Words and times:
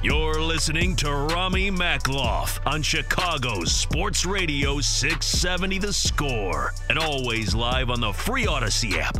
You're 0.00 0.40
listening 0.40 0.94
to 0.96 1.12
Ramie 1.12 1.72
Makhlouf 1.72 2.64
on 2.64 2.82
Chicago's 2.82 3.72
Sports 3.72 4.24
Radio 4.24 4.78
670 4.78 5.78
The 5.78 5.92
Score, 5.92 6.72
and 6.88 7.00
always 7.00 7.52
live 7.52 7.90
on 7.90 8.00
the 8.00 8.12
free 8.12 8.46
Odyssey 8.46 9.00
app. 9.00 9.18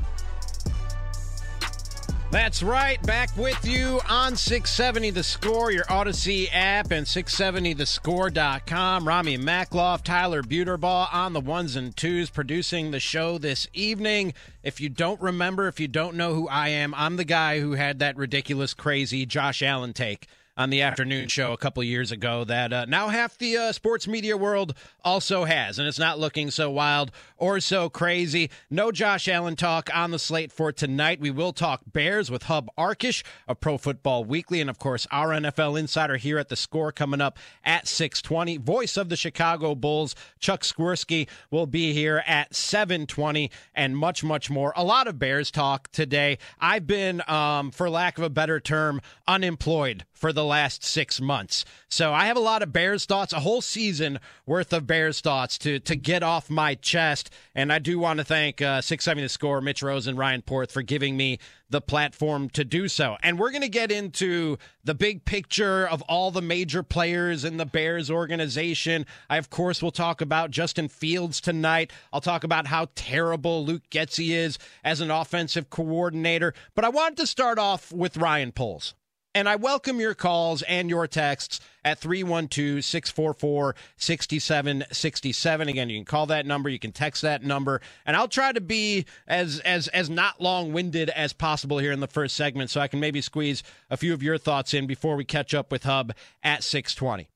That's 2.31 2.63
right. 2.63 3.03
Back 3.03 3.37
with 3.37 3.65
you 3.65 4.01
on 4.09 4.37
670 4.37 5.11
The 5.11 5.25
Score, 5.25 5.73
your 5.73 5.85
Odyssey 5.89 6.49
app, 6.51 6.93
and 6.93 7.09
670thescore.com. 7.09 9.09
Ramie 9.09 9.37
Makhlouf, 9.37 10.05
Tyler 10.05 10.45
Buterbaugh 10.45 11.13
on 11.13 11.33
the 11.33 11.41
ones 11.41 11.75
and 11.75 11.97
twos 11.97 12.31
producing 12.31 12.93
the 12.93 13.01
show 13.01 13.37
this 13.37 13.67
evening. 13.73 14.33
If 14.63 14.81
you 14.81 14.91
don't 14.91 15.21
remember, 15.21 15.67
if 15.67 15.81
you 15.81 15.89
don't 15.89 16.15
know 16.15 16.35
who 16.35 16.47
I 16.47 16.69
am, 16.69 16.95
I'm 16.95 17.17
the 17.17 17.25
guy 17.25 17.59
who 17.59 17.73
had 17.73 17.99
that 17.99 18.17
ridiculous, 18.17 18.75
crazy 18.75 19.27
Josh 19.27 19.61
Allen 19.61 19.93
take 19.93 20.29
on 20.59 20.71
the 20.71 20.83
afternoon 20.83 21.29
show 21.29 21.53
a 21.53 21.57
couple 21.57 21.83
years 21.85 22.11
ago 22.11 22.43
that 22.43 22.73
uh, 22.73 22.85
now 22.87 23.09
half 23.09 23.39
the 23.39 23.57
uh, 23.57 23.73
sports 23.73 24.09
media 24.09 24.37
world 24.37 24.75
also 25.05 25.45
has, 25.45 25.79
and 25.79 25.87
it's 25.87 26.01
not 26.01 26.19
looking 26.19 26.51
so 26.51 26.69
wild 26.69 27.13
or 27.39 27.61
so 27.61 27.89
crazy. 27.89 28.51
No 28.69 28.93
Josh 28.93 29.29
Allen 29.29 29.57
talk 29.57 29.89
on 29.95 30.11
the 30.11 30.19
slate 30.19 30.53
for 30.53 30.73
tonight. 30.73 31.21
We 31.21 31.31
will 31.31 31.53
talk 31.53 31.83
Bears 31.91 32.31
with 32.31 32.45
Hub 32.45 32.69
Arkush 32.77 33.23
of 33.47 33.61
Pro 33.61 33.79
Football 33.79 34.25
Weekly, 34.25 34.61
and 34.61 34.69
of 34.69 34.79
course 34.79 35.07
our 35.11 35.29
NFL 35.29 35.79
insider 35.79 36.17
here 36.17 36.39
at 36.39 36.49
the 36.49 36.57
Score 36.57 36.93
coming 36.93 37.21
up 37.21 37.39
at 37.65 37.87
6:20. 37.87 38.59
Voice 38.59 38.97
of 38.97 39.09
the 39.09 39.17
Chicago 39.17 39.75
Bulls, 39.75 40.15
Chuck 40.39 40.63
Swirsky, 40.63 41.29
will 41.51 41.67
be 41.67 41.93
here 41.93 42.23
at 42.27 42.55
7:20, 42.55 43.51
and 43.75 43.97
much 43.97 44.23
much 44.25 44.51
more. 44.51 44.73
A 44.77 44.85
lot 44.85 45.07
of 45.07 45.19
Bears 45.19 45.51
talk 45.51 45.91
today. 45.93 46.39
I've 46.61 46.87
been, 46.87 47.23
um, 47.29 47.71
for 47.71 47.89
lack 47.89 48.19
of 48.19 48.25
a 48.25 48.31
better 48.31 48.61
term, 48.61 49.01
unemployed 49.27 50.05
for 50.13 50.33
the 50.33 50.45
last 50.45 50.85
six 50.85 51.21
months. 51.21 51.65
So 51.89 52.13
I 52.13 52.27
have 52.27 52.37
a 52.37 52.41
lot 52.41 52.63
of 52.63 52.73
Bears 52.73 53.05
thoughts, 53.05 53.33
a 53.33 53.41
whole 53.41 53.63
season 53.63 54.19
worth 54.47 54.73
of 54.73 54.87
Bears 54.87 55.21
thoughts 55.21 55.57
to 55.59 55.79
to 55.81 55.97
get 55.97 56.23
off 56.23 56.51
my 56.51 56.75
chest. 56.75 57.28
And 57.55 57.73
I 57.73 57.79
do 57.79 57.99
want 57.99 58.19
to 58.19 58.25
thank 58.25 58.61
uh, 58.61 58.81
670 58.81 59.23
The 59.23 59.29
Score, 59.29 59.61
Mitch 59.61 59.83
Rose 59.83 60.07
and 60.07 60.19
Ryan 60.19 60.43
Porth 60.43 60.73
for 60.73 60.83
giving 60.83 61.17
me 61.17 61.39
the 61.71 61.81
platform 61.81 62.49
to 62.51 62.65
do 62.65 62.89
so. 62.89 63.17
And 63.23 63.39
we're 63.39 63.51
going 63.51 63.63
to 63.63 63.69
get 63.69 63.93
into 63.93 64.57
the 64.85 64.95
big 64.95 65.25
picture 65.25 65.87
of 65.87 66.03
all 66.03 66.31
the 66.31 66.43
major 66.43 66.83
players 66.83 67.45
in 67.45 67.57
the 67.57 67.67
Bears 67.67 68.11
organization. 68.11 69.07
I, 69.29 69.37
of 69.37 69.51
course, 69.51 69.83
will 69.83 69.91
talk 69.91 70.21
about 70.21 70.51
Justin 70.51 70.89
Fields 70.89 71.41
tonight. 71.41 71.93
I'll 72.13 72.21
talk 72.21 72.45
about 72.45 72.67
how 72.67 72.89
terrible 72.95 73.65
Luke 73.65 73.91
Getsy 73.91 74.31
is 74.31 74.59
as 74.83 75.01
an 75.01 75.11
offensive 75.11 75.71
coordinator. 75.71 76.55
But 76.75 76.85
I 76.85 76.89
wanted 76.89 77.19
to 77.19 77.27
start 77.27 77.59
off 77.59 77.93
with 77.93 78.17
Ryan 78.17 78.53
Poles. 78.53 78.95
And 79.39 79.49
I 79.49 79.55
welcome 79.55 80.01
your 80.01 80.17
calls 80.17 80.63
and 80.63 80.91
your 80.91 81.07
texts 81.07 81.61
at 81.85 82.01
312 82.01 82.85
644 82.85 83.77
6767. 83.97 85.69
Again, 85.69 85.89
you 85.89 85.97
can 85.97 86.05
call 86.05 86.27
that 86.27 86.45
number, 86.45 86.69
you 86.69 86.81
can 86.81 86.91
text 86.91 87.23
that 87.23 87.45
number, 87.45 87.81
and 88.05 88.17
I'll 88.17 88.27
try 88.27 88.51
to 88.51 88.61
be 88.61 89.07
as 89.29 89.61
as 89.61 89.87
as 89.87 90.11
not 90.11 90.41
long 90.41 90.73
winded 90.73 91.09
as 91.11 91.33
possible 91.33 91.79
here 91.79 91.93
in 91.93 92.01
the 92.01 92.09
first 92.09 92.35
segment 92.35 92.71
so 92.71 92.81
I 92.81 92.89
can 92.89 92.99
maybe 92.99 93.21
squeeze 93.21 93.63
a 93.89 93.97
few 93.97 94.13
of 94.13 94.25
your 94.25 94.39
thoughts 94.39 94.75
in 94.75 94.89
before 94.89 95.15
we 95.15 95.25
catch 95.25 95.55
up 95.55 95.71
with 95.71 95.85
Hub 95.85 96.15
at 96.43 96.65
620. 96.65 97.29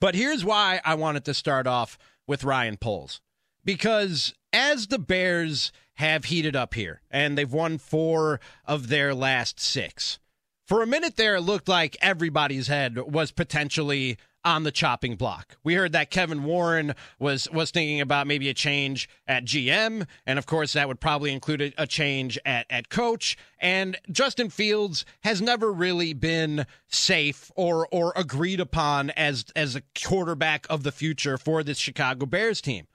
But 0.00 0.14
here's 0.14 0.44
why 0.44 0.80
I 0.84 0.94
wanted 0.94 1.24
to 1.24 1.34
start 1.34 1.66
off 1.66 1.98
with 2.28 2.44
Ryan 2.44 2.76
Poles. 2.76 3.20
Because 3.64 4.34
as 4.52 4.86
the 4.86 5.00
Bears 5.00 5.72
have 5.94 6.26
heated 6.26 6.54
up 6.54 6.74
here, 6.74 7.00
and 7.10 7.36
they've 7.36 7.52
won 7.52 7.78
four 7.78 8.38
of 8.64 8.86
their 8.86 9.16
last 9.16 9.58
six 9.58 10.20
for 10.68 10.82
a 10.82 10.86
minute 10.86 11.16
there, 11.16 11.36
it 11.36 11.40
looked 11.40 11.66
like 11.66 11.96
everybody's 12.02 12.66
head 12.66 12.98
was 12.98 13.30
potentially 13.30 14.18
on 14.44 14.64
the 14.64 14.70
chopping 14.70 15.16
block. 15.16 15.56
We 15.64 15.74
heard 15.74 15.92
that 15.92 16.10
Kevin 16.10 16.44
Warren 16.44 16.94
was 17.18 17.50
was 17.50 17.70
thinking 17.70 18.02
about 18.02 18.26
maybe 18.26 18.50
a 18.50 18.54
change 18.54 19.08
at 19.26 19.46
GM, 19.46 20.06
and 20.26 20.38
of 20.38 20.44
course 20.44 20.74
that 20.74 20.86
would 20.86 21.00
probably 21.00 21.32
include 21.32 21.74
a, 21.76 21.86
change 21.86 22.38
at 22.44 22.66
at 22.68 22.90
coach. 22.90 23.36
And 23.58 23.96
Justin 24.12 24.50
Fields 24.50 25.06
has 25.22 25.40
never 25.40 25.72
really 25.72 26.12
been 26.12 26.66
safe 26.86 27.50
or 27.56 27.88
or 27.90 28.12
agreed 28.14 28.60
upon 28.60 29.10
as 29.10 29.46
as 29.56 29.74
a 29.74 29.82
quarterback 30.00 30.66
of 30.68 30.82
the 30.82 30.92
future 30.92 31.38
for 31.38 31.62
this 31.62 31.78
Chicago 31.78 32.26
Bears 32.26 32.60
team. 32.60 32.86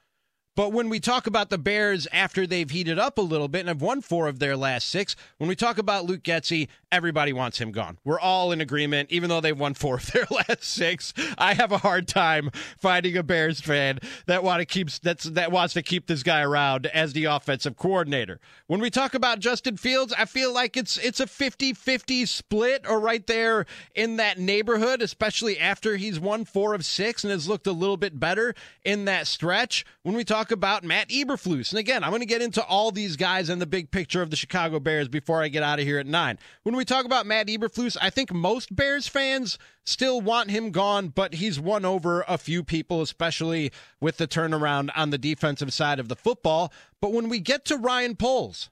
But 0.55 0.71
when 0.71 0.87
we 0.87 0.99
talk 0.99 1.25
about 1.25 1.49
the 1.49 1.57
Bears 1.57 2.07
after 2.11 2.45
they've 2.45 2.69
heated 2.69 2.99
up 2.99 3.17
a 3.17 3.21
little 3.21 3.47
bit 3.47 3.61
and 3.61 3.69
have 3.69 3.81
won 3.81 4.01
four 4.01 4.27
of 4.27 4.37
their 4.37 4.55
last 4.55 4.87
six, 4.87 5.15
when 5.39 5.47
we 5.47 5.55
talk 5.55 5.79
about 5.79 6.05
Luke 6.05 6.21
Getsy, 6.21 6.67
everybody 6.91 7.33
wants 7.33 7.59
him 7.59 7.71
gone. 7.71 7.97
We're 8.03 8.19
all 8.19 8.51
in 8.51 8.61
agreement, 8.61 9.09
even 9.11 9.29
though 9.29 9.41
they've 9.41 9.57
won 9.57 9.73
four 9.73 9.95
of 9.95 10.11
their 10.11 10.27
last 10.29 10.63
six. 10.63 11.11
I 11.39 11.55
have 11.55 11.71
a 11.71 11.79
hard 11.79 12.07
time 12.07 12.51
finding 12.77 13.17
a 13.17 13.23
Bears 13.23 13.61
fan 13.61 13.97
that 14.27 14.43
want 14.43 14.59
to 14.59 14.65
keep 14.65 14.91
that's 14.91 15.23
that 15.23 15.51
wants 15.51 15.73
to 15.73 15.81
keep 15.81 16.05
this 16.05 16.21
guy 16.21 16.43
around 16.43 16.85
as 16.87 17.13
the 17.13 17.25
offensive 17.25 17.75
coordinator. 17.75 18.39
When 18.67 18.79
we 18.79 18.91
talk 18.91 19.15
about 19.15 19.39
Justin 19.39 19.77
Fields, 19.77 20.13
I 20.15 20.25
feel 20.25 20.53
like 20.53 20.77
it's 20.77 20.97
it's 20.97 21.19
a 21.19 21.25
50-50 21.25 22.27
split 22.27 22.85
or 22.87 22.99
right 22.99 23.25
there 23.25 23.65
in 23.95 24.17
that 24.17 24.37
neighborhood, 24.37 25.01
especially 25.01 25.57
after 25.57 25.95
he's 25.97 26.19
won 26.19 26.45
four 26.45 26.75
of 26.75 26.85
six 26.85 27.23
and 27.23 27.31
has 27.31 27.47
looked 27.47 27.65
a 27.65 27.71
little 27.71 27.97
bit 27.97 28.19
better 28.19 28.53
in 28.85 29.05
that 29.05 29.25
stretch. 29.25 29.83
When 30.03 30.15
we 30.15 30.23
talk 30.23 30.42
talk 30.43 30.51
about 30.51 30.83
Matt 30.83 31.07
Eberflus. 31.07 31.71
And 31.71 31.79
again, 31.79 32.03
I'm 32.03 32.09
going 32.09 32.19
to 32.19 32.25
get 32.25 32.41
into 32.41 32.61
all 32.65 32.91
these 32.91 33.15
guys 33.15 33.47
and 33.47 33.61
the 33.61 33.65
big 33.65 33.91
picture 33.91 34.21
of 34.21 34.29
the 34.29 34.35
Chicago 34.35 34.77
Bears 34.77 35.07
before 35.07 35.41
I 35.41 35.47
get 35.47 35.63
out 35.63 35.79
of 35.79 35.85
here 35.85 35.99
at 35.99 36.05
nine. 36.05 36.37
When 36.63 36.75
we 36.75 36.83
talk 36.83 37.05
about 37.05 37.25
Matt 37.25 37.47
Eberflus, 37.47 37.95
I 38.01 38.09
think 38.09 38.33
most 38.33 38.75
Bears 38.75 39.07
fans 39.07 39.57
still 39.85 40.19
want 40.19 40.51
him 40.51 40.71
gone, 40.71 41.07
but 41.07 41.35
he's 41.35 41.61
won 41.61 41.85
over 41.85 42.25
a 42.27 42.37
few 42.37 42.61
people, 42.61 43.01
especially 43.01 43.71
with 44.01 44.17
the 44.17 44.27
turnaround 44.27 44.89
on 44.97 45.11
the 45.11 45.17
defensive 45.17 45.71
side 45.71 45.97
of 45.97 46.09
the 46.09 46.15
football. 46.17 46.73
But 46.99 47.13
when 47.13 47.29
we 47.29 47.39
get 47.39 47.63
to 47.65 47.77
Ryan 47.77 48.17
Poles, 48.17 48.69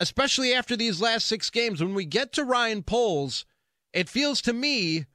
especially 0.00 0.52
after 0.52 0.76
these 0.76 1.00
last 1.00 1.26
six 1.26 1.48
games, 1.48 1.82
when 1.82 1.94
we 1.94 2.04
get 2.04 2.30
to 2.34 2.44
Ryan 2.44 2.82
Poles, 2.82 3.46
it 3.94 4.10
feels 4.10 4.42
to 4.42 4.52
me 4.52 5.06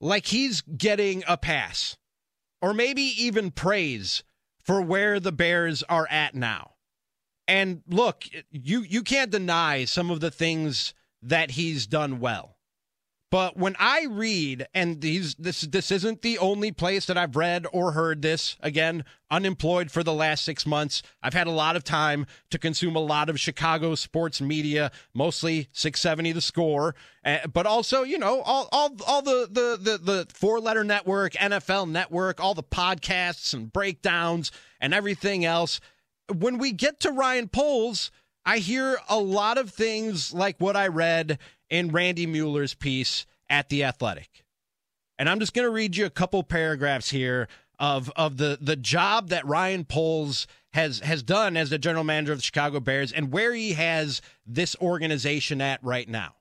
like 0.00 0.26
he's 0.26 0.60
getting 0.60 1.24
a 1.26 1.36
pass 1.36 1.96
or 2.62 2.72
maybe 2.72 3.02
even 3.02 3.50
praise 3.50 4.22
for 4.68 4.82
where 4.82 5.18
the 5.18 5.32
Bears 5.32 5.82
are 5.84 6.06
at 6.10 6.34
now. 6.34 6.72
And 7.48 7.80
look, 7.88 8.24
you 8.50 8.82
you 8.82 9.02
can't 9.02 9.30
deny 9.30 9.86
some 9.86 10.10
of 10.10 10.20
the 10.20 10.30
things 10.30 10.92
that 11.22 11.52
he's 11.52 11.86
done 11.86 12.20
well. 12.20 12.57
But 13.30 13.58
when 13.58 13.76
I 13.78 14.06
read, 14.08 14.66
and 14.72 15.02
these 15.02 15.34
this 15.34 15.60
this 15.60 15.90
isn't 15.90 16.22
the 16.22 16.38
only 16.38 16.72
place 16.72 17.04
that 17.06 17.18
I've 17.18 17.36
read 17.36 17.66
or 17.72 17.92
heard 17.92 18.22
this. 18.22 18.56
Again, 18.60 19.04
unemployed 19.30 19.90
for 19.90 20.02
the 20.02 20.14
last 20.14 20.44
six 20.44 20.64
months. 20.64 21.02
I've 21.22 21.34
had 21.34 21.46
a 21.46 21.50
lot 21.52 21.76
of 21.76 21.84
time 21.84 22.26
to 22.50 22.58
consume 22.58 22.96
a 22.96 23.00
lot 23.00 23.28
of 23.28 23.38
Chicago 23.38 23.94
sports 23.96 24.40
media, 24.40 24.90
mostly 25.12 25.68
670 25.72 26.32
The 26.32 26.40
Score, 26.40 26.94
uh, 27.22 27.46
but 27.52 27.66
also 27.66 28.02
you 28.02 28.16
know 28.16 28.40
all 28.40 28.68
all 28.72 28.96
all 29.06 29.20
the 29.20 29.46
the 29.50 29.78
the, 29.78 29.98
the 29.98 30.26
four 30.32 30.58
letter 30.58 30.82
network, 30.82 31.34
NFL 31.34 31.90
Network, 31.90 32.40
all 32.40 32.54
the 32.54 32.62
podcasts 32.62 33.52
and 33.52 33.70
breakdowns 33.70 34.50
and 34.80 34.94
everything 34.94 35.44
else. 35.44 35.80
When 36.34 36.56
we 36.56 36.72
get 36.72 37.00
to 37.00 37.12
Ryan 37.12 37.48
Poles, 37.48 38.10
I 38.46 38.58
hear 38.58 38.96
a 39.10 39.18
lot 39.18 39.58
of 39.58 39.68
things 39.68 40.32
like 40.32 40.56
what 40.58 40.76
I 40.76 40.86
read 40.86 41.38
in 41.70 41.90
Randy 41.90 42.26
Mueller's 42.26 42.74
piece 42.74 43.26
at 43.50 43.68
The 43.68 43.84
Athletic. 43.84 44.44
And 45.18 45.28
I'm 45.28 45.40
just 45.40 45.54
going 45.54 45.66
to 45.66 45.72
read 45.72 45.96
you 45.96 46.06
a 46.06 46.10
couple 46.10 46.42
paragraphs 46.42 47.10
here 47.10 47.48
of 47.78 48.10
of 48.16 48.36
the 48.36 48.58
the 48.60 48.76
job 48.76 49.28
that 49.28 49.46
Ryan 49.46 49.84
Poles 49.84 50.46
has 50.72 51.00
has 51.00 51.22
done 51.22 51.56
as 51.56 51.70
the 51.70 51.78
general 51.78 52.04
manager 52.04 52.32
of 52.32 52.38
the 52.38 52.44
Chicago 52.44 52.80
Bears 52.80 53.12
and 53.12 53.32
where 53.32 53.54
he 53.54 53.72
has 53.72 54.20
this 54.44 54.76
organization 54.80 55.60
at 55.60 55.82
right 55.82 56.08
now. 56.08 56.34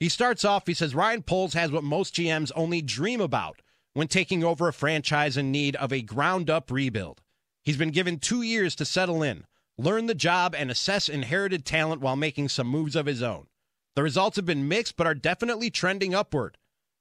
He 0.00 0.08
starts 0.08 0.44
off, 0.44 0.66
he 0.66 0.74
says 0.74 0.94
Ryan 0.94 1.22
Poles 1.22 1.54
has 1.54 1.70
what 1.70 1.84
most 1.84 2.14
GMs 2.14 2.50
only 2.56 2.82
dream 2.82 3.20
about 3.20 3.62
when 3.92 4.08
taking 4.08 4.42
over 4.42 4.66
a 4.66 4.72
franchise 4.72 5.36
in 5.36 5.52
need 5.52 5.76
of 5.76 5.92
a 5.92 6.02
ground 6.02 6.50
up 6.50 6.70
rebuild. 6.70 7.20
He's 7.62 7.76
been 7.76 7.90
given 7.90 8.18
2 8.18 8.42
years 8.42 8.74
to 8.76 8.84
settle 8.84 9.22
in, 9.22 9.44
learn 9.78 10.06
the 10.06 10.14
job 10.14 10.54
and 10.56 10.70
assess 10.70 11.08
inherited 11.08 11.64
talent 11.64 12.00
while 12.00 12.16
making 12.16 12.48
some 12.48 12.66
moves 12.66 12.96
of 12.96 13.06
his 13.06 13.22
own. 13.22 13.46
The 13.94 14.02
results 14.02 14.36
have 14.36 14.46
been 14.46 14.68
mixed, 14.68 14.96
but 14.96 15.06
are 15.06 15.14
definitely 15.14 15.70
trending 15.70 16.14
upward. 16.14 16.56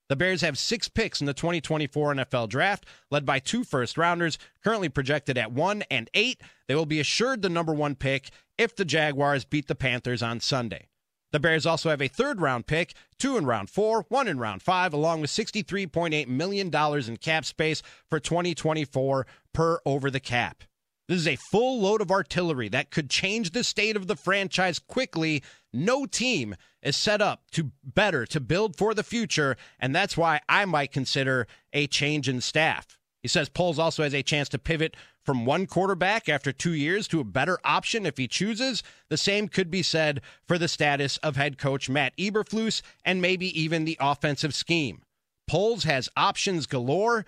The 0.10 0.18
Bears 0.18 0.42
have 0.42 0.58
six 0.58 0.90
picks 0.90 1.22
in 1.22 1.26
the 1.26 1.34
2024 1.34 2.16
NFL 2.16 2.50
Draft, 2.50 2.86
led 3.10 3.26
by 3.26 3.40
two 3.40 3.64
first 3.64 3.98
rounders, 3.98 4.38
currently 4.62 4.90
projected 4.90 5.38
at 5.38 5.54
one 5.54 5.84
and 5.90 6.10
eight. 6.14 6.42
They 6.68 6.76
will 6.76 6.86
be 6.86 7.00
assured 7.00 7.42
the 7.42 7.50
number 7.50 7.74
one 7.74 7.96
pick 7.96 8.30
if 8.58 8.76
the 8.76 8.84
Jaguars 8.84 9.46
beat 9.46 9.68
the 9.68 9.76
Panthers 9.76 10.22
on 10.22 10.42
Sunday. 10.42 10.90
The 11.32 11.40
Bears 11.40 11.66
also 11.66 11.90
have 11.90 12.02
a 12.02 12.10
third 12.10 12.42
round 12.42 12.68
pick, 12.68 12.94
two 13.18 13.38
in 13.38 13.46
round 13.46 13.70
four, 13.70 14.06
one 14.10 14.28
in 14.28 14.38
round 14.38 14.62
five, 14.62 14.94
along 14.94 15.22
with 15.22 15.30
$63.8 15.30 16.28
million 16.28 16.68
in 16.76 17.18
cap 17.18 17.46
space 17.46 17.82
for 18.10 18.20
2024 18.20 19.26
per 19.54 19.80
over 19.86 20.12
the 20.12 20.20
cap. 20.20 20.64
This 21.12 21.20
is 21.20 21.28
a 21.28 21.36
full 21.36 21.82
load 21.82 22.00
of 22.00 22.10
artillery 22.10 22.70
that 22.70 22.90
could 22.90 23.10
change 23.10 23.52
the 23.52 23.66
state 23.66 23.98
of 23.98 24.08
the 24.08 24.16
franchise 24.16 24.80
quickly. 24.80 25.44
No 25.74 26.06
team 26.06 26.56
is 26.82 26.96
set 26.96 27.22
up 27.22 27.52
to 27.52 27.72
better 27.84 28.26
to 28.28 28.40
build 28.40 28.78
for 28.78 28.94
the 28.94 29.04
future, 29.04 29.58
and 29.78 29.94
that's 29.94 30.16
why 30.16 30.40
I 30.48 30.64
might 30.64 30.94
consider 30.94 31.48
a 31.74 31.88
change 31.88 32.30
in 32.30 32.40
staff. 32.40 32.98
He 33.22 33.28
says 33.28 33.50
Poles 33.50 33.78
also 33.78 34.04
has 34.04 34.16
a 34.16 34.24
chance 34.24 34.48
to 34.48 34.58
pivot 34.58 34.96
from 35.26 35.46
one 35.46 35.66
quarterback 35.66 36.30
after 36.30 36.54
two 36.54 36.74
years 36.74 37.10
to 37.10 37.20
a 37.20 37.26
better 37.26 37.60
option 37.66 38.06
if 38.06 38.16
he 38.16 38.30
chooses. 38.30 38.82
The 39.10 39.18
same 39.18 39.50
could 39.50 39.70
be 39.70 39.84
said 39.84 40.22
for 40.48 40.58
the 40.58 40.70
status 40.70 41.18
of 41.18 41.36
head 41.36 41.58
coach 41.58 41.90
Matt 41.90 42.16
Eberflus 42.16 42.82
and 43.04 43.22
maybe 43.22 43.48
even 43.62 43.84
the 43.84 43.98
offensive 44.00 44.56
scheme. 44.56 45.02
Poles 45.46 45.84
has 45.84 46.08
options 46.16 46.68
galore. 46.68 47.26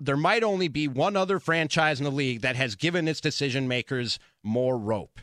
There 0.00 0.16
might 0.16 0.42
only 0.42 0.68
be 0.68 0.88
one 0.88 1.16
other 1.16 1.38
franchise 1.38 2.00
in 2.00 2.04
the 2.04 2.10
league 2.10 2.40
that 2.40 2.56
has 2.56 2.74
given 2.74 3.06
its 3.06 3.20
decision 3.20 3.68
makers 3.68 4.18
more 4.42 4.76
rope. 4.76 5.20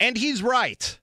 And 0.00 0.16
he's 0.16 0.42
right. 0.42 0.98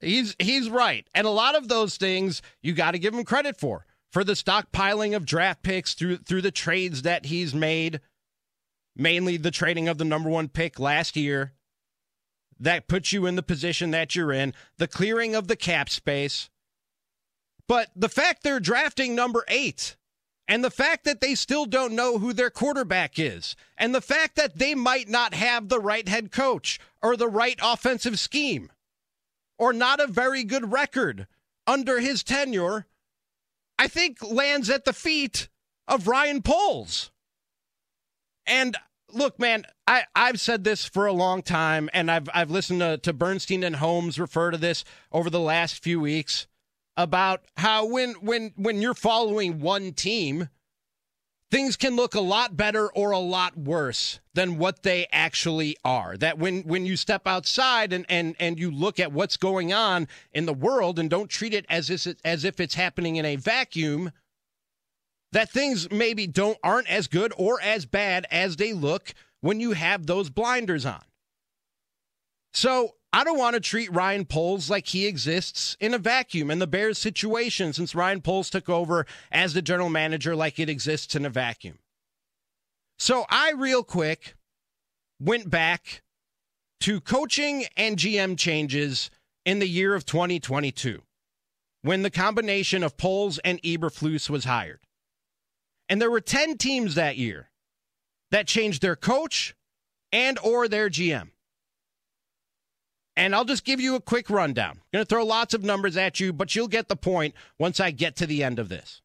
He's 0.00 0.36
he's 0.38 0.68
right. 0.68 1.08
And 1.14 1.26
a 1.26 1.30
lot 1.30 1.56
of 1.56 1.68
those 1.68 1.96
things 1.96 2.42
you 2.62 2.72
got 2.74 2.92
to 2.92 2.98
give 2.98 3.14
him 3.14 3.24
credit 3.24 3.58
for. 3.58 3.86
For 4.12 4.22
the 4.24 4.34
stockpiling 4.34 5.16
of 5.16 5.26
draft 5.26 5.62
picks 5.62 5.94
through 5.94 6.18
through 6.18 6.42
the 6.42 6.50
trades 6.50 7.02
that 7.02 7.26
he's 7.26 7.54
made, 7.54 8.00
mainly 8.94 9.36
the 9.36 9.50
trading 9.50 9.88
of 9.88 9.98
the 9.98 10.04
number 10.04 10.30
1 10.30 10.48
pick 10.48 10.78
last 10.78 11.16
year 11.16 11.52
that 12.58 12.88
puts 12.88 13.12
you 13.12 13.26
in 13.26 13.36
the 13.36 13.42
position 13.42 13.90
that 13.90 14.14
you're 14.14 14.32
in, 14.32 14.54
the 14.78 14.88
clearing 14.88 15.34
of 15.34 15.48
the 15.48 15.56
cap 15.56 15.90
space. 15.90 16.48
But 17.68 17.90
the 17.96 18.08
fact 18.08 18.42
they're 18.42 18.60
drafting 18.60 19.14
number 19.14 19.44
8 19.48 19.96
and 20.48 20.62
the 20.62 20.70
fact 20.70 21.04
that 21.04 21.20
they 21.20 21.34
still 21.34 21.66
don't 21.66 21.94
know 21.94 22.18
who 22.18 22.32
their 22.32 22.50
quarterback 22.50 23.18
is, 23.18 23.56
and 23.76 23.94
the 23.94 24.00
fact 24.00 24.36
that 24.36 24.58
they 24.58 24.74
might 24.74 25.08
not 25.08 25.34
have 25.34 25.68
the 25.68 25.80
right 25.80 26.08
head 26.08 26.30
coach 26.30 26.78
or 27.02 27.16
the 27.16 27.28
right 27.28 27.58
offensive 27.62 28.18
scheme. 28.18 28.70
Or 29.58 29.72
not 29.72 30.00
a 30.00 30.06
very 30.06 30.44
good 30.44 30.70
record 30.70 31.26
under 31.66 31.98
his 31.98 32.22
tenure, 32.22 32.86
I 33.78 33.88
think 33.88 34.22
lands 34.22 34.68
at 34.68 34.84
the 34.84 34.92
feet 34.92 35.48
of 35.88 36.06
Ryan 36.06 36.42
Poles. 36.42 37.10
And 38.46 38.76
look, 39.10 39.38
man, 39.38 39.64
I, 39.86 40.04
I've 40.14 40.40
said 40.40 40.62
this 40.62 40.84
for 40.84 41.06
a 41.06 41.12
long 41.12 41.42
time, 41.42 41.88
and 41.92 42.10
I've 42.10 42.28
I've 42.34 42.50
listened 42.50 42.80
to, 42.80 42.98
to 42.98 43.12
Bernstein 43.12 43.64
and 43.64 43.76
Holmes 43.76 44.20
refer 44.20 44.50
to 44.50 44.58
this 44.58 44.84
over 45.10 45.30
the 45.30 45.40
last 45.40 45.82
few 45.82 46.00
weeks 46.00 46.46
about 46.96 47.44
how 47.56 47.86
when 47.86 48.14
when 48.14 48.52
when 48.56 48.80
you're 48.80 48.94
following 48.94 49.60
one 49.60 49.92
team, 49.92 50.48
things 51.50 51.76
can 51.76 51.94
look 51.96 52.14
a 52.14 52.20
lot 52.20 52.56
better 52.56 52.90
or 52.92 53.10
a 53.10 53.18
lot 53.18 53.56
worse 53.56 54.20
than 54.34 54.58
what 54.58 54.82
they 54.82 55.06
actually 55.12 55.76
are. 55.84 56.16
That 56.16 56.38
when 56.38 56.62
when 56.62 56.86
you 56.86 56.96
step 56.96 57.26
outside 57.26 57.92
and 57.92 58.06
and 58.08 58.34
and 58.40 58.58
you 58.58 58.70
look 58.70 58.98
at 58.98 59.12
what's 59.12 59.36
going 59.36 59.72
on 59.72 60.08
in 60.32 60.46
the 60.46 60.54
world 60.54 60.98
and 60.98 61.10
don't 61.10 61.30
treat 61.30 61.54
it 61.54 61.66
as 61.68 61.90
if 61.90 62.06
as 62.24 62.44
if 62.44 62.60
it's 62.60 62.74
happening 62.74 63.16
in 63.16 63.24
a 63.24 63.36
vacuum, 63.36 64.10
that 65.32 65.50
things 65.50 65.90
maybe 65.90 66.26
don't 66.26 66.58
aren't 66.62 66.88
as 66.88 67.08
good 67.08 67.32
or 67.36 67.60
as 67.60 67.84
bad 67.86 68.26
as 68.30 68.56
they 68.56 68.72
look 68.72 69.12
when 69.40 69.60
you 69.60 69.72
have 69.72 70.06
those 70.06 70.30
blinders 70.30 70.86
on. 70.86 71.02
So 72.52 72.95
I 73.12 73.24
don't 73.24 73.38
want 73.38 73.54
to 73.54 73.60
treat 73.60 73.92
Ryan 73.92 74.24
Poles 74.24 74.68
like 74.68 74.88
he 74.88 75.06
exists 75.06 75.76
in 75.80 75.94
a 75.94 75.98
vacuum 75.98 76.50
in 76.50 76.58
the 76.58 76.66
Bears 76.66 76.98
situation 76.98 77.72
since 77.72 77.94
Ryan 77.94 78.20
Poles 78.20 78.50
took 78.50 78.68
over 78.68 79.06
as 79.32 79.54
the 79.54 79.62
general 79.62 79.88
manager 79.88 80.36
like 80.36 80.58
it 80.58 80.68
exists 80.68 81.14
in 81.14 81.24
a 81.24 81.30
vacuum. 81.30 81.78
So 82.98 83.24
I, 83.30 83.52
real 83.52 83.82
quick, 83.82 84.34
went 85.20 85.50
back 85.50 86.02
to 86.80 87.00
coaching 87.00 87.64
and 87.76 87.96
GM 87.96 88.36
changes 88.36 89.10
in 89.44 89.60
the 89.60 89.68
year 89.68 89.94
of 89.94 90.04
2022 90.04 91.02
when 91.82 92.02
the 92.02 92.10
combination 92.10 92.82
of 92.82 92.96
Poles 92.96 93.38
and 93.38 93.62
Eberflus 93.62 94.28
was 94.28 94.44
hired. 94.44 94.80
And 95.88 96.02
there 96.02 96.10
were 96.10 96.20
10 96.20 96.58
teams 96.58 96.96
that 96.96 97.16
year 97.16 97.50
that 98.30 98.46
changed 98.48 98.82
their 98.82 98.96
coach 98.96 99.54
and 100.12 100.38
or 100.40 100.68
their 100.68 100.90
GM. 100.90 101.30
And 103.16 103.34
I'll 103.34 103.44
just 103.44 103.64
give 103.64 103.80
you 103.80 103.94
a 103.94 104.00
quick 104.00 104.28
rundown. 104.28 104.72
I'm 104.72 104.82
going 104.92 105.04
to 105.04 105.08
throw 105.08 105.24
lots 105.24 105.54
of 105.54 105.64
numbers 105.64 105.96
at 105.96 106.20
you, 106.20 106.32
but 106.32 106.54
you'll 106.54 106.68
get 106.68 106.88
the 106.88 106.96
point 106.96 107.34
once 107.58 107.80
I 107.80 107.90
get 107.90 108.16
to 108.16 108.26
the 108.26 108.42
end 108.42 108.58
of 108.58 108.68
this. 108.68 109.00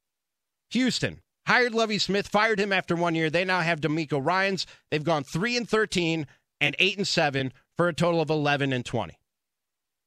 Houston 0.72 1.22
hired 1.48 1.74
Lovie 1.74 1.98
Smith, 1.98 2.28
fired 2.28 2.60
him 2.60 2.74
after 2.74 2.96
one 2.96 3.16
year. 3.16 3.30
They 3.30 3.46
now 3.46 3.62
have 3.62 3.82
DeMeco 3.82 4.24
Ryans. 4.24 4.68
They've 4.90 5.04
gone 5.04 5.24
3 5.24 5.58
and 5.58 5.70
13 5.70 6.28
and 6.60 6.76
8 6.78 6.98
and 6.98 7.08
7 7.08 7.54
for 7.78 7.88
a 7.88 7.94
total 7.94 8.22
of 8.22 8.30
11 8.30 8.74
and 8.74 8.86
20. 8.86 9.18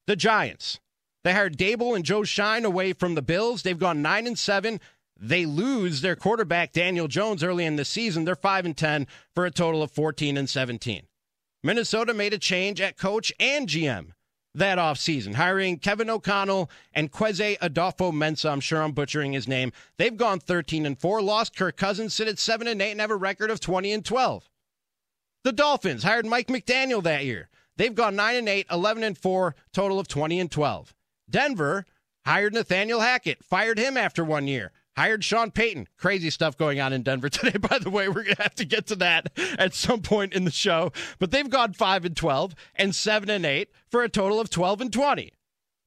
The 0.07 0.17
Giants. 0.17 0.81
They 1.23 1.33
hired 1.33 1.57
Daboll 1.57 1.97
and 1.97 2.05
Joe 2.05 2.25
Schoen 2.25 2.67
away 2.67 2.93
from 2.93 3.15
the 3.15 3.23
Bills. 3.23 3.63
They've 3.63 3.79
gone 3.79 4.03
9 4.03 4.27
and 4.27 4.39
7. 4.39 4.81
They 5.19 5.47
lose 5.47 6.03
their 6.03 6.17
quarterback 6.17 6.73
Daniel 6.73 7.09
Jones 7.09 7.43
early 7.43 7.65
in 7.65 7.77
the 7.77 7.85
season. 7.85 8.25
They're 8.25 8.35
5 8.35 8.67
and 8.67 8.77
10 8.77 9.07
for 9.35 9.47
a 9.47 9.51
total 9.51 9.83
of 9.83 9.91
14 9.91 10.37
and 10.37 10.49
17. 10.49 11.05
Minnesota 11.65 12.13
made 12.13 12.35
a 12.35 12.39
change 12.39 12.79
at 12.83 12.99
coach 12.99 13.33
and 13.41 13.67
GM 13.67 14.11
that 14.55 14.77
offseason, 14.77 15.35
hiring 15.35 15.79
Kevin 15.79 16.11
O'Connell 16.11 16.71
and 16.93 17.11
Kwesi 17.11 17.59
Adofo-Mensah. 17.59 18.53
I'm 18.53 18.61
sure 18.61 18.83
I'm 18.83 18.93
butchering 18.93 19.33
his 19.33 19.49
name. 19.49 19.73
They've 19.97 20.17
gone 20.17 20.41
13 20.41 20.85
and 20.85 21.01
4, 21.01 21.23
lost 21.23 21.57
Kirk 21.57 21.79
Cousins, 21.79 22.13
sit 22.13 22.29
at 22.29 22.39
7 22.39 22.69
and 22.69 22.81
8, 22.81 22.93
and 22.93 23.01
have 23.01 23.11
a 23.11 23.17
record 23.17 23.51
of 23.51 23.61
20 23.61 23.93
and 23.93 24.05
12. 24.05 24.49
The 25.43 25.53
Dolphins 25.53 26.05
hired 26.05 26.27
Mike 26.27 26.49
McDaniel 26.49 27.03
that 27.03 27.25
year. 27.25 27.49
They've 27.79 27.95
gone 27.95 28.15
9 28.15 28.37
and 28.37 28.49
8, 28.49 28.67
11 28.71 29.03
and 29.03 29.19
4, 29.19 29.57
total 29.73 29.99
of 29.99 30.07
20 30.07 30.39
and 30.39 30.51
12. 30.51 30.95
Denver 31.29 31.87
hired 32.27 32.53
Nathaniel 32.53 33.01
Hackett, 33.01 33.43
fired 33.43 33.79
him 33.79 33.97
after 33.97 34.23
one 34.23 34.47
year 34.47 34.71
hired 34.97 35.25
Sean 35.25 35.51
Payton. 35.51 35.89
Crazy 35.97 36.31
stuff 36.31 36.57
going 36.57 36.81
on 36.81 36.93
in 36.93 37.03
Denver 37.03 37.29
today, 37.31 37.59
by 37.59 37.79
the 37.79 37.91
way. 37.91 38.09
We're 38.09 38.25
going 38.25 38.37
to 38.37 38.43
have 38.43 38.55
to 38.57 38.65
get 38.65 38.87
to 38.89 38.97
that 38.97 39.31
at 39.59 39.75
some 39.75 40.03
point 40.03 40.33
in 40.33 40.45
the 40.45 40.51
show. 40.51 40.93
But 41.19 41.31
they've 41.31 41.49
gone 41.49 41.73
5 41.73 42.05
and 42.05 42.17
12 42.17 42.55
and 42.77 42.95
7 42.95 43.31
and 43.31 43.47
8 43.47 43.69
for 43.91 44.03
a 44.03 44.09
total 44.09 44.41
of 44.41 44.51
12 44.51 44.81
and 44.81 44.93
20. 44.93 45.33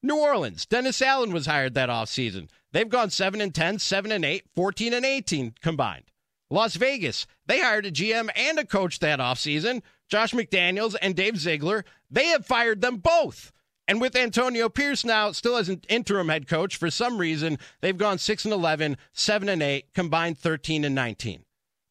New 0.02 0.16
Orleans, 0.16 0.64
Dennis 0.64 1.02
Allen 1.02 1.32
was 1.32 1.46
hired 1.46 1.74
that 1.74 1.88
offseason. 1.88 2.48
They've 2.72 2.88
gone 2.88 3.10
7 3.10 3.40
and 3.40 3.54
10, 3.54 3.80
7 3.80 4.12
and 4.12 4.24
8, 4.24 4.44
14 4.54 4.94
and 4.94 5.04
18 5.04 5.54
combined. 5.60 6.04
Las 6.50 6.76
Vegas, 6.76 7.26
they 7.46 7.60
hired 7.60 7.84
a 7.84 7.90
GM 7.90 8.30
and 8.34 8.58
a 8.58 8.64
coach 8.64 9.00
that 9.00 9.18
offseason, 9.18 9.82
Josh 10.08 10.32
McDaniels 10.32 10.94
and 11.02 11.14
Dave 11.14 11.36
Ziegler. 11.36 11.84
They 12.10 12.26
have 12.26 12.46
fired 12.46 12.80
them 12.80 12.96
both. 12.98 13.52
And 13.88 14.02
with 14.02 14.14
Antonio 14.14 14.68
Pierce 14.68 15.02
now 15.02 15.32
still 15.32 15.56
as 15.56 15.70
an 15.70 15.80
interim 15.88 16.28
head 16.28 16.46
coach, 16.46 16.76
for 16.76 16.90
some 16.90 17.16
reason 17.16 17.58
they've 17.80 17.96
gone 17.96 18.18
6 18.18 18.44
and 18.44 18.52
11, 18.52 18.98
7 19.14 19.48
and 19.48 19.62
8, 19.62 19.94
combined 19.94 20.36
13 20.36 20.84
and 20.84 20.94
19. 20.94 21.42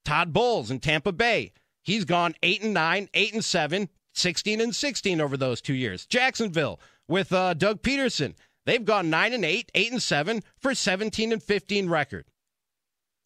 Todd 0.06 0.32
Bowles 0.32 0.70
in 0.70 0.80
Tampa 0.80 1.12
Bay, 1.12 1.54
he's 1.84 2.06
gone 2.06 2.36
8 2.44 2.62
and 2.62 2.74
9, 2.76 3.10
8 3.12 3.34
and 3.34 3.44
7, 3.44 3.90
16 4.14 4.62
and 4.62 4.76
16 4.76 5.20
over 5.20 5.36
those 5.36 5.60
2 5.60 5.74
years. 5.74 6.06
Jacksonville 6.06 6.80
with 7.08 7.34
uh, 7.34 7.56
Doug 7.56 7.82
Pederson, 7.82 8.36
they've 8.68 8.86
gone 8.86 9.10
9 9.10 9.34
and 9.34 9.44
8, 9.44 9.72
8 9.74 9.92
and 9.94 10.02
7 10.02 10.44
for 10.60 10.76
17 10.76 11.32
and 11.34 11.42
15 11.42 11.90
record. 11.90 12.26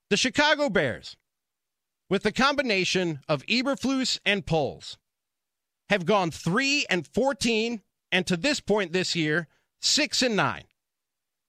The 0.10 0.18
Chicago 0.18 0.70
Bears 0.70 1.18
with 2.10 2.24
the 2.24 2.32
combination 2.32 3.20
of 3.28 3.46
Eberflus 3.48 4.20
and 4.26 4.46
Poles 4.46 4.98
have 5.90 6.06
gone 6.06 6.32
3 6.32 6.86
and 6.90 7.06
14 7.06 7.82
and 8.12 8.28
to 8.28 8.38
this 8.38 8.60
point 8.60 8.94
this 8.94 9.16
year, 9.16 9.48
six 9.82 10.22
and 10.22 10.36
nine. 10.36 10.64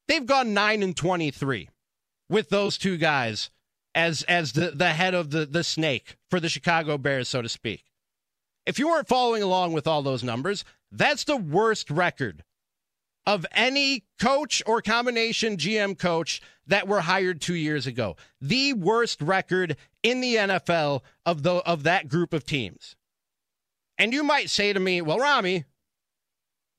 They've 0.08 0.26
gone 0.26 0.54
nine 0.54 0.82
and 0.82 0.96
twenty-three 0.96 1.68
with 2.28 2.48
those 2.48 2.78
two 2.78 2.96
guys 2.96 3.50
as 3.94 4.22
as 4.24 4.52
the, 4.52 4.70
the 4.70 4.90
head 4.90 5.14
of 5.14 5.30
the, 5.30 5.46
the 5.46 5.64
snake 5.64 6.16
for 6.30 6.40
the 6.40 6.48
Chicago 6.48 6.98
Bears, 6.98 7.28
so 7.28 7.42
to 7.42 7.48
speak. 7.48 7.84
If 8.64 8.78
you 8.78 8.88
weren't 8.88 9.08
following 9.08 9.42
along 9.42 9.72
with 9.72 9.86
all 9.86 10.02
those 10.02 10.22
numbers, 10.22 10.64
that's 10.90 11.24
the 11.24 11.36
worst 11.36 11.90
record 11.90 12.44
of 13.26 13.46
any 13.52 14.04
coach 14.20 14.62
or 14.66 14.82
combination 14.82 15.56
GM 15.56 15.98
coach 15.98 16.40
that 16.66 16.88
were 16.88 17.02
hired 17.02 17.40
two 17.40 17.54
years 17.54 17.86
ago. 17.86 18.16
The 18.40 18.72
worst 18.72 19.20
record 19.20 19.76
in 20.02 20.20
the 20.20 20.36
NFL 20.36 21.02
of 21.24 21.42
the 21.42 21.54
of 21.54 21.82
that 21.84 22.08
group 22.08 22.32
of 22.32 22.44
teams. 22.44 22.96
And 23.98 24.12
you 24.12 24.24
might 24.24 24.50
say 24.50 24.72
to 24.72 24.80
me, 24.80 25.00
well, 25.00 25.18
Rami, 25.18 25.64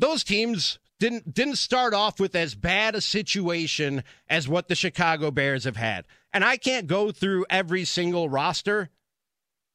those 0.03 0.25
teams 0.25 0.79
didn't 1.00 1.33
didn't 1.33 1.55
start 1.55 1.93
off 1.93 2.19
with 2.19 2.36
as 2.36 2.55
bad 2.55 2.93
a 2.93 3.00
situation 3.00 4.03
as 4.29 4.50
what 4.50 4.67
the 4.67 4.75
Chicago 4.75 5.31
Bears 5.31 5.63
have 5.63 5.77
had. 5.77 6.03
And 6.33 6.43
I 6.43 6.57
can't 6.57 6.88
go 6.88 7.13
through 7.13 7.45
every 7.50 7.86
single 7.86 8.27
roster 8.27 8.89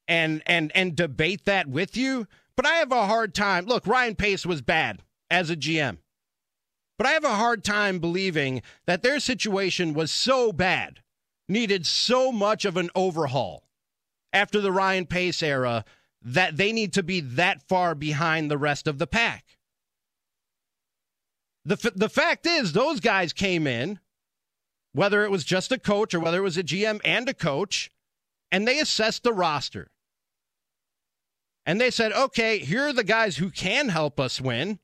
and 0.07 0.43
and 0.45 0.71
and 0.75 0.95
debate 0.95 1.47
that 1.47 1.67
with 1.67 1.97
you, 1.97 2.27
but 2.57 2.67
I 2.67 2.75
have 2.75 2.93
a 2.93 3.07
hard 3.07 3.35
time. 3.35 3.65
Look, 3.65 3.87
Ryan 3.87 4.17
Pace 4.17 4.45
was 4.45 4.61
bad 4.61 5.03
as 5.31 5.49
a 5.49 5.57
GM. 5.57 5.97
But 6.99 7.07
I 7.07 7.13
have 7.13 7.25
a 7.25 7.37
hard 7.37 7.65
time 7.65 7.99
believing 7.99 8.61
that 8.87 9.03
their 9.03 9.21
situation 9.21 9.95
was 9.95 10.11
so 10.11 10.53
bad, 10.53 11.01
needed 11.49 11.87
so 11.87 12.33
much 12.33 12.67
of 12.67 12.77
an 12.77 12.91
overhaul 12.95 13.65
after 14.35 14.61
the 14.61 14.73
Ryan 14.73 15.07
Pace 15.07 15.43
era 15.43 15.87
that 16.21 16.59
they 16.59 16.71
need 16.71 16.93
to 16.93 17.03
be 17.03 17.21
that 17.21 17.63
far 17.67 17.95
behind 17.95 18.51
the 18.51 18.59
rest 18.59 18.87
of 18.87 18.99
the 18.99 19.07
pack. 19.07 19.58
The, 21.65 21.79
f- 21.83 21.95
the 21.95 22.09
fact 22.09 22.47
is, 22.47 22.73
those 22.73 23.01
guys 23.01 23.33
came 23.33 23.67
in, 23.67 23.99
whether 24.93 25.25
it 25.25 25.31
was 25.31 25.45
just 25.45 25.73
a 25.73 25.79
coach 25.79 26.15
or 26.15 26.21
whether 26.21 26.39
it 26.39 26.43
was 26.43 26.57
a 26.57 26.63
GM 26.63 27.01
and 27.05 27.29
a 27.29 27.35
coach, 27.35 27.91
and 28.51 28.67
they 28.67 28.79
assessed 28.79 29.23
the 29.23 29.33
roster. 29.33 29.91
And 31.67 31.81
they 31.81 31.91
said, 31.91 32.13
okay, 32.13 32.59
here 32.59 32.85
are 32.89 32.93
the 32.95 33.05
guys 33.05 33.37
who 33.37 33.51
can 33.51 33.91
help 33.91 34.19
us 34.19 34.41
win. 34.41 34.79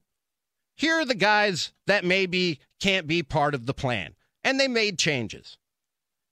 Here 0.77 0.97
are 0.97 1.07
the 1.07 1.15
guys 1.15 1.73
that 1.87 2.05
maybe 2.05 2.61
can't 2.81 3.07
be 3.07 3.23
part 3.23 3.55
of 3.55 3.65
the 3.65 3.73
plan. 3.73 4.15
And 4.43 4.61
they 4.61 4.69
made 4.69 4.99
changes. 4.99 5.57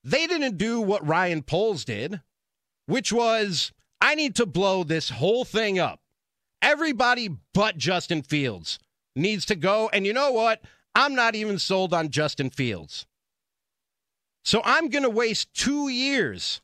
They 0.05 0.27
didn't 0.27 0.59
do 0.59 0.81
what 0.81 1.07
Ryan 1.07 1.43
Poles 1.43 1.85
did, 1.85 2.21
which 2.87 3.13
was 3.13 3.73
I 4.01 4.15
need 4.15 4.35
to 4.37 4.47
blow 4.47 4.85
this 4.85 5.11
whole 5.11 5.45
thing 5.45 5.79
up. 5.79 6.01
Everybody 6.61 7.39
but 7.55 7.79
Justin 7.79 8.23
Fields 8.23 8.79
needs 9.14 9.45
to 9.47 9.54
go. 9.54 9.90
And 9.92 10.07
you 10.07 10.12
know 10.12 10.33
what? 10.33 10.62
I'm 10.95 11.14
not 11.14 11.35
even 11.35 11.59
sold 11.59 11.95
on 11.95 12.11
Justin 12.11 12.50
Fields. 12.50 13.07
So 14.45 14.61
I'm 14.64 14.88
going 14.88 15.04
to 15.04 15.11
waste 15.11 15.54
two 15.54 15.88
years 15.88 16.61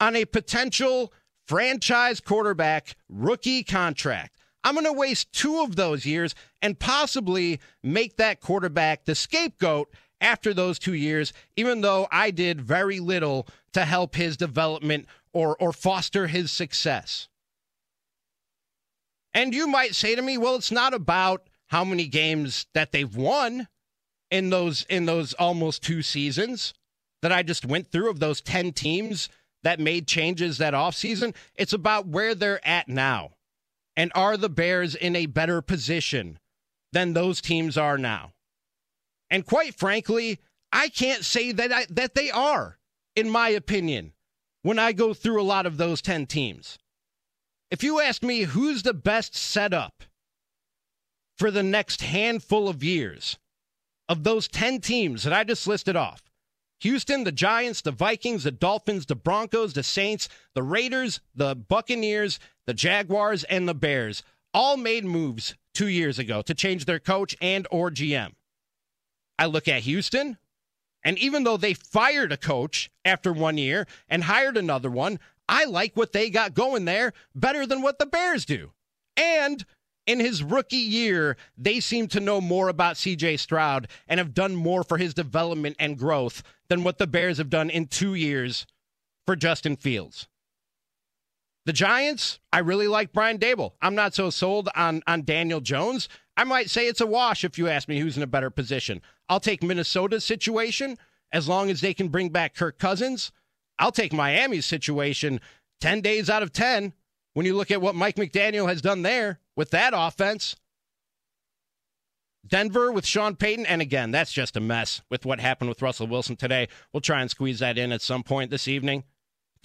on 0.00 0.16
a 0.16 0.24
potential 0.24 1.12
franchise 1.46 2.20
quarterback 2.20 2.96
rookie 3.08 3.64
contract. 3.64 4.36
I'm 4.64 4.74
going 4.74 4.86
to 4.86 4.92
waste 4.92 5.32
two 5.32 5.60
of 5.60 5.76
those 5.76 6.06
years 6.06 6.34
and 6.60 6.78
possibly 6.78 7.58
make 7.82 8.16
that 8.16 8.40
quarterback 8.40 9.04
the 9.04 9.14
scapegoat 9.14 9.88
after 10.20 10.54
those 10.54 10.78
two 10.78 10.94
years, 10.94 11.32
even 11.56 11.80
though 11.80 12.06
I 12.12 12.30
did 12.30 12.60
very 12.60 13.00
little 13.00 13.48
to 13.72 13.84
help 13.84 14.14
his 14.14 14.36
development 14.36 15.06
or, 15.32 15.56
or 15.56 15.72
foster 15.72 16.28
his 16.28 16.52
success. 16.52 17.28
And 19.34 19.54
you 19.54 19.66
might 19.66 19.94
say 19.94 20.14
to 20.14 20.22
me, 20.22 20.38
well, 20.38 20.56
it's 20.56 20.72
not 20.72 20.94
about 20.94 21.48
how 21.68 21.84
many 21.84 22.06
games 22.06 22.66
that 22.74 22.92
they've 22.92 23.14
won 23.14 23.68
in 24.30 24.50
those 24.50 24.84
in 24.88 25.06
those 25.06 25.32
almost 25.34 25.82
two 25.82 26.02
seasons 26.02 26.74
that 27.22 27.32
I 27.32 27.42
just 27.42 27.64
went 27.64 27.90
through 27.90 28.10
of 28.10 28.20
those 28.20 28.40
10 28.40 28.72
teams 28.72 29.28
that 29.62 29.80
made 29.80 30.06
changes 30.06 30.58
that 30.58 30.74
offseason. 30.74 31.34
It's 31.54 31.72
about 31.72 32.06
where 32.06 32.34
they're 32.34 32.66
at 32.66 32.88
now. 32.88 33.30
And 33.96 34.10
are 34.14 34.36
the 34.36 34.48
Bears 34.48 34.94
in 34.94 35.14
a 35.14 35.26
better 35.26 35.62
position 35.62 36.38
than 36.92 37.12
those 37.12 37.40
teams 37.40 37.76
are 37.78 37.98
now? 37.98 38.32
And 39.30 39.46
quite 39.46 39.74
frankly, 39.74 40.40
I 40.72 40.88
can't 40.88 41.24
say 41.24 41.52
that 41.52 41.72
I, 41.72 41.86
that 41.90 42.14
they 42.14 42.30
are, 42.30 42.78
in 43.14 43.30
my 43.30 43.50
opinion, 43.50 44.12
when 44.62 44.78
I 44.78 44.92
go 44.92 45.14
through 45.14 45.40
a 45.40 45.44
lot 45.44 45.66
of 45.66 45.76
those 45.76 46.02
10 46.02 46.26
teams. 46.26 46.78
If 47.72 47.82
you 47.82 48.00
ask 48.00 48.22
me 48.22 48.42
who's 48.42 48.82
the 48.82 48.92
best 48.92 49.34
setup 49.34 50.04
for 51.38 51.50
the 51.50 51.62
next 51.62 52.02
handful 52.02 52.68
of 52.68 52.84
years 52.84 53.38
of 54.10 54.24
those 54.24 54.46
10 54.46 54.82
teams 54.82 55.22
that 55.22 55.32
I 55.32 55.42
just 55.42 55.66
listed 55.66 55.96
off, 55.96 56.22
Houston, 56.80 57.24
the 57.24 57.32
Giants, 57.32 57.80
the 57.80 57.90
Vikings, 57.90 58.44
the 58.44 58.50
Dolphins, 58.50 59.06
the 59.06 59.14
Broncos, 59.14 59.72
the 59.72 59.82
Saints, 59.82 60.28
the 60.54 60.62
Raiders, 60.62 61.20
the 61.34 61.54
Buccaneers, 61.54 62.38
the 62.66 62.74
Jaguars, 62.74 63.42
and 63.44 63.66
the 63.66 63.74
Bears 63.74 64.22
all 64.52 64.76
made 64.76 65.06
moves 65.06 65.54
two 65.72 65.88
years 65.88 66.18
ago 66.18 66.42
to 66.42 66.52
change 66.52 66.84
their 66.84 67.00
coach 67.00 67.34
and 67.40 67.66
or 67.70 67.90
GM. 67.90 68.32
I 69.38 69.46
look 69.46 69.66
at 69.66 69.84
Houston, 69.84 70.36
and 71.02 71.18
even 71.18 71.44
though 71.44 71.56
they 71.56 71.72
fired 71.72 72.32
a 72.32 72.36
coach 72.36 72.90
after 73.02 73.32
one 73.32 73.56
year 73.56 73.86
and 74.10 74.24
hired 74.24 74.58
another 74.58 74.90
one, 74.90 75.18
I 75.48 75.64
like 75.64 75.96
what 75.96 76.12
they 76.12 76.30
got 76.30 76.54
going 76.54 76.84
there 76.84 77.12
better 77.34 77.66
than 77.66 77.82
what 77.82 77.98
the 77.98 78.06
Bears 78.06 78.44
do. 78.44 78.72
And 79.16 79.64
in 80.06 80.20
his 80.20 80.42
rookie 80.42 80.76
year, 80.76 81.36
they 81.56 81.80
seem 81.80 82.08
to 82.08 82.20
know 82.20 82.40
more 82.40 82.68
about 82.68 82.96
CJ 82.96 83.38
Stroud 83.38 83.88
and 84.08 84.18
have 84.18 84.34
done 84.34 84.54
more 84.54 84.82
for 84.82 84.98
his 84.98 85.14
development 85.14 85.76
and 85.78 85.98
growth 85.98 86.42
than 86.68 86.84
what 86.84 86.98
the 86.98 87.06
Bears 87.06 87.38
have 87.38 87.50
done 87.50 87.70
in 87.70 87.86
two 87.86 88.14
years 88.14 88.66
for 89.26 89.36
Justin 89.36 89.76
Fields. 89.76 90.28
The 91.64 91.72
Giants, 91.72 92.40
I 92.52 92.58
really 92.58 92.88
like 92.88 93.12
Brian 93.12 93.38
Daboll. 93.38 93.74
I'm 93.80 93.94
not 93.94 94.14
so 94.14 94.30
sold 94.30 94.68
on, 94.74 95.02
on 95.06 95.22
Daniel 95.22 95.60
Jones. 95.60 96.08
I 96.36 96.42
might 96.42 96.70
say 96.70 96.88
it's 96.88 97.00
a 97.00 97.06
wash 97.06 97.44
if 97.44 97.56
you 97.56 97.68
ask 97.68 97.88
me 97.88 98.00
who's 98.00 98.16
in 98.16 98.22
a 98.22 98.26
better 98.26 98.50
position. 98.50 99.00
I'll 99.28 99.38
take 99.38 99.62
Minnesota's 99.62 100.24
situation 100.24 100.98
as 101.30 101.48
long 101.48 101.70
as 101.70 101.80
they 101.80 101.94
can 101.94 102.08
bring 102.08 102.30
back 102.30 102.56
Kirk 102.56 102.78
Cousins. 102.78 103.30
I'll 103.82 103.90
take 103.90 104.12
Miami's 104.12 104.64
situation 104.64 105.40
10 105.80 106.02
days 106.02 106.30
out 106.30 106.44
of 106.44 106.52
10 106.52 106.92
when 107.34 107.46
you 107.46 107.56
look 107.56 107.72
at 107.72 107.82
what 107.82 107.96
Mike 107.96 108.14
McDaniel 108.14 108.68
has 108.68 108.80
done 108.80 109.02
there 109.02 109.40
with 109.56 109.70
that 109.70 109.92
offense. 109.92 110.54
Denver 112.46 112.92
with 112.92 113.04
Sean 113.04 113.34
Payton, 113.34 113.66
and 113.66 113.82
again, 113.82 114.12
that's 114.12 114.32
just 114.32 114.56
a 114.56 114.60
mess 114.60 115.02
with 115.10 115.26
what 115.26 115.40
happened 115.40 115.68
with 115.68 115.82
Russell 115.82 116.06
Wilson 116.06 116.36
today. 116.36 116.68
We'll 116.92 117.00
try 117.00 117.22
and 117.22 117.30
squeeze 117.30 117.58
that 117.58 117.76
in 117.76 117.90
at 117.90 118.02
some 118.02 118.22
point 118.22 118.52
this 118.52 118.68
evening. 118.68 119.02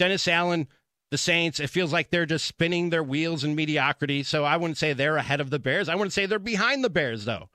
Dennis 0.00 0.26
Allen, 0.26 0.66
the 1.12 1.18
Saints, 1.18 1.60
it 1.60 1.70
feels 1.70 1.92
like 1.92 2.10
they're 2.10 2.26
just 2.26 2.44
spinning 2.44 2.90
their 2.90 3.04
wheels 3.04 3.44
in 3.44 3.54
mediocrity. 3.54 4.24
So 4.24 4.42
I 4.42 4.56
wouldn't 4.56 4.78
say 4.78 4.94
they're 4.94 5.16
ahead 5.16 5.40
of 5.40 5.50
the 5.50 5.60
Bears. 5.60 5.88
I 5.88 5.94
wouldn't 5.94 6.12
say 6.12 6.26
they're 6.26 6.40
behind 6.40 6.82
the 6.82 6.90
Bears, 6.90 7.24
though. 7.24 7.50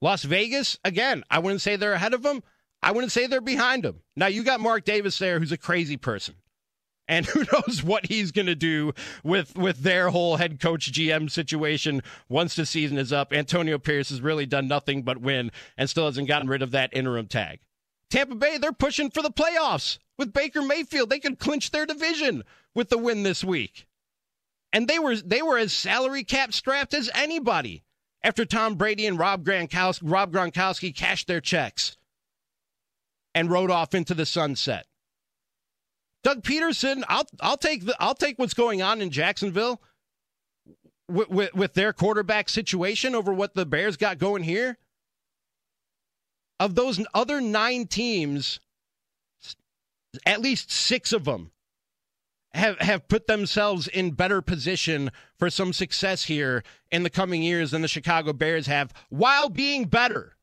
Las 0.00 0.22
Vegas, 0.22 0.78
again, 0.84 1.24
I 1.28 1.40
wouldn't 1.40 1.60
say 1.60 1.74
they're 1.74 1.94
ahead 1.94 2.14
of 2.14 2.22
them. 2.22 2.44
I 2.82 2.92
wouldn't 2.92 3.12
say 3.12 3.26
they're 3.26 3.40
behind 3.40 3.84
them. 3.84 4.00
Now, 4.16 4.26
you 4.26 4.42
got 4.42 4.60
Mark 4.60 4.84
Davis 4.84 5.18
there, 5.18 5.38
who's 5.38 5.52
a 5.52 5.58
crazy 5.58 5.96
person 5.96 6.34
and 7.08 7.26
who 7.26 7.44
knows 7.52 7.82
what 7.82 8.06
he's 8.06 8.32
going 8.32 8.46
to 8.46 8.54
do 8.54 8.92
with 9.22 9.56
with 9.56 9.82
their 9.82 10.10
whole 10.10 10.36
head 10.36 10.60
coach 10.60 10.90
GM 10.92 11.30
situation 11.30 12.02
once 12.28 12.54
the 12.54 12.66
season 12.66 12.98
is 12.98 13.12
up. 13.12 13.32
Antonio 13.32 13.78
Pierce 13.78 14.10
has 14.10 14.20
really 14.20 14.46
done 14.46 14.68
nothing 14.68 15.02
but 15.02 15.18
win 15.18 15.50
and 15.76 15.88
still 15.88 16.06
hasn't 16.06 16.28
gotten 16.28 16.48
rid 16.48 16.62
of 16.62 16.70
that 16.72 16.90
interim 16.92 17.26
tag. 17.26 17.60
Tampa 18.10 18.34
Bay, 18.34 18.58
they're 18.58 18.72
pushing 18.72 19.10
for 19.10 19.22
the 19.22 19.30
playoffs 19.30 19.98
with 20.18 20.32
Baker 20.32 20.62
Mayfield. 20.62 21.08
They 21.08 21.18
could 21.18 21.38
clinch 21.38 21.70
their 21.70 21.86
division 21.86 22.44
with 22.74 22.90
the 22.90 22.98
win 22.98 23.22
this 23.22 23.42
week. 23.42 23.86
And 24.72 24.88
they 24.88 24.98
were 24.98 25.16
they 25.16 25.42
were 25.42 25.58
as 25.58 25.72
salary 25.72 26.24
cap 26.24 26.52
strapped 26.52 26.94
as 26.94 27.10
anybody 27.14 27.82
after 28.24 28.44
Tom 28.44 28.76
Brady 28.76 29.06
and 29.06 29.18
Rob 29.18 29.44
Gronkowski, 29.44 30.00
Rob 30.02 30.32
Gronkowski 30.32 30.94
cashed 30.94 31.26
their 31.26 31.40
checks 31.40 31.96
and 33.34 33.50
rode 33.50 33.70
off 33.70 33.94
into 33.94 34.14
the 34.14 34.26
sunset. 34.26 34.86
Doug 36.22 36.42
Pederson, 36.42 37.02
I'll 37.08 37.26
I'll 37.40 37.56
take 37.56 37.84
the, 37.84 37.96
I'll 37.98 38.14
take 38.14 38.38
what's 38.38 38.54
going 38.54 38.80
on 38.80 39.00
in 39.00 39.10
Jacksonville 39.10 39.82
with, 41.08 41.28
with, 41.28 41.54
with 41.54 41.74
their 41.74 41.92
quarterback 41.92 42.48
situation 42.48 43.14
over 43.14 43.32
what 43.32 43.54
the 43.54 43.66
Bears 43.66 43.96
got 43.96 44.18
going 44.18 44.44
here. 44.44 44.78
Of 46.60 46.74
those 46.74 47.04
other 47.12 47.40
nine 47.40 47.86
teams, 47.86 48.60
at 50.24 50.40
least 50.40 50.70
six 50.70 51.12
of 51.12 51.24
them 51.24 51.50
have 52.54 52.78
have 52.78 53.08
put 53.08 53.26
themselves 53.26 53.88
in 53.88 54.12
better 54.12 54.42
position 54.42 55.10
for 55.38 55.50
some 55.50 55.72
success 55.72 56.24
here 56.24 56.62
in 56.90 57.02
the 57.02 57.10
coming 57.10 57.42
years 57.42 57.70
than 57.72 57.82
the 57.82 57.88
Chicago 57.88 58.32
Bears 58.32 58.66
have, 58.66 58.92
while 59.08 59.48
being 59.48 59.86
better 59.86 60.36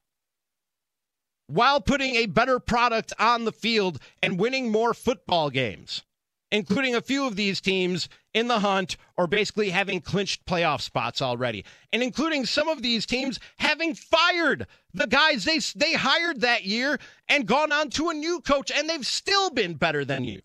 while 1.50 1.82
putting 1.82 2.16
a 2.16 2.28
better 2.28 2.60
product 2.60 3.12
on 3.18 3.44
the 3.44 3.52
field 3.52 4.00
and 4.22 4.40
winning 4.40 4.72
more 4.72 4.94
football 4.94 5.50
games, 5.50 6.04
including 6.52 6.94
a 6.94 7.02
few 7.02 7.26
of 7.26 7.36
these 7.36 7.60
teams 7.60 8.08
in 8.36 8.48
the 8.48 8.60
hunt 8.60 8.98
or 9.18 9.26
basically 9.26 9.72
having 9.72 10.00
clinched 10.00 10.46
playoff 10.46 10.80
spots 10.80 11.24
already, 11.24 11.66
and 11.92 12.04
including 12.04 12.46
some 12.46 12.68
of 12.68 12.84
these 12.84 13.08
teams 13.08 13.40
having 13.58 13.96
fired 13.96 14.68
the 14.94 15.08
guys 15.08 15.44
they, 15.44 15.60
they 15.76 15.94
hired 15.94 16.42
that 16.42 16.66
year 16.66 17.00
and 17.28 17.48
gone 17.48 17.72
on 17.72 17.90
to 17.90 18.10
a 18.10 18.14
new 18.14 18.40
coach, 18.42 18.72
and 18.72 18.88
they've 18.88 19.06
still 19.06 19.50
been 19.50 19.74
better 19.74 20.06
than 20.06 20.24
you. 20.24 20.42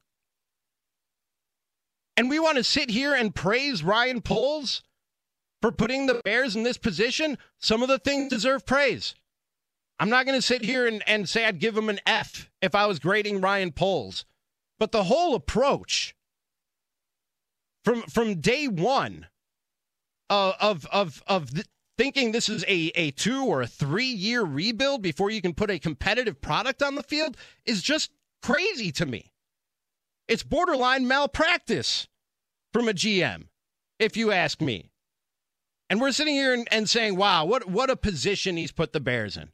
And 2.16 2.30
we 2.30 2.38
want 2.38 2.56
to 2.56 2.64
sit 2.64 2.88
here 2.88 3.12
and 3.12 3.34
praise 3.34 3.82
Ryan 3.82 4.22
Poles 4.22 4.82
for 5.60 5.70
putting 5.70 6.06
the 6.06 6.22
Bears 6.24 6.56
in 6.56 6.62
this 6.62 6.78
position. 6.78 7.36
Some 7.58 7.82
of 7.82 7.88
the 7.88 7.98
things 7.98 8.30
deserve 8.30 8.64
praise. 8.64 9.14
I'm 9.98 10.10
not 10.10 10.26
going 10.26 10.38
to 10.38 10.42
sit 10.42 10.62
here 10.62 10.86
and, 10.86 11.02
and 11.06 11.28
say 11.28 11.44
I'd 11.44 11.60
give 11.60 11.76
him 11.76 11.88
an 11.88 12.00
F 12.06 12.50
if 12.60 12.74
I 12.74 12.86
was 12.86 12.98
grading 12.98 13.40
Ryan 13.40 13.72
Poles. 13.72 14.24
But 14.78 14.92
the 14.92 15.04
whole 15.04 15.34
approach 15.34 16.14
from 17.84 18.02
from 18.02 18.40
day 18.40 18.66
one 18.66 19.28
uh, 20.28 20.54
of 20.60 20.86
of 20.86 21.22
of 21.26 21.54
the, 21.54 21.64
thinking 21.96 22.32
this 22.32 22.48
is 22.48 22.64
a, 22.64 22.90
a 22.96 23.12
two 23.12 23.44
or 23.44 23.62
a 23.62 23.66
three 23.66 24.06
year 24.06 24.42
rebuild 24.42 25.02
before 25.02 25.30
you 25.30 25.40
can 25.40 25.54
put 25.54 25.70
a 25.70 25.78
competitive 25.78 26.40
product 26.40 26.82
on 26.82 26.96
the 26.96 27.02
field 27.02 27.36
is 27.64 27.82
just 27.82 28.10
crazy 28.42 28.90
to 28.92 29.06
me. 29.06 29.32
It's 30.26 30.42
borderline 30.42 31.06
malpractice 31.06 32.08
from 32.72 32.88
a 32.88 32.92
GM, 32.92 33.44
if 33.98 34.16
you 34.16 34.32
ask 34.32 34.60
me. 34.60 34.90
And 35.88 36.00
we're 36.00 36.12
sitting 36.12 36.34
here 36.34 36.54
and, 36.54 36.66
and 36.72 36.88
saying, 36.88 37.16
wow, 37.16 37.44
what, 37.44 37.68
what 37.68 37.90
a 37.90 37.96
position 37.96 38.56
he's 38.56 38.72
put 38.72 38.92
the 38.92 39.00
Bears 39.00 39.36
in. 39.36 39.50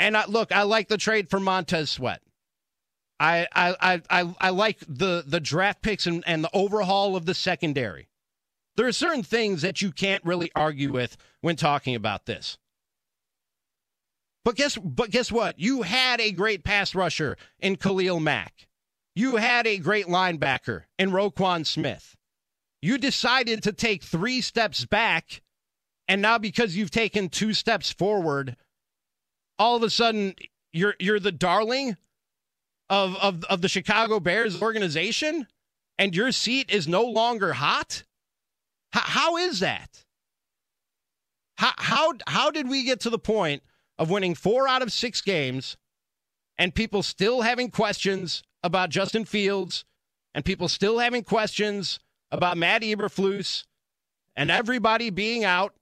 And 0.00 0.16
I, 0.16 0.26
look, 0.26 0.52
I 0.52 0.62
like 0.62 0.88
the 0.88 0.98
trade 0.98 1.28
for 1.28 1.40
Montez 1.40 1.90
Sweat. 1.90 2.22
I 3.20 3.46
I 3.52 4.00
I 4.08 4.34
I 4.40 4.50
like 4.50 4.78
the 4.86 5.24
the 5.26 5.40
draft 5.40 5.82
picks 5.82 6.06
and, 6.06 6.22
and 6.26 6.44
the 6.44 6.50
overhaul 6.52 7.16
of 7.16 7.26
the 7.26 7.34
secondary. 7.34 8.08
There 8.76 8.86
are 8.86 8.92
certain 8.92 9.24
things 9.24 9.62
that 9.62 9.82
you 9.82 9.90
can't 9.90 10.24
really 10.24 10.52
argue 10.54 10.92
with 10.92 11.16
when 11.40 11.56
talking 11.56 11.96
about 11.96 12.26
this. 12.26 12.58
But 14.44 14.54
guess 14.54 14.76
but 14.76 15.10
guess 15.10 15.32
what? 15.32 15.58
You 15.58 15.82
had 15.82 16.20
a 16.20 16.30
great 16.30 16.62
pass 16.62 16.94
rusher 16.94 17.36
in 17.58 17.76
Khalil 17.76 18.20
Mack. 18.20 18.68
You 19.16 19.36
had 19.36 19.66
a 19.66 19.78
great 19.78 20.06
linebacker 20.06 20.84
in 20.96 21.10
Roquan 21.10 21.66
Smith. 21.66 22.16
You 22.80 22.98
decided 22.98 23.64
to 23.64 23.72
take 23.72 24.04
three 24.04 24.40
steps 24.40 24.86
back, 24.86 25.42
and 26.06 26.22
now 26.22 26.38
because 26.38 26.76
you've 26.76 26.92
taken 26.92 27.28
two 27.28 27.52
steps 27.52 27.90
forward, 27.90 28.56
all 29.58 29.76
of 29.76 29.82
a 29.82 29.90
sudden 29.90 30.34
you're 30.72 30.94
you're 30.98 31.20
the 31.20 31.32
darling 31.32 31.96
of 32.90 33.16
of 33.16 33.44
of 33.44 33.62
the 33.62 33.68
Chicago 33.68 34.20
Bears 34.20 34.60
organization 34.62 35.46
and 35.98 36.14
your 36.14 36.32
seat 36.32 36.70
is 36.70 36.86
no 36.86 37.02
longer 37.02 37.54
hot? 37.54 38.04
How, 38.90 39.36
is 39.36 39.60
that? 39.60 40.04
How, 41.56 41.72
how 41.76 42.12
how 42.26 42.50
did 42.50 42.68
we 42.68 42.84
get 42.84 43.00
to 43.00 43.10
the 43.10 43.18
point 43.18 43.62
of 43.98 44.10
winning 44.10 44.34
4 44.34 44.66
out 44.68 44.80
of 44.80 44.92
6 44.92 45.20
games 45.22 45.76
and 46.56 46.74
people 46.74 47.02
still 47.02 47.42
having 47.42 47.70
questions 47.70 48.42
about 48.62 48.90
Justin 48.90 49.24
Fields 49.24 49.84
and 50.34 50.44
people 50.44 50.68
still 50.68 50.98
having 50.98 51.22
questions 51.22 51.98
about 52.30 52.56
Matt 52.56 52.82
Eberflus 52.82 53.64
and 54.36 54.50
everybody 54.50 55.10
being 55.10 55.44
out 55.44 55.74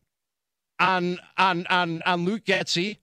on 0.78 1.18
on 1.37 1.66
on 1.68 2.02
on 2.04 2.25
Luke 2.25 2.45
Getsy 2.45 2.99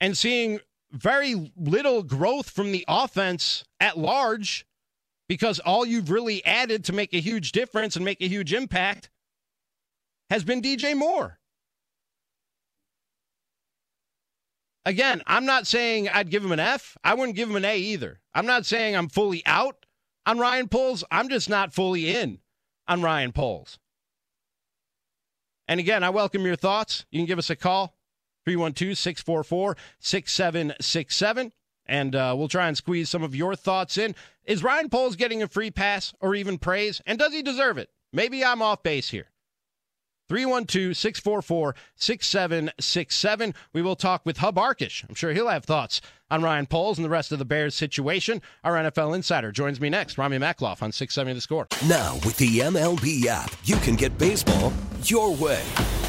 and 0.00 0.16
seeing 0.16 0.60
very 0.90 1.52
little 1.56 2.02
growth 2.02 2.50
from 2.50 2.72
the 2.72 2.84
offense 2.88 3.64
at 3.80 3.98
large 3.98 4.66
because 5.28 5.58
all 5.58 5.84
you've 5.84 6.10
really 6.10 6.44
added 6.44 6.84
to 6.84 6.92
make 6.92 7.12
a 7.12 7.20
huge 7.20 7.52
difference 7.52 7.96
and 7.96 8.04
make 8.04 8.20
a 8.22 8.28
huge 8.28 8.52
impact 8.52 9.10
has 10.30 10.44
been 10.44 10.62
DJ 10.62 10.96
Moore. 10.96 11.38
Again, 14.86 15.22
I'm 15.26 15.44
not 15.44 15.66
saying 15.66 16.08
I'd 16.08 16.30
give 16.30 16.42
him 16.42 16.52
an 16.52 16.60
F. 16.60 16.96
I 17.04 17.12
wouldn't 17.12 17.36
give 17.36 17.50
him 17.50 17.56
an 17.56 17.64
A 17.64 17.76
either. 17.76 18.20
I'm 18.34 18.46
not 18.46 18.64
saying 18.64 18.96
I'm 18.96 19.08
fully 19.08 19.42
out 19.44 19.84
on 20.24 20.38
Ryan 20.38 20.68
Poles. 20.68 21.04
I'm 21.10 21.28
just 21.28 21.50
not 21.50 21.74
fully 21.74 22.14
in 22.16 22.38
on 22.86 23.02
Ryan 23.02 23.32
Poles. 23.32 23.78
And 25.66 25.78
again, 25.78 26.02
I 26.02 26.08
welcome 26.08 26.46
your 26.46 26.56
thoughts. 26.56 27.04
You 27.10 27.18
can 27.18 27.26
give 27.26 27.38
us 27.38 27.50
a 27.50 27.56
call 27.56 27.97
312 28.48 28.96
644 28.96 29.76
6767. 30.00 31.52
And 31.84 32.14
uh, 32.14 32.34
we'll 32.36 32.48
try 32.48 32.68
and 32.68 32.76
squeeze 32.76 33.10
some 33.10 33.22
of 33.22 33.34
your 33.34 33.54
thoughts 33.54 33.98
in. 33.98 34.14
Is 34.44 34.62
Ryan 34.62 34.88
Poles 34.88 35.16
getting 35.16 35.42
a 35.42 35.48
free 35.48 35.70
pass 35.70 36.14
or 36.20 36.34
even 36.34 36.56
praise? 36.56 37.02
And 37.06 37.18
does 37.18 37.32
he 37.34 37.42
deserve 37.42 37.76
it? 37.76 37.90
Maybe 38.12 38.42
I'm 38.42 38.62
off 38.62 38.82
base 38.82 39.10
here. 39.10 39.26
312 40.30 40.96
644 40.96 41.74
6767. 41.94 43.54
We 43.74 43.82
will 43.82 43.96
talk 43.96 44.24
with 44.24 44.38
Hub 44.38 44.56
Arkush. 44.56 45.06
I'm 45.08 45.14
sure 45.14 45.32
he'll 45.32 45.48
have 45.48 45.64
thoughts 45.64 46.00
on 46.30 46.42
Ryan 46.42 46.66
Poles 46.66 46.98
and 46.98 47.04
the 47.04 47.10
rest 47.10 47.32
of 47.32 47.38
the 47.38 47.44
Bears 47.44 47.74
situation. 47.74 48.40
Our 48.64 48.74
NFL 48.76 49.14
insider 49.14 49.52
joins 49.52 49.80
me 49.80 49.90
next, 49.90 50.16
Ramie 50.18 50.38
Makhlouf 50.38 50.82
on 50.82 50.92
670 50.92 51.34
The 51.34 51.40
Score. 51.40 51.66
Now, 51.86 52.14
with 52.26 52.36
the 52.36 52.60
MLB 52.60 53.26
app, 53.26 53.54
you 53.64 53.76
can 53.76 53.94
get 53.94 54.16
baseball 54.18 54.72
your 55.04 55.34
way. 55.34 55.62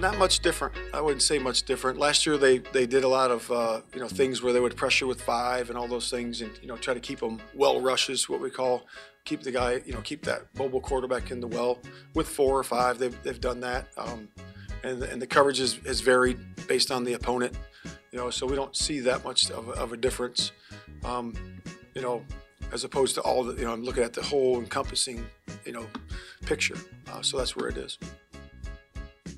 Not 0.00 0.16
much 0.16 0.40
different. 0.40 0.74
I 0.94 1.00
wouldn't 1.02 1.20
say 1.20 1.38
much 1.38 1.64
different. 1.64 1.98
Last 1.98 2.24
year 2.24 2.38
they, 2.38 2.58
they 2.58 2.86
did 2.86 3.04
a 3.04 3.08
lot 3.08 3.30
of 3.30 3.50
uh, 3.50 3.82
you 3.92 4.00
know 4.00 4.08
things 4.08 4.42
where 4.42 4.50
they 4.50 4.60
would 4.60 4.74
pressure 4.74 5.06
with 5.06 5.20
five 5.20 5.68
and 5.68 5.78
all 5.78 5.86
those 5.86 6.08
things, 6.08 6.40
and 6.40 6.50
you 6.62 6.68
know 6.68 6.76
try 6.78 6.94
to 6.94 7.00
keep 7.00 7.20
them 7.20 7.38
well 7.54 7.82
rushes, 7.82 8.26
what 8.26 8.40
we 8.40 8.48
call 8.48 8.86
keep 9.26 9.42
the 9.42 9.50
guy 9.52 9.82
you 9.84 9.92
know 9.92 10.00
keep 10.00 10.24
that 10.24 10.46
mobile 10.56 10.80
quarterback 10.80 11.30
in 11.30 11.38
the 11.38 11.46
well 11.46 11.78
with 12.14 12.26
four 12.26 12.58
or 12.58 12.64
five. 12.64 12.98
They've, 12.98 13.22
they've 13.22 13.40
done 13.40 13.60
that, 13.60 13.88
um, 13.98 14.28
and 14.82 15.02
and 15.02 15.20
the 15.20 15.26
coverage 15.26 15.60
is, 15.60 15.74
has 15.84 16.00
varied 16.00 16.38
based 16.66 16.90
on 16.90 17.04
the 17.04 17.12
opponent. 17.12 17.54
You 18.10 18.18
know, 18.18 18.30
so 18.30 18.46
we 18.46 18.56
don't 18.56 18.74
see 18.74 19.00
that 19.00 19.22
much 19.22 19.50
of, 19.50 19.68
of 19.68 19.92
a 19.92 19.98
difference. 19.98 20.52
Um, 21.04 21.34
you 21.94 22.00
know, 22.00 22.24
as 22.72 22.84
opposed 22.84 23.14
to 23.16 23.20
all 23.20 23.44
the 23.44 23.54
you 23.54 23.66
know 23.66 23.72
I'm 23.74 23.84
looking 23.84 24.02
at 24.02 24.14
the 24.14 24.22
whole 24.22 24.60
encompassing 24.60 25.26
you 25.66 25.72
know 25.72 25.86
picture. 26.46 26.78
Uh, 27.12 27.20
so 27.20 27.36
that's 27.36 27.54
where 27.54 27.68
it 27.68 27.76
is. 27.76 27.98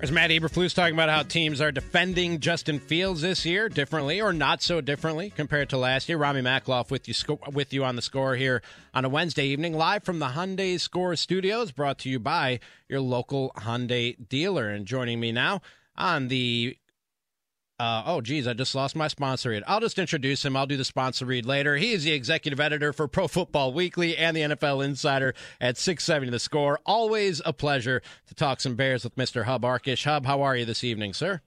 There's 0.03 0.11
Matt 0.11 0.31
Eberflus 0.31 0.73
talking 0.73 0.95
about 0.95 1.07
how 1.07 1.23
teams 1.23 1.61
are 1.61 1.71
defending 1.71 2.41
Justin 2.41 2.77
Fields 2.77 3.21
this 3.21 3.45
year 3.45 3.69
differently 3.69 4.19
or 4.19 4.33
not 4.33 4.61
so 4.61 4.81
differently 4.81 5.29
compared 5.29 5.69
to 5.69 5.77
last 5.77 6.09
year. 6.09 6.17
Ramie 6.17 6.41
Makhlouf 6.41 6.91
with 6.91 7.07
you 7.07 7.39
with 7.53 7.71
you 7.71 7.85
on 7.85 7.95
the 7.95 8.01
score 8.01 8.35
here 8.35 8.61
on 8.93 9.05
a 9.05 9.09
Wednesday 9.09 9.45
evening, 9.45 9.77
live 9.77 10.03
from 10.03 10.19
the 10.19 10.27
Hyundai 10.27 10.77
Score 10.77 11.15
Studios, 11.15 11.71
brought 11.71 11.99
to 11.99 12.09
you 12.09 12.19
by 12.19 12.59
your 12.89 12.99
local 12.99 13.53
Hyundai 13.55 14.17
dealer. 14.27 14.67
And 14.69 14.85
joining 14.85 15.21
me 15.21 15.31
now 15.31 15.61
on 15.95 16.27
the 16.27 16.75
uh, 17.79 18.03
oh, 18.05 18.21
geez, 18.21 18.47
I 18.47 18.53
just 18.53 18.75
lost 18.75 18.95
my 18.95 19.07
sponsor 19.07 19.49
read. 19.49 19.63
I'll 19.67 19.79
just 19.79 19.97
introduce 19.97 20.45
him. 20.45 20.55
I'll 20.55 20.67
do 20.67 20.77
the 20.77 20.85
sponsor 20.85 21.25
read 21.25 21.45
later. 21.45 21.75
He 21.75 21.93
is 21.93 22.03
the 22.03 22.11
executive 22.11 22.59
editor 22.59 22.93
for 22.93 23.07
Pro 23.07 23.27
Football 23.27 23.73
Weekly 23.73 24.15
and 24.15 24.37
the 24.37 24.41
NFL 24.41 24.85
Insider 24.85 25.33
at 25.59 25.77
670 25.77 26.31
The 26.31 26.39
Score. 26.39 26.79
Always 26.85 27.41
a 27.45 27.51
pleasure 27.51 28.01
to 28.27 28.35
talk 28.35 28.61
some 28.61 28.75
Bears 28.75 29.03
with 29.03 29.15
Mr. 29.15 29.45
Hub 29.45 29.63
Arkush. 29.63 30.05
Hub, 30.05 30.25
how 30.25 30.41
are 30.41 30.55
you 30.55 30.65
this 30.65 30.83
evening, 30.83 31.13
sir? 31.13 31.41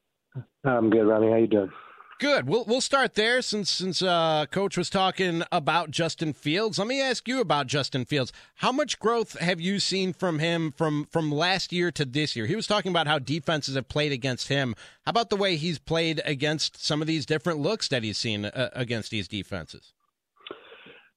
I'm 0.65 0.91
good, 0.91 1.05
Ronnie. 1.07 1.31
How 1.31 1.37
you 1.37 1.47
doing? 1.47 1.71
Good. 2.19 2.49
We'll 2.49 2.65
we'll 2.65 2.81
start 2.81 3.15
there 3.15 3.43
since 3.43 3.69
since 3.69 4.01
uh, 4.01 4.47
Coach 4.51 4.79
was 4.79 4.89
talking 4.89 5.43
about 5.53 5.91
Justin 5.91 6.33
Fields. 6.33 6.79
Let 6.79 6.89
me 6.89 6.99
ask 6.99 7.29
you 7.29 7.41
about 7.41 7.67
Justin 7.67 8.07
Fields. 8.07 8.33
How 8.55 8.73
much 8.73 8.99
growth 8.99 9.39
have 9.39 9.61
you 9.61 9.79
seen 9.79 10.15
from 10.15 10.39
him 10.39 10.73
from 10.73 11.05
from 11.11 11.31
last 11.31 11.75
year 11.75 11.91
to 11.93 12.07
this 12.07 12.35
year? 12.35 12.47
He 12.47 12.57
was 12.57 12.67
talking 12.67 12.91
about 12.91 13.07
how 13.07 13.19
defenses 13.19 13.75
have 13.75 13.89
played 13.89 14.13
against 14.13 14.49
him. 14.49 14.75
How 15.05 15.11
about 15.11 15.29
the 15.29 15.37
way 15.37 15.57
he's 15.57 15.79
played 15.79 16.23
against 16.25 16.83
some 16.83 17.03
of 17.03 17.07
these 17.07 17.27
different 17.27 17.59
looks 17.59 17.87
that 17.89 18.03
he's 18.03 18.17
seen 18.17 18.47
uh, 18.47 18.71
against 18.73 19.11
these 19.11 19.29
defenses? 19.29 19.93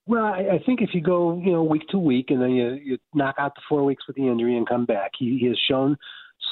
Well, 0.06 0.26
I, 0.26 0.56
I 0.56 0.64
think 0.66 0.82
if 0.82 0.90
you 0.94 1.02
go, 1.02 1.40
you 1.40 1.54
know, 1.54 1.64
week 1.64 1.88
to 1.92 1.98
week, 1.98 2.26
and 2.30 2.42
then 2.42 2.50
you, 2.50 2.72
you 2.74 2.98
knock 3.14 3.36
out 3.38 3.56
the 3.56 3.62
four 3.70 3.86
weeks 3.86 4.06
with 4.06 4.18
the 4.18 4.28
injury 4.28 4.58
and 4.58 4.68
come 4.68 4.86
back, 4.86 5.12
he, 5.18 5.38
he 5.40 5.48
has 5.48 5.58
shown 5.70 5.98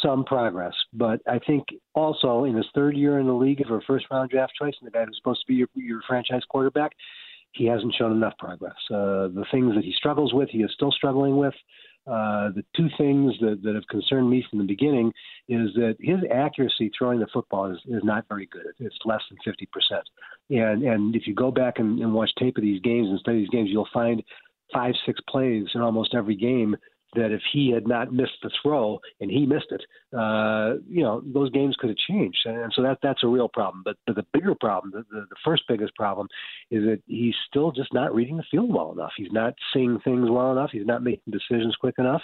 some 0.01 0.23
progress. 0.23 0.73
But 0.93 1.21
I 1.27 1.39
think 1.39 1.65
also 1.93 2.43
in 2.43 2.55
his 2.55 2.65
third 2.73 2.95
year 2.95 3.19
in 3.19 3.27
the 3.27 3.33
league 3.33 3.65
for 3.67 3.77
a 3.77 3.81
first 3.81 4.05
round 4.11 4.29
draft 4.29 4.53
choice 4.59 4.75
and 4.79 4.87
the 4.87 4.91
guy 4.91 5.05
who's 5.05 5.17
supposed 5.17 5.41
to 5.41 5.47
be 5.47 5.55
your, 5.55 5.67
your 5.75 6.01
franchise 6.07 6.43
quarterback, 6.49 6.91
he 7.53 7.65
hasn't 7.65 7.95
shown 7.97 8.11
enough 8.11 8.37
progress. 8.37 8.75
Uh, 8.89 9.27
the 9.29 9.45
things 9.51 9.75
that 9.75 9.83
he 9.83 9.93
struggles 9.93 10.33
with, 10.33 10.49
he 10.49 10.59
is 10.59 10.71
still 10.73 10.91
struggling 10.91 11.37
with. 11.37 11.53
Uh, 12.05 12.51
the 12.55 12.63
two 12.75 12.87
things 12.97 13.33
that, 13.41 13.61
that 13.63 13.75
have 13.75 13.85
concerned 13.89 14.29
me 14.29 14.45
from 14.49 14.59
the 14.59 14.65
beginning 14.65 15.11
is 15.49 15.73
that 15.73 15.97
his 15.99 16.19
accuracy 16.33 16.89
throwing 16.97 17.19
the 17.19 17.27
football 17.33 17.69
is, 17.69 17.79
is 17.87 18.01
not 18.03 18.25
very 18.29 18.45
good. 18.45 18.73
It's 18.79 18.95
less 19.03 19.21
than 19.29 19.53
50%. 19.53 20.01
And, 20.49 20.83
and 20.83 21.15
if 21.15 21.27
you 21.27 21.35
go 21.35 21.51
back 21.51 21.79
and, 21.79 21.99
and 21.99 22.13
watch 22.13 22.31
tape 22.39 22.57
of 22.57 22.63
these 22.63 22.81
games 22.81 23.09
and 23.09 23.19
study 23.19 23.39
these 23.39 23.49
games, 23.49 23.69
you'll 23.69 23.89
find 23.93 24.23
five, 24.73 24.93
six 25.05 25.19
plays 25.29 25.65
in 25.75 25.81
almost 25.81 26.15
every 26.15 26.35
game 26.35 26.77
that 27.15 27.31
if 27.31 27.41
he 27.53 27.71
had 27.71 27.87
not 27.87 28.13
missed 28.13 28.37
the 28.43 28.51
throw 28.61 28.99
and 29.21 29.31
he 29.31 29.45
missed 29.45 29.71
it, 29.71 29.81
uh, 30.17 30.75
you 30.87 31.01
know, 31.01 31.21
those 31.33 31.49
games 31.51 31.75
could 31.79 31.89
have 31.89 31.97
changed. 31.97 32.39
And 32.45 32.71
so 32.75 32.81
that 32.83 32.99
that's 33.01 33.23
a 33.23 33.27
real 33.27 33.47
problem. 33.47 33.81
But, 33.83 33.95
but 34.05 34.15
the 34.15 34.25
bigger 34.33 34.55
problem, 34.59 34.91
the, 34.91 35.03
the, 35.09 35.25
the 35.29 35.35
first 35.43 35.63
biggest 35.67 35.95
problem, 35.95 36.27
is 36.69 36.83
that 36.83 37.01
he's 37.07 37.35
still 37.47 37.71
just 37.71 37.93
not 37.93 38.13
reading 38.13 38.37
the 38.37 38.43
field 38.51 38.73
well 38.73 38.91
enough. 38.91 39.11
He's 39.15 39.31
not 39.31 39.53
seeing 39.73 39.99
things 40.03 40.29
well 40.29 40.51
enough. 40.51 40.71
He's 40.71 40.85
not 40.85 41.03
making 41.03 41.31
decisions 41.31 41.75
quick 41.79 41.95
enough. 41.97 42.21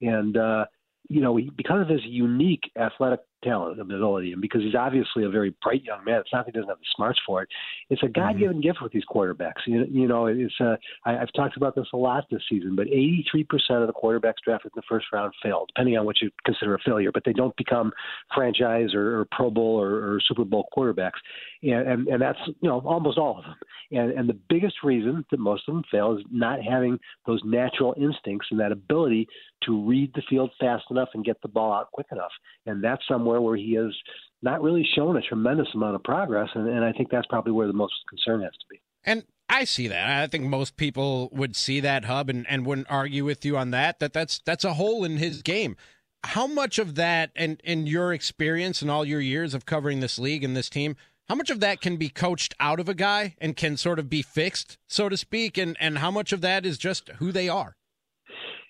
And, 0.00 0.36
uh, 0.36 0.64
you 1.08 1.20
know, 1.20 1.36
he, 1.36 1.50
because 1.56 1.82
of 1.82 1.88
his 1.88 2.00
unique 2.04 2.70
athletic 2.76 3.20
talent 3.44 3.80
ability, 3.80 4.32
and 4.32 4.40
because 4.40 4.62
he's 4.62 4.74
obviously 4.74 5.24
a 5.24 5.28
very 5.28 5.54
bright 5.62 5.84
young 5.84 6.04
man, 6.04 6.20
it's 6.20 6.30
not 6.32 6.46
that 6.46 6.54
he 6.54 6.58
doesn't 6.58 6.68
have 6.68 6.78
the 6.78 6.86
smarts 6.96 7.20
for 7.26 7.42
it. 7.42 7.48
It's 7.90 8.02
a 8.02 8.08
God-given 8.08 8.56
mm-hmm. 8.56 8.60
gift 8.60 8.78
with 8.82 8.92
these 8.92 9.04
quarterbacks. 9.08 9.66
You, 9.66 9.84
you 9.90 10.08
know, 10.08 10.26
it's 10.26 10.54
uh, 10.60 10.76
I, 11.04 11.18
I've 11.18 11.32
talked 11.34 11.56
about 11.56 11.74
this 11.74 11.86
a 11.92 11.96
lot 11.96 12.24
this 12.30 12.42
season, 12.48 12.74
but 12.74 12.86
83% 12.86 13.44
of 13.80 13.86
the 13.86 13.92
quarterbacks 13.92 14.42
drafted 14.44 14.72
in 14.74 14.76
the 14.76 14.82
first 14.88 15.06
round 15.12 15.32
fail, 15.42 15.66
depending 15.68 15.96
on 15.98 16.06
what 16.06 16.20
you 16.20 16.30
consider 16.44 16.74
a 16.74 16.78
failure. 16.78 17.10
But 17.12 17.24
they 17.24 17.32
don't 17.32 17.56
become 17.56 17.92
franchise 18.34 18.94
or, 18.94 19.20
or 19.20 19.26
Pro 19.30 19.50
Bowl 19.50 19.80
or, 19.80 20.14
or 20.14 20.20
Super 20.26 20.44
Bowl 20.44 20.68
quarterbacks, 20.76 21.20
and, 21.62 21.88
and 21.88 22.08
and 22.08 22.22
that's 22.22 22.38
you 22.46 22.68
know 22.68 22.80
almost 22.80 23.18
all 23.18 23.38
of 23.38 23.44
them. 23.44 23.54
And 23.92 24.12
and 24.12 24.28
the 24.28 24.38
biggest 24.48 24.76
reason 24.82 25.24
that 25.30 25.38
most 25.38 25.68
of 25.68 25.74
them 25.74 25.84
fail 25.90 26.16
is 26.16 26.24
not 26.30 26.62
having 26.62 26.98
those 27.26 27.40
natural 27.44 27.94
instincts 27.96 28.48
and 28.50 28.60
that 28.60 28.72
ability 28.72 29.28
to 29.64 29.82
read 29.86 30.12
the 30.14 30.22
field 30.28 30.50
fast 30.60 30.84
enough 30.90 31.08
and 31.14 31.24
get 31.24 31.40
the 31.42 31.48
ball 31.48 31.72
out 31.72 31.90
quick 31.92 32.06
enough. 32.12 32.30
And 32.66 32.82
that's 32.82 33.02
somewhere 33.08 33.33
where 33.40 33.56
he 33.56 33.74
has 33.74 33.94
not 34.42 34.62
really 34.62 34.86
shown 34.94 35.16
a 35.16 35.22
tremendous 35.22 35.68
amount 35.74 35.94
of 35.94 36.02
progress. 36.02 36.48
And, 36.54 36.68
and 36.68 36.84
I 36.84 36.92
think 36.92 37.10
that's 37.10 37.26
probably 37.26 37.52
where 37.52 37.66
the 37.66 37.72
most 37.72 37.94
concern 38.08 38.42
has 38.42 38.52
to 38.52 38.66
be. 38.70 38.80
And 39.04 39.24
I 39.48 39.64
see 39.64 39.88
that. 39.88 40.22
I 40.22 40.26
think 40.26 40.44
most 40.44 40.76
people 40.76 41.28
would 41.32 41.56
see 41.56 41.80
that 41.80 42.04
hub 42.04 42.30
and, 42.30 42.46
and 42.48 42.64
wouldn't 42.64 42.90
argue 42.90 43.24
with 43.24 43.44
you 43.44 43.56
on 43.56 43.70
that. 43.70 43.98
That 43.98 44.12
that's 44.12 44.40
that's 44.44 44.64
a 44.64 44.74
hole 44.74 45.04
in 45.04 45.18
his 45.18 45.42
game. 45.42 45.76
How 46.24 46.46
much 46.46 46.78
of 46.78 46.94
that, 46.94 47.30
and 47.36 47.60
in 47.62 47.86
your 47.86 48.14
experience 48.14 48.80
and 48.80 48.90
all 48.90 49.04
your 49.04 49.20
years 49.20 49.52
of 49.52 49.66
covering 49.66 50.00
this 50.00 50.18
league 50.18 50.42
and 50.42 50.56
this 50.56 50.70
team, 50.70 50.96
how 51.28 51.34
much 51.34 51.50
of 51.50 51.60
that 51.60 51.82
can 51.82 51.96
be 51.96 52.08
coached 52.08 52.54
out 52.58 52.80
of 52.80 52.88
a 52.88 52.94
guy 52.94 53.34
and 53.38 53.56
can 53.56 53.76
sort 53.76 53.98
of 53.98 54.08
be 54.08 54.22
fixed, 54.22 54.78
so 54.86 55.08
to 55.10 55.16
speak, 55.16 55.58
and 55.58 55.76
and 55.80 55.98
how 55.98 56.10
much 56.10 56.32
of 56.32 56.40
that 56.40 56.64
is 56.64 56.78
just 56.78 57.10
who 57.18 57.30
they 57.30 57.48
are? 57.48 57.76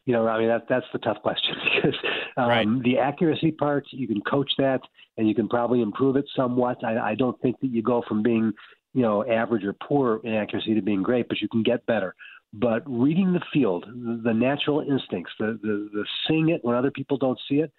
You 0.05 0.13
know, 0.13 0.27
I 0.27 0.39
mean 0.39 0.49
that 0.49 0.67
that's 0.69 0.87
the 0.93 0.99
tough 0.99 1.23
question 1.23 1.55
because 1.77 1.99
um, 2.37 2.49
right. 2.49 2.83
the 2.83 2.99
accuracy 2.99 3.51
part 3.51 3.87
you 3.91 4.07
can 4.07 4.21
coach 4.23 4.51
that 4.59 4.81
and 5.17 5.29
you 5.29 5.35
can 5.35 5.49
probably 5.49 5.81
improve 5.81 6.17
it 6.17 6.25
somewhat. 6.35 6.83
I, 6.85 7.11
I 7.11 7.15
don't 7.15 7.41
think 7.41 7.61
that 7.61 7.69
you 7.69 7.83
go 7.83 8.03
from 8.09 8.23
being 8.23 8.53
you 8.93 9.03
know 9.03 9.25
average 9.27 9.65
or 9.65 9.73
poor 9.73 10.21
in 10.25 10.35
accuracy 10.35 10.75
to 10.75 10.83
being 10.83 11.03
great, 11.03 11.29
but 11.29 11.41
you 11.41 11.49
can 11.49 11.63
get 11.63 11.85
better. 11.87 12.15
But 12.53 12.83
reading 12.87 13.33
the 13.33 13.43
field, 13.53 13.85
the, 13.87 14.21
the 14.25 14.35
natural 14.35 14.81
instincts, 14.81 15.33
the, 15.39 15.59
the 15.63 15.89
the 15.93 16.05
seeing 16.29 16.51
it 16.51 16.65
when 16.65 16.77
other 16.77 16.91
people 16.91 17.17
don't 17.17 17.39
see 17.49 17.57
it, 17.57 17.73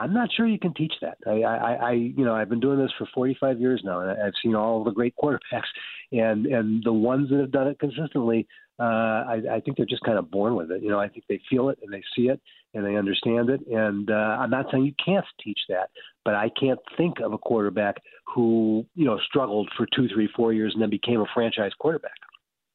I'm 0.00 0.14
not 0.14 0.30
sure 0.34 0.46
you 0.46 0.58
can 0.58 0.72
teach 0.72 0.94
that. 1.02 1.18
I, 1.26 1.42
I, 1.42 1.72
I, 1.72 1.92
you 1.92 2.24
know, 2.24 2.34
I've 2.34 2.48
been 2.48 2.60
doing 2.60 2.78
this 2.78 2.90
for 2.96 3.06
45 3.14 3.60
years 3.60 3.82
now, 3.84 4.00
and 4.00 4.10
I've 4.10 4.32
seen 4.42 4.54
all 4.54 4.82
the 4.82 4.90
great 4.90 5.14
quarterbacks, 5.22 5.68
and 6.10 6.46
and 6.46 6.82
the 6.82 6.92
ones 6.92 7.28
that 7.30 7.38
have 7.38 7.52
done 7.52 7.68
it 7.68 7.78
consistently, 7.78 8.46
uh, 8.78 8.82
I, 8.82 9.42
I 9.52 9.60
think 9.60 9.76
they're 9.76 9.86
just 9.86 10.02
kind 10.02 10.18
of 10.18 10.30
born 10.30 10.56
with 10.56 10.70
it. 10.70 10.82
You 10.82 10.88
know, 10.88 10.98
I 10.98 11.08
think 11.08 11.24
they 11.28 11.40
feel 11.50 11.68
it 11.68 11.78
and 11.82 11.92
they 11.92 12.02
see 12.16 12.28
it 12.28 12.40
and 12.72 12.84
they 12.84 12.96
understand 12.96 13.50
it. 13.50 13.60
And 13.66 14.10
uh, 14.10 14.38
I'm 14.40 14.50
not 14.50 14.66
saying 14.70 14.86
you 14.86 14.94
can't 15.04 15.24
teach 15.44 15.58
that, 15.68 15.90
but 16.24 16.34
I 16.34 16.50
can't 16.58 16.80
think 16.96 17.20
of 17.20 17.34
a 17.34 17.38
quarterback 17.38 17.96
who 18.34 18.86
you 18.94 19.04
know 19.04 19.18
struggled 19.28 19.68
for 19.76 19.86
two, 19.94 20.08
three, 20.08 20.28
four 20.34 20.54
years 20.54 20.72
and 20.72 20.82
then 20.82 20.90
became 20.90 21.20
a 21.20 21.26
franchise 21.34 21.72
quarterback. 21.78 22.12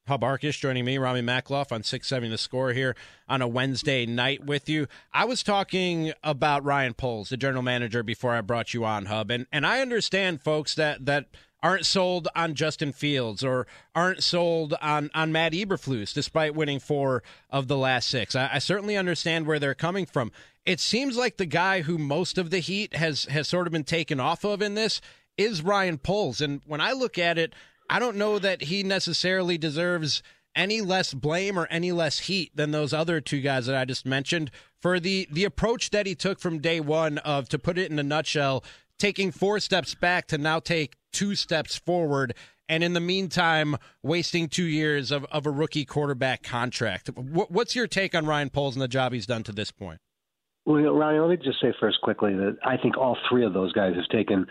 Hub 0.07 0.21
Arkush 0.21 0.59
joining 0.59 0.85
me, 0.85 0.99
Ramie 0.99 1.23
Makhlouf 1.23 1.71
on 1.71 1.81
670 1.81 2.29
The 2.29 2.37
Score 2.37 2.73
here 2.73 2.95
on 3.27 3.41
a 3.41 3.47
Wednesday 3.47 4.05
night 4.05 4.45
with 4.45 4.69
you. 4.69 4.85
I 5.11 5.25
was 5.25 5.41
talking 5.41 6.13
about 6.23 6.63
Ryan 6.63 6.93
Poles, 6.93 7.29
the 7.29 7.37
general 7.37 7.63
manager, 7.63 8.03
before 8.03 8.33
I 8.33 8.41
brought 8.41 8.71
you 8.71 8.85
on, 8.85 9.07
Hub. 9.07 9.31
And, 9.31 9.47
and 9.51 9.65
I 9.65 9.81
understand, 9.81 10.41
folks, 10.41 10.75
that, 10.75 11.07
that 11.07 11.25
aren't 11.63 11.87
sold 11.87 12.27
on 12.35 12.53
Justin 12.53 12.91
Fields 12.91 13.43
or 13.43 13.65
aren't 13.95 14.21
sold 14.21 14.75
on, 14.79 15.09
on 15.15 15.31
Matt 15.31 15.53
Eberflus, 15.53 16.13
despite 16.13 16.53
winning 16.53 16.79
four 16.79 17.23
of 17.49 17.67
the 17.67 17.77
last 17.77 18.07
six. 18.07 18.35
I, 18.35 18.51
I 18.53 18.59
certainly 18.59 18.95
understand 18.95 19.47
where 19.47 19.57
they're 19.57 19.73
coming 19.73 20.05
from. 20.05 20.31
It 20.67 20.79
seems 20.79 21.17
like 21.17 21.37
the 21.37 21.47
guy 21.47 21.81
who 21.81 21.97
most 21.97 22.37
of 22.37 22.51
the 22.51 22.59
heat 22.59 22.95
has, 22.95 23.25
has 23.25 23.47
sort 23.47 23.65
of 23.65 23.73
been 23.73 23.83
taken 23.83 24.19
off 24.19 24.43
of 24.43 24.61
in 24.61 24.75
this 24.75 25.01
is 25.35 25.63
Ryan 25.63 25.97
Poles. 25.97 26.41
And 26.41 26.61
when 26.67 26.79
I 26.79 26.91
look 26.91 27.17
at 27.17 27.39
it, 27.39 27.53
I 27.89 27.99
don't 27.99 28.17
know 28.17 28.39
that 28.39 28.63
he 28.63 28.83
necessarily 28.83 29.57
deserves 29.57 30.23
any 30.55 30.81
less 30.81 31.13
blame 31.13 31.59
or 31.59 31.67
any 31.67 31.91
less 31.91 32.19
heat 32.19 32.55
than 32.55 32.71
those 32.71 32.93
other 32.93 33.19
two 33.19 33.41
guys 33.41 33.65
that 33.65 33.75
I 33.75 33.85
just 33.85 34.05
mentioned 34.05 34.51
for 34.81 34.99
the 34.99 35.27
the 35.31 35.43
approach 35.43 35.89
that 35.89 36.05
he 36.05 36.15
took 36.15 36.39
from 36.39 36.59
day 36.59 36.79
one 36.79 37.17
of 37.19 37.49
to 37.49 37.59
put 37.59 37.77
it 37.77 37.91
in 37.91 37.99
a 37.99 38.03
nutshell, 38.03 38.63
taking 38.97 39.31
four 39.31 39.59
steps 39.59 39.95
back 39.95 40.27
to 40.27 40.37
now 40.37 40.59
take 40.59 40.95
two 41.11 41.35
steps 41.35 41.75
forward. 41.75 42.33
And 42.67 42.83
in 42.83 42.93
the 42.93 42.99
meantime, 42.99 43.77
wasting 44.01 44.47
two 44.47 44.63
years 44.63 45.11
of, 45.11 45.23
of 45.25 45.45
a 45.45 45.51
rookie 45.51 45.85
quarterback 45.85 46.41
contract. 46.41 47.09
what's 47.15 47.75
your 47.75 47.85
take 47.85 48.15
on 48.15 48.25
Ryan 48.25 48.49
Poles 48.49 48.75
and 48.75 48.81
the 48.81 48.87
job 48.87 49.13
he's 49.13 49.27
done 49.27 49.43
to 49.43 49.51
this 49.51 49.69
point? 49.69 49.99
Well, 50.65 50.77
Ryan, 50.77 51.21
let 51.21 51.29
me 51.29 51.45
just 51.45 51.61
say 51.61 51.75
first 51.79 52.01
quickly 52.01 52.33
that 52.33 52.57
I 52.65 52.77
think 52.77 52.97
all 52.97 53.17
three 53.29 53.45
of 53.45 53.53
those 53.53 53.71
guys 53.73 53.93
have 53.95 54.07
taken 54.07 54.47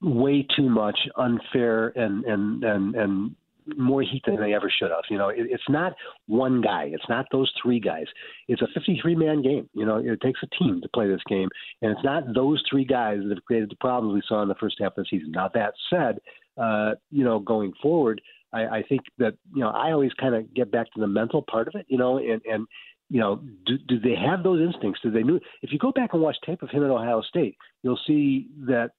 way 0.00 0.46
too 0.56 0.68
much 0.68 0.98
unfair 1.16 1.88
and 1.88 2.24
and 2.24 2.64
and 2.64 2.94
and 2.94 3.36
more 3.76 4.02
heat 4.02 4.22
than 4.24 4.40
they 4.40 4.54
ever 4.54 4.70
should 4.70 4.90
have. 4.90 5.02
You 5.10 5.18
know, 5.18 5.28
it, 5.28 5.46
it's 5.50 5.68
not 5.68 5.94
one 6.26 6.60
guy. 6.60 6.88
It's 6.92 7.08
not 7.08 7.26
those 7.32 7.52
three 7.60 7.80
guys. 7.80 8.06
It's 8.48 8.62
a 8.62 8.68
53 8.72 9.16
man 9.16 9.42
game. 9.42 9.68
You 9.74 9.84
know, 9.84 9.96
it 9.96 10.20
takes 10.20 10.40
a 10.42 10.46
team 10.62 10.80
to 10.82 10.88
play 10.88 11.08
this 11.08 11.22
game, 11.28 11.48
and 11.82 11.90
it's 11.90 12.04
not 12.04 12.34
those 12.34 12.62
three 12.70 12.84
guys 12.84 13.18
that 13.22 13.36
have 13.36 13.44
created 13.44 13.70
the 13.70 13.76
problems 13.76 14.14
we 14.14 14.22
saw 14.26 14.42
in 14.42 14.48
the 14.48 14.54
first 14.54 14.76
half 14.80 14.96
of 14.96 15.04
the 15.04 15.06
season. 15.10 15.32
Now 15.32 15.50
that 15.54 15.74
said, 15.90 16.18
uh, 16.56 16.92
you 17.10 17.24
know, 17.24 17.40
going 17.40 17.72
forward, 17.82 18.20
I, 18.52 18.66
I 18.66 18.82
think 18.88 19.02
that 19.18 19.34
you 19.52 19.62
know 19.62 19.70
I 19.70 19.92
always 19.92 20.12
kind 20.14 20.34
of 20.34 20.52
get 20.54 20.70
back 20.70 20.86
to 20.92 21.00
the 21.00 21.08
mental 21.08 21.42
part 21.42 21.68
of 21.68 21.74
it. 21.74 21.86
You 21.88 21.98
know, 21.98 22.18
and 22.18 22.40
and 22.50 22.66
you 23.08 23.20
know, 23.20 23.40
do, 23.66 23.78
do 23.78 24.00
they 24.00 24.14
have 24.16 24.42
those 24.42 24.60
instincts? 24.60 25.00
Do 25.02 25.10
they 25.10 25.22
know? 25.22 25.38
If 25.62 25.72
you 25.72 25.78
go 25.78 25.92
back 25.92 26.10
and 26.12 26.22
watch 26.22 26.36
tape 26.44 26.62
of 26.62 26.70
him 26.70 26.84
at 26.84 26.90
Ohio 26.90 27.22
State, 27.22 27.56
you'll 27.82 28.00
see 28.06 28.48
that 28.66 28.90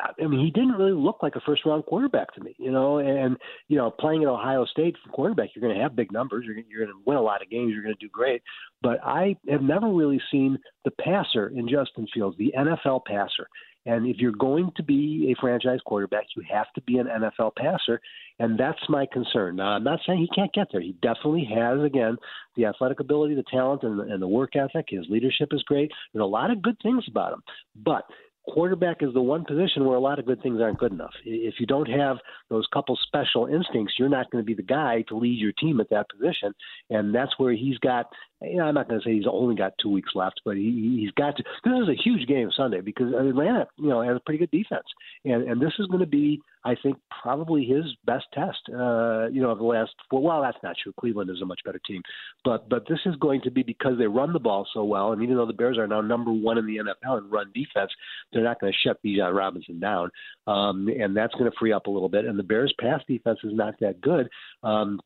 I 0.00 0.26
mean, 0.26 0.44
he 0.44 0.50
didn't 0.50 0.72
really 0.72 0.92
look 0.92 1.22
like 1.22 1.36
a 1.36 1.40
first 1.40 1.64
round 1.64 1.84
quarterback 1.86 2.32
to 2.34 2.42
me, 2.42 2.54
you 2.58 2.72
know. 2.72 2.98
And 2.98 3.36
you 3.68 3.76
know, 3.76 3.90
playing 3.90 4.22
at 4.22 4.28
Ohio 4.28 4.64
State 4.64 4.96
for 5.04 5.10
quarterback, 5.10 5.50
you're 5.54 5.62
going 5.62 5.76
to 5.76 5.82
have 5.82 5.96
big 5.96 6.12
numbers. 6.12 6.44
You're, 6.46 6.56
you're 6.68 6.84
going 6.84 6.96
to 6.96 7.02
win 7.06 7.16
a 7.16 7.22
lot 7.22 7.42
of 7.42 7.50
games. 7.50 7.72
You're 7.72 7.82
going 7.82 7.94
to 7.94 8.04
do 8.04 8.10
great. 8.10 8.42
But 8.82 8.98
I 9.04 9.36
have 9.48 9.62
never 9.62 9.88
really 9.88 10.20
seen 10.30 10.58
the 10.84 10.90
passer 10.90 11.48
in 11.48 11.68
Justin 11.68 12.06
Fields, 12.12 12.36
the 12.38 12.52
NFL 12.56 13.04
passer. 13.06 13.48
And 13.86 14.06
if 14.06 14.16
you're 14.16 14.32
going 14.32 14.70
to 14.76 14.82
be 14.82 15.30
a 15.30 15.40
franchise 15.40 15.80
quarterback, 15.84 16.24
you 16.34 16.42
have 16.50 16.72
to 16.74 16.80
be 16.82 16.98
an 16.98 17.06
NFL 17.06 17.54
passer. 17.56 18.00
And 18.38 18.58
that's 18.58 18.78
my 18.88 19.06
concern. 19.12 19.56
Now, 19.56 19.68
I'm 19.68 19.84
not 19.84 20.00
saying 20.06 20.20
he 20.20 20.28
can't 20.34 20.52
get 20.54 20.68
there. 20.72 20.80
He 20.80 20.96
definitely 21.02 21.46
has, 21.54 21.82
again, 21.82 22.16
the 22.56 22.64
athletic 22.64 23.00
ability, 23.00 23.34
the 23.34 23.44
talent, 23.50 23.82
and 23.82 23.98
the, 23.98 24.04
and 24.04 24.22
the 24.22 24.28
work 24.28 24.56
ethic. 24.56 24.86
His 24.88 25.06
leadership 25.10 25.50
is 25.52 25.62
great. 25.64 25.90
There's 26.12 26.22
a 26.22 26.26
lot 26.26 26.50
of 26.50 26.62
good 26.62 26.76
things 26.82 27.04
about 27.08 27.34
him. 27.34 27.42
But 27.76 28.04
quarterback 28.48 28.98
is 29.02 29.12
the 29.14 29.22
one 29.22 29.44
position 29.44 29.84
where 29.84 29.96
a 29.96 30.00
lot 30.00 30.18
of 30.18 30.26
good 30.26 30.42
things 30.42 30.60
aren't 30.60 30.78
good 30.78 30.92
enough. 30.92 31.12
If 31.24 31.54
you 31.58 31.66
don't 31.66 31.88
have 31.88 32.18
those 32.50 32.66
couple 32.72 32.98
special 33.06 33.46
instincts, 33.46 33.94
you're 33.98 34.08
not 34.08 34.30
going 34.30 34.42
to 34.42 34.46
be 34.46 34.54
the 34.54 34.62
guy 34.62 35.04
to 35.08 35.16
lead 35.16 35.38
your 35.38 35.52
team 35.52 35.80
at 35.80 35.90
that 35.90 36.06
position. 36.10 36.54
And 36.90 37.14
that's 37.14 37.32
where 37.38 37.52
he's 37.52 37.78
got 37.78 38.06
you 38.50 38.56
know, 38.56 38.64
I'm 38.64 38.74
not 38.74 38.88
going 38.88 39.00
to 39.00 39.04
say 39.04 39.14
he's 39.14 39.26
only 39.30 39.54
got 39.54 39.72
two 39.80 39.90
weeks 39.90 40.10
left, 40.14 40.40
but 40.44 40.56
he, 40.56 41.00
he's 41.00 41.10
got 41.12 41.36
to. 41.36 41.44
This 41.64 41.72
is 41.82 41.88
a 41.88 42.02
huge 42.02 42.26
game 42.28 42.50
Sunday 42.56 42.80
because 42.80 43.12
Atlanta, 43.14 43.66
you 43.78 43.88
know, 43.88 44.02
has 44.02 44.16
a 44.16 44.20
pretty 44.20 44.38
good 44.38 44.50
defense, 44.50 44.86
and 45.24 45.48
and 45.48 45.60
this 45.60 45.72
is 45.78 45.86
going 45.86 46.00
to 46.00 46.06
be, 46.06 46.40
I 46.64 46.74
think, 46.82 46.96
probably 47.22 47.64
his 47.64 47.84
best 48.04 48.24
test. 48.32 48.58
Uh, 48.68 49.28
you 49.28 49.40
know, 49.40 49.50
of 49.50 49.58
the 49.58 49.64
last. 49.64 49.92
Well, 50.10 50.22
well, 50.22 50.42
that's 50.42 50.58
not 50.62 50.76
true. 50.82 50.92
Cleveland 50.98 51.30
is 51.30 51.40
a 51.42 51.46
much 51.46 51.60
better 51.64 51.80
team, 51.86 52.02
but 52.44 52.68
but 52.68 52.84
this 52.88 53.00
is 53.06 53.16
going 53.16 53.40
to 53.42 53.50
be 53.50 53.62
because 53.62 53.98
they 53.98 54.06
run 54.06 54.32
the 54.32 54.40
ball 54.40 54.66
so 54.74 54.84
well, 54.84 55.12
and 55.12 55.22
even 55.22 55.36
though 55.36 55.46
the 55.46 55.52
Bears 55.52 55.78
are 55.78 55.86
now 55.86 56.00
number 56.00 56.32
one 56.32 56.58
in 56.58 56.66
the 56.66 56.76
NFL 56.76 57.18
in 57.18 57.30
run 57.30 57.50
defense, 57.54 57.90
they're 58.34 58.44
not 58.44 58.60
going 58.60 58.72
to 58.72 58.88
shut 58.88 59.02
Bijan 59.02 59.34
Robinson 59.34 59.80
down, 59.80 60.10
um, 60.46 60.88
and 60.88 61.16
that's 61.16 61.34
going 61.34 61.50
to 61.50 61.56
free 61.58 61.72
up 61.72 61.86
a 61.86 61.90
little 61.90 62.08
bit. 62.08 62.24
And 62.24 62.38
the 62.38 62.42
Bears' 62.42 62.74
pass 62.80 63.00
defense 63.08 63.38
is 63.44 63.54
not 63.54 63.74
that 63.80 64.00
good. 64.00 64.28
Um, 64.62 65.00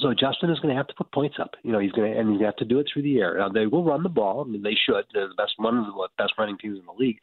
so 0.00 0.14
Justin 0.14 0.50
is 0.50 0.58
going 0.60 0.70
to 0.70 0.76
have 0.76 0.86
to 0.86 0.94
put 0.94 1.12
points 1.12 1.36
up. 1.38 1.50
You 1.62 1.72
know, 1.72 1.78
he's 1.78 1.92
going 1.92 2.12
to 2.12 2.18
and 2.18 2.30
he's 2.30 2.38
going 2.38 2.40
to 2.40 2.46
have 2.46 2.56
to 2.56 2.64
do 2.64 2.78
it 2.78 2.86
through 2.92 3.02
the 3.02 3.18
air. 3.18 3.36
Now 3.38 3.50
they 3.50 3.66
will 3.66 3.84
run 3.84 4.02
the 4.02 4.08
ball. 4.08 4.42
I 4.42 4.50
mean, 4.50 4.62
they 4.62 4.76
should. 4.86 5.04
They're 5.12 5.28
the 5.28 5.34
best 5.34 5.52
one 5.56 5.76
of 5.78 5.86
the 5.86 6.08
best 6.16 6.32
running 6.38 6.58
teams 6.58 6.78
in 6.78 6.86
the 6.86 6.92
league. 6.92 7.18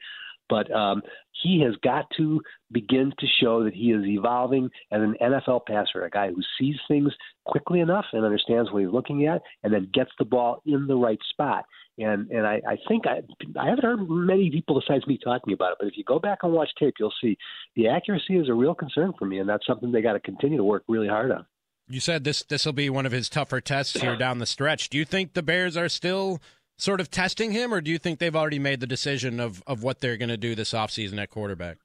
But 0.49 0.71
um, 0.71 1.03
he 1.43 1.61
has 1.61 1.75
got 1.83 2.05
to 2.17 2.41
begin 2.71 3.13
to 3.19 3.27
show 3.39 3.63
that 3.63 3.73
he 3.73 3.91
is 3.91 4.03
evolving 4.05 4.69
as 4.91 5.01
an 5.01 5.15
NFL 5.21 5.67
passer, 5.67 6.03
a 6.03 6.09
guy 6.09 6.29
who 6.29 6.41
sees 6.59 6.75
things 6.87 7.13
quickly 7.45 7.79
enough 7.79 8.05
and 8.13 8.25
understands 8.25 8.71
what 8.71 8.81
he's 8.81 8.91
looking 8.91 9.27
at, 9.27 9.43
and 9.63 9.71
then 9.71 9.89
gets 9.93 10.11
the 10.17 10.25
ball 10.25 10.61
in 10.65 10.87
the 10.87 10.95
right 10.95 11.19
spot. 11.29 11.65
And 11.99 12.29
and 12.31 12.47
I, 12.47 12.61
I 12.67 12.77
think 12.87 13.05
I 13.05 13.21
I 13.59 13.69
haven't 13.69 13.83
heard 13.83 14.09
many 14.09 14.49
people 14.49 14.79
besides 14.79 15.05
me 15.07 15.19
talking 15.21 15.53
about 15.53 15.73
it, 15.73 15.77
but 15.79 15.87
if 15.87 15.97
you 15.97 16.03
go 16.03 16.19
back 16.19 16.39
and 16.43 16.53
watch 16.53 16.69
tape, 16.79 16.95
you'll 16.99 17.13
see 17.21 17.37
the 17.75 17.87
accuracy 17.87 18.37
is 18.37 18.49
a 18.49 18.53
real 18.53 18.73
concern 18.73 19.13
for 19.19 19.25
me, 19.25 19.39
and 19.39 19.49
that's 19.49 19.65
something 19.65 19.91
they 19.91 20.01
got 20.01 20.13
to 20.13 20.19
continue 20.19 20.57
to 20.57 20.63
work 20.63 20.83
really 20.87 21.07
hard 21.07 21.31
on. 21.31 21.45
You 21.89 21.99
said 21.99 22.23
this 22.23 22.43
this 22.43 22.65
will 22.65 22.73
be 22.73 22.89
one 22.89 23.05
of 23.05 23.11
his 23.11 23.29
tougher 23.29 23.59
tests 23.61 23.99
here 23.99 24.15
down 24.15 24.39
the 24.39 24.45
stretch. 24.45 24.89
Do 24.89 24.97
you 24.97 25.05
think 25.05 25.33
the 25.33 25.43
Bears 25.43 25.75
are 25.75 25.89
still 25.89 26.39
sort 26.77 27.01
of 27.01 27.11
testing 27.11 27.51
him, 27.51 27.73
or 27.73 27.81
do 27.81 27.91
you 27.91 27.97
think 27.97 28.19
they've 28.19 28.35
already 28.35 28.59
made 28.59 28.79
the 28.79 28.87
decision 28.87 29.39
of, 29.39 29.61
of 29.67 29.83
what 29.83 29.99
they're 29.99 30.17
going 30.17 30.29
to 30.29 30.37
do 30.37 30.55
this 30.55 30.71
offseason 30.71 31.21
at 31.21 31.29
quarterback? 31.29 31.77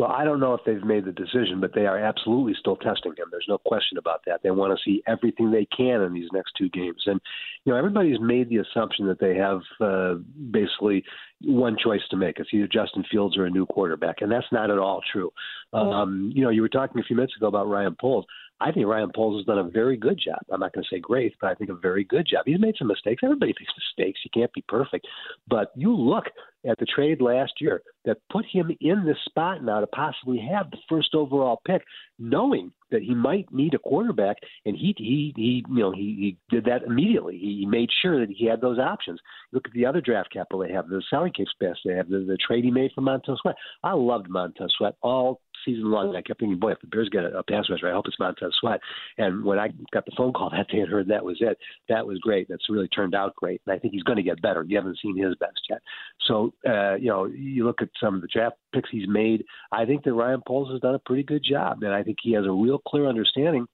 Well, 0.00 0.10
I 0.10 0.24
don't 0.24 0.40
know 0.40 0.54
if 0.54 0.62
they've 0.64 0.82
made 0.82 1.04
the 1.04 1.12
decision, 1.12 1.60
but 1.60 1.74
they 1.74 1.84
are 1.84 1.98
absolutely 1.98 2.54
still 2.58 2.76
testing 2.76 3.12
him. 3.18 3.26
There's 3.30 3.44
no 3.46 3.58
question 3.58 3.98
about 3.98 4.22
that. 4.24 4.40
They 4.42 4.50
want 4.50 4.74
to 4.74 4.82
see 4.82 5.02
everything 5.06 5.50
they 5.50 5.66
can 5.76 6.00
in 6.00 6.14
these 6.14 6.30
next 6.32 6.52
two 6.56 6.70
games. 6.70 7.02
And, 7.04 7.20
you 7.66 7.72
know, 7.72 7.78
everybody's 7.78 8.18
made 8.18 8.48
the 8.48 8.62
assumption 8.64 9.06
that 9.08 9.20
they 9.20 9.34
have 9.36 9.60
uh, 9.78 10.14
basically 10.50 11.04
one 11.42 11.76
choice 11.76 12.00
to 12.12 12.16
make. 12.16 12.38
It's 12.38 12.48
either 12.50 12.66
Justin 12.66 13.04
Fields 13.10 13.36
or 13.36 13.44
a 13.44 13.50
new 13.50 13.66
quarterback. 13.66 14.22
And 14.22 14.32
that's 14.32 14.46
not 14.50 14.70
at 14.70 14.78
all 14.78 15.02
true. 15.12 15.30
Um, 15.74 16.32
you 16.34 16.42
know, 16.42 16.50
you 16.50 16.62
were 16.62 16.70
talking 16.70 16.98
a 16.98 17.04
few 17.04 17.14
minutes 17.14 17.36
ago 17.36 17.48
about 17.48 17.68
Ryan 17.68 17.94
Poles. 18.00 18.24
I 18.60 18.72
think 18.72 18.86
Ryan 18.86 19.10
Poles 19.14 19.40
has 19.40 19.46
done 19.46 19.58
a 19.58 19.70
very 19.70 19.96
good 19.96 20.20
job. 20.22 20.38
I'm 20.50 20.60
not 20.60 20.72
going 20.74 20.84
to 20.84 20.94
say 20.94 21.00
great, 21.00 21.34
but 21.40 21.50
I 21.50 21.54
think 21.54 21.70
a 21.70 21.74
very 21.74 22.04
good 22.04 22.26
job. 22.30 22.42
He's 22.44 22.60
made 22.60 22.74
some 22.78 22.88
mistakes. 22.88 23.22
Everybody 23.24 23.54
makes 23.58 23.72
mistakes. 23.76 24.20
You 24.24 24.30
can't 24.34 24.52
be 24.52 24.64
perfect. 24.68 25.06
But 25.48 25.72
you 25.74 25.94
look 25.96 26.26
at 26.68 26.78
the 26.78 26.84
trade 26.84 27.22
last 27.22 27.52
year 27.58 27.82
that 28.04 28.18
put 28.30 28.44
him 28.44 28.70
in 28.80 29.04
this 29.06 29.16
spot 29.24 29.64
now 29.64 29.80
to 29.80 29.86
possibly 29.86 30.38
have 30.52 30.70
the 30.70 30.78
first 30.88 31.14
overall 31.14 31.62
pick, 31.66 31.82
knowing 32.18 32.72
that 32.90 33.02
he 33.02 33.14
might 33.14 33.50
need 33.52 33.72
a 33.72 33.78
quarterback, 33.78 34.36
and 34.66 34.76
he 34.76 34.94
he 34.98 35.32
he 35.36 35.64
you 35.68 35.82
know 35.82 35.92
he, 35.92 36.36
he 36.50 36.54
did 36.54 36.64
that 36.66 36.82
immediately. 36.82 37.38
He 37.38 37.64
made 37.66 37.88
sure 38.02 38.20
that 38.20 38.34
he 38.34 38.46
had 38.46 38.60
those 38.60 38.78
options. 38.78 39.20
Look 39.52 39.66
at 39.66 39.72
the 39.72 39.86
other 39.86 40.00
draft 40.00 40.32
capital 40.32 40.60
they 40.60 40.72
have, 40.72 40.88
the 40.88 41.02
salary 41.08 41.30
cap 41.30 41.46
space 41.50 41.76
they 41.84 41.94
have, 41.94 42.08
the, 42.08 42.18
the 42.18 42.36
trade 42.36 42.64
he 42.64 42.70
made 42.70 42.90
for 42.94 43.00
Montez 43.00 43.38
Sweat. 43.40 43.56
I 43.82 43.92
loved 43.92 44.28
Montez 44.28 44.72
Sweat 44.76 44.96
all 45.02 45.40
season 45.64 45.90
long. 45.90 46.14
I 46.16 46.22
kept 46.22 46.40
thinking, 46.40 46.58
boy, 46.58 46.72
if 46.72 46.80
the 46.80 46.86
Bears 46.86 47.08
get 47.08 47.24
a, 47.24 47.38
a 47.38 47.42
pass 47.42 47.68
rusher, 47.70 47.88
I 47.88 47.92
hope 47.92 48.06
it's 48.06 48.18
Montez 48.18 48.52
Sweat. 48.60 48.80
And 49.18 49.44
when 49.44 49.58
I 49.58 49.68
got 49.92 50.04
the 50.04 50.12
phone 50.16 50.32
call 50.32 50.50
that 50.50 50.68
day 50.68 50.78
and 50.80 50.88
heard 50.88 51.08
that 51.08 51.24
was 51.24 51.38
it, 51.40 51.58
that 51.88 52.06
was 52.06 52.18
great. 52.18 52.48
That's 52.48 52.68
really 52.68 52.88
turned 52.88 53.14
out 53.14 53.34
great. 53.36 53.60
And 53.66 53.74
I 53.74 53.78
think 53.78 53.94
he's 53.94 54.02
going 54.02 54.16
to 54.16 54.22
get 54.22 54.42
better. 54.42 54.64
You 54.66 54.76
haven't 54.76 54.98
seen 55.02 55.16
his 55.16 55.34
best 55.36 55.60
yet. 55.68 55.80
So, 56.26 56.52
uh, 56.68 56.94
you 56.94 57.08
know, 57.08 57.26
you 57.26 57.64
look 57.64 57.82
at 57.82 57.88
some 58.00 58.14
of 58.14 58.20
the 58.20 58.28
draft 58.28 58.56
picks 58.74 58.90
he's 58.90 59.08
made. 59.08 59.44
I 59.72 59.84
think 59.84 60.04
that 60.04 60.14
Ryan 60.14 60.42
Poles 60.46 60.70
has 60.72 60.80
done 60.80 60.94
a 60.94 61.00
pretty 61.00 61.22
good 61.22 61.44
job. 61.48 61.82
And 61.82 61.92
I 61.92 62.02
think 62.02 62.18
he 62.22 62.32
has 62.32 62.46
a 62.46 62.52
real 62.52 62.78
clear 62.78 63.06
understanding 63.06 63.66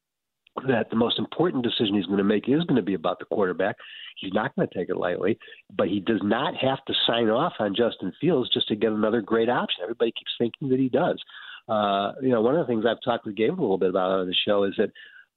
that 0.67 0.89
the 0.91 0.97
most 0.97 1.19
important 1.19 1.63
decision 1.63 1.95
he's 1.95 2.07
going 2.07 2.19
to 2.19 2.25
make 2.25 2.49
is 2.49 2.65
going 2.65 2.77
to 2.77 2.83
be 2.83 2.95
about 2.95 3.19
the 3.19 3.27
quarterback. 3.27 3.77
He's 4.17 4.33
not 4.33 4.55
going 4.57 4.67
to 4.67 4.75
take 4.75 4.89
it 4.89 4.97
lightly, 4.97 5.39
but 5.77 5.89
he 5.89 6.01
does 6.01 6.21
not 6.23 6.55
have 6.57 6.83
to 6.87 6.95
sign 7.07 7.29
off 7.29 7.53
on 7.59 7.75
Justin 7.77 8.13
Fields 8.21 8.51
just 8.53 8.69
to 8.69 8.77
get 8.77 8.93
another 8.93 9.21
great 9.21 9.51
option. 9.51 9.83
Everybody 9.83 10.13
keeps 10.13 10.33
thinking 10.39 10.69
that 10.71 10.79
he 10.79 10.89
does 10.89 11.23
uh, 11.69 12.13
you 12.23 12.31
know, 12.31 12.41
one 12.41 12.55
of 12.55 12.67
the 12.67 12.73
things 12.73 12.85
I've 12.87 13.03
talked 13.05 13.27
with 13.27 13.37
Gabe 13.37 13.59
a 13.59 13.61
little 13.61 13.79
bit 13.79 13.91
about 13.91 14.11
on 14.11 14.27
the 14.27 14.35
show 14.47 14.65
is 14.65 14.75
that 14.79 14.91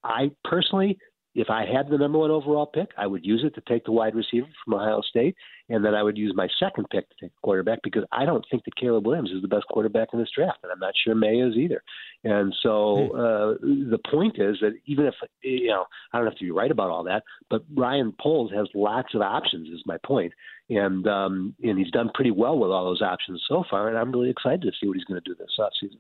I 0.03 0.31
personally, 0.43 0.97
if 1.35 1.49
I 1.49 1.65
had 1.65 1.89
the 1.89 1.97
number 1.97 2.17
one 2.17 2.31
overall 2.31 2.65
pick, 2.65 2.89
I 2.97 3.07
would 3.07 3.25
use 3.25 3.43
it 3.45 3.53
to 3.55 3.61
take 3.67 3.85
the 3.85 3.91
wide 3.91 4.15
receiver 4.15 4.47
from 4.63 4.75
Ohio 4.75 5.01
State, 5.01 5.35
and 5.69 5.85
then 5.85 5.93
I 5.93 6.03
would 6.03 6.17
use 6.17 6.33
my 6.35 6.47
second 6.59 6.85
pick 6.89 7.07
to 7.09 7.15
take 7.19 7.31
the 7.31 7.39
quarterback 7.43 7.79
because 7.83 8.03
I 8.11 8.25
don't 8.25 8.45
think 8.49 8.63
that 8.65 8.75
Caleb 8.75 9.05
Williams 9.05 9.31
is 9.31 9.41
the 9.41 9.47
best 9.47 9.65
quarterback 9.71 10.09
in 10.11 10.19
this 10.19 10.29
draft, 10.35 10.59
and 10.63 10.71
I'm 10.71 10.79
not 10.79 10.93
sure 11.03 11.15
Maye 11.15 11.41
is 11.41 11.55
either. 11.55 11.83
And 12.23 12.53
so 12.61 13.09
hmm. 13.11 13.19
uh, 13.19 13.89
the 13.91 13.99
point 14.09 14.37
is 14.39 14.57
that 14.61 14.73
even 14.85 15.05
if 15.05 15.13
you 15.41 15.67
know, 15.67 15.85
I 16.13 16.17
don't 16.17 16.27
have 16.27 16.37
to 16.37 16.45
be 16.45 16.51
right 16.51 16.71
about 16.71 16.89
all 16.89 17.03
that, 17.05 17.23
but 17.49 17.63
Ryan 17.75 18.13
Poles 18.19 18.51
has 18.53 18.67
lots 18.73 19.13
of 19.13 19.21
options. 19.21 19.69
Is 19.69 19.83
my 19.85 19.97
point, 20.05 20.33
and 20.69 21.07
um, 21.07 21.55
and 21.63 21.77
he's 21.77 21.91
done 21.91 22.09
pretty 22.13 22.31
well 22.31 22.57
with 22.57 22.71
all 22.71 22.85
those 22.85 23.01
options 23.01 23.43
so 23.47 23.63
far, 23.69 23.89
and 23.89 23.97
I'm 23.97 24.11
really 24.11 24.29
excited 24.29 24.61
to 24.61 24.71
see 24.79 24.87
what 24.87 24.97
he's 24.97 25.05
going 25.05 25.21
to 25.21 25.29
do 25.29 25.35
this 25.35 25.57
offseason. 25.59 25.99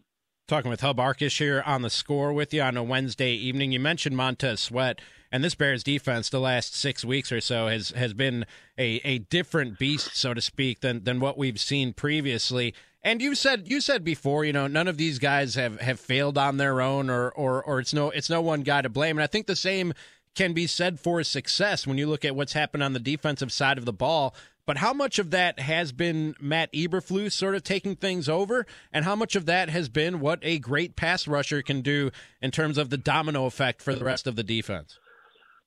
Talking 0.49 0.71
with 0.71 0.81
Hub 0.81 0.97
Arkush 0.97 1.37
here 1.37 1.61
on 1.63 1.83
the 1.83 1.91
score 1.91 2.33
with 2.33 2.51
you 2.55 2.63
on 2.63 2.75
a 2.75 2.81
Wednesday 2.81 3.33
evening. 3.33 3.71
You 3.71 3.79
mentioned 3.79 4.17
Montez 4.17 4.59
Sweat, 4.59 4.99
and 5.31 5.43
this 5.43 5.53
Bears 5.53 5.83
defense 5.83 6.27
the 6.27 6.39
last 6.39 6.73
six 6.73 7.05
weeks 7.05 7.31
or 7.31 7.39
so 7.39 7.67
has 7.67 7.89
has 7.91 8.15
been 8.15 8.47
a, 8.75 8.99
a 9.03 9.19
different 9.19 9.77
beast, 9.77 10.15
so 10.15 10.33
to 10.33 10.41
speak, 10.41 10.79
than 10.79 11.03
than 11.03 11.19
what 11.19 11.37
we've 11.37 11.59
seen 11.59 11.93
previously. 11.93 12.73
And 13.03 13.21
you 13.21 13.35
said 13.35 13.69
you 13.69 13.79
said 13.79 14.03
before, 14.03 14.43
you 14.43 14.51
know, 14.51 14.65
none 14.65 14.87
of 14.87 14.97
these 14.97 15.19
guys 15.19 15.53
have, 15.53 15.79
have 15.81 15.99
failed 15.99 16.35
on 16.35 16.57
their 16.57 16.81
own, 16.81 17.11
or 17.11 17.29
or 17.29 17.63
or 17.63 17.79
it's 17.79 17.93
no 17.93 18.09
it's 18.09 18.31
no 18.31 18.41
one 18.41 18.63
guy 18.63 18.81
to 18.81 18.89
blame. 18.89 19.19
And 19.19 19.23
I 19.23 19.27
think 19.27 19.45
the 19.45 19.55
same 19.55 19.93
can 20.39 20.53
be 20.53 20.67
said 20.67 21.01
for 21.01 21.21
success 21.21 21.85
when 21.85 21.97
you 21.97 22.07
look 22.07 22.23
at 22.23 22.33
what's 22.33 22.53
happened 22.53 22.81
on 22.81 22.93
the 22.93 22.99
defensive 22.99 23.51
side 23.51 23.77
of 23.77 23.83
the 23.83 23.91
ball. 23.91 24.33
But 24.65 24.77
how 24.77 24.93
much 24.93 25.19
of 25.19 25.31
that 25.31 25.59
has 25.59 25.91
been 25.91 26.33
Matt 26.39 26.71
Eberflus 26.71 27.33
sort 27.33 27.55
of 27.55 27.63
taking 27.63 27.97
things 27.97 28.29
over, 28.29 28.65
and 28.93 29.03
how 29.03 29.17
much 29.17 29.35
of 29.35 29.47
that 29.47 29.67
has 29.69 29.89
been 29.89 30.21
what 30.21 30.39
a 30.41 30.57
great 30.57 30.95
pass 30.95 31.27
rusher 31.27 31.61
can 31.61 31.81
do 31.81 32.11
in 32.41 32.51
terms 32.51 32.77
of 32.77 32.89
the 32.89 32.95
domino 32.97 33.47
effect 33.47 33.81
for 33.81 33.93
the 33.93 34.05
rest 34.05 34.27
of 34.27 34.37
the 34.37 34.43
defense? 34.43 34.97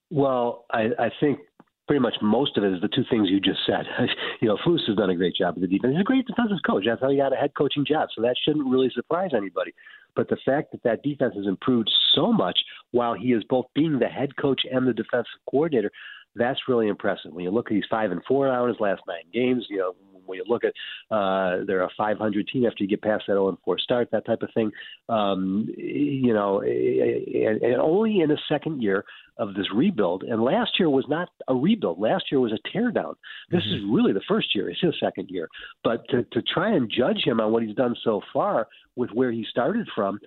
Well, 0.08 0.64
I, 0.70 0.84
I 0.98 1.10
think 1.20 1.40
pretty 1.86 2.00
much 2.00 2.14
most 2.22 2.56
of 2.56 2.64
it 2.64 2.72
is 2.72 2.80
the 2.80 2.88
two 2.88 3.04
things 3.10 3.28
you 3.28 3.40
just 3.40 3.60
said. 3.66 3.84
you 4.40 4.48
know, 4.48 4.56
Flus 4.64 4.86
has 4.86 4.96
done 4.96 5.10
a 5.10 5.16
great 5.16 5.34
job 5.36 5.54
with 5.54 5.68
the 5.68 5.76
defense. 5.76 5.92
He's 5.92 6.00
a 6.00 6.04
great 6.04 6.26
defensive 6.26 6.56
coach. 6.64 6.84
That's 6.86 7.02
how 7.02 7.10
he 7.10 7.18
got 7.18 7.34
a 7.34 7.36
head 7.36 7.52
coaching 7.54 7.84
job. 7.86 8.08
So 8.16 8.22
that 8.22 8.36
shouldn't 8.42 8.66
really 8.66 8.90
surprise 8.94 9.32
anybody. 9.36 9.74
But 10.14 10.28
the 10.28 10.36
fact 10.44 10.72
that 10.72 10.82
that 10.82 11.02
defense 11.02 11.34
has 11.36 11.46
improved 11.46 11.90
so 12.14 12.32
much 12.32 12.58
while 12.90 13.14
he 13.14 13.32
is 13.32 13.42
both 13.48 13.66
being 13.74 13.98
the 13.98 14.08
head 14.08 14.36
coach 14.36 14.62
and 14.70 14.86
the 14.86 14.92
defensive 14.92 15.26
coordinator, 15.50 15.90
that's 16.34 16.60
really 16.68 16.88
impressive. 16.88 17.32
When 17.32 17.44
you 17.44 17.50
look 17.50 17.70
at 17.70 17.74
these 17.74 17.84
five 17.90 18.10
and 18.10 18.22
four 18.26 18.48
now 18.48 18.64
in 18.64 18.70
his 18.70 18.80
last 18.80 19.02
nine 19.06 19.24
games, 19.32 19.66
you 19.68 19.78
know, 19.78 19.94
when 20.26 20.38
you 20.38 20.44
look 20.46 20.64
at 20.64 20.74
uh, 21.14 21.64
they're 21.66 21.82
a 21.82 21.90
500 21.96 22.48
team 22.48 22.66
after 22.66 22.82
you 22.82 22.88
get 22.88 23.02
past 23.02 23.24
that 23.26 23.34
0 23.34 23.48
and 23.48 23.58
4 23.64 23.78
start, 23.78 24.08
that 24.12 24.26
type 24.26 24.42
of 24.42 24.50
thing. 24.54 24.70
Um, 25.08 25.68
you 25.76 26.32
know, 26.32 26.60
and, 26.60 27.62
and 27.62 27.80
only 27.80 28.20
in 28.20 28.30
a 28.30 28.36
second 28.48 28.82
year 28.82 29.04
of 29.38 29.54
this 29.54 29.66
rebuild. 29.74 30.22
And 30.24 30.42
last 30.42 30.72
year 30.78 30.90
was 30.90 31.06
not 31.08 31.28
a 31.48 31.54
rebuild. 31.54 32.00
Last 32.00 32.24
year 32.30 32.40
was 32.40 32.52
a 32.52 32.76
teardown. 32.76 33.14
This 33.50 33.62
mm-hmm. 33.62 33.86
is 33.86 33.90
really 33.90 34.12
the 34.12 34.22
first 34.28 34.54
year. 34.54 34.70
It's 34.70 34.80
his 34.80 34.94
second 35.00 35.28
year. 35.30 35.48
But 35.82 36.08
to, 36.10 36.24
to 36.32 36.42
try 36.42 36.74
and 36.74 36.90
judge 36.90 37.22
him 37.24 37.40
on 37.40 37.52
what 37.52 37.62
he's 37.62 37.76
done 37.76 37.96
so 38.04 38.20
far 38.32 38.68
with 38.96 39.10
where 39.10 39.32
he 39.32 39.44
started 39.50 39.88
from, 39.94 40.18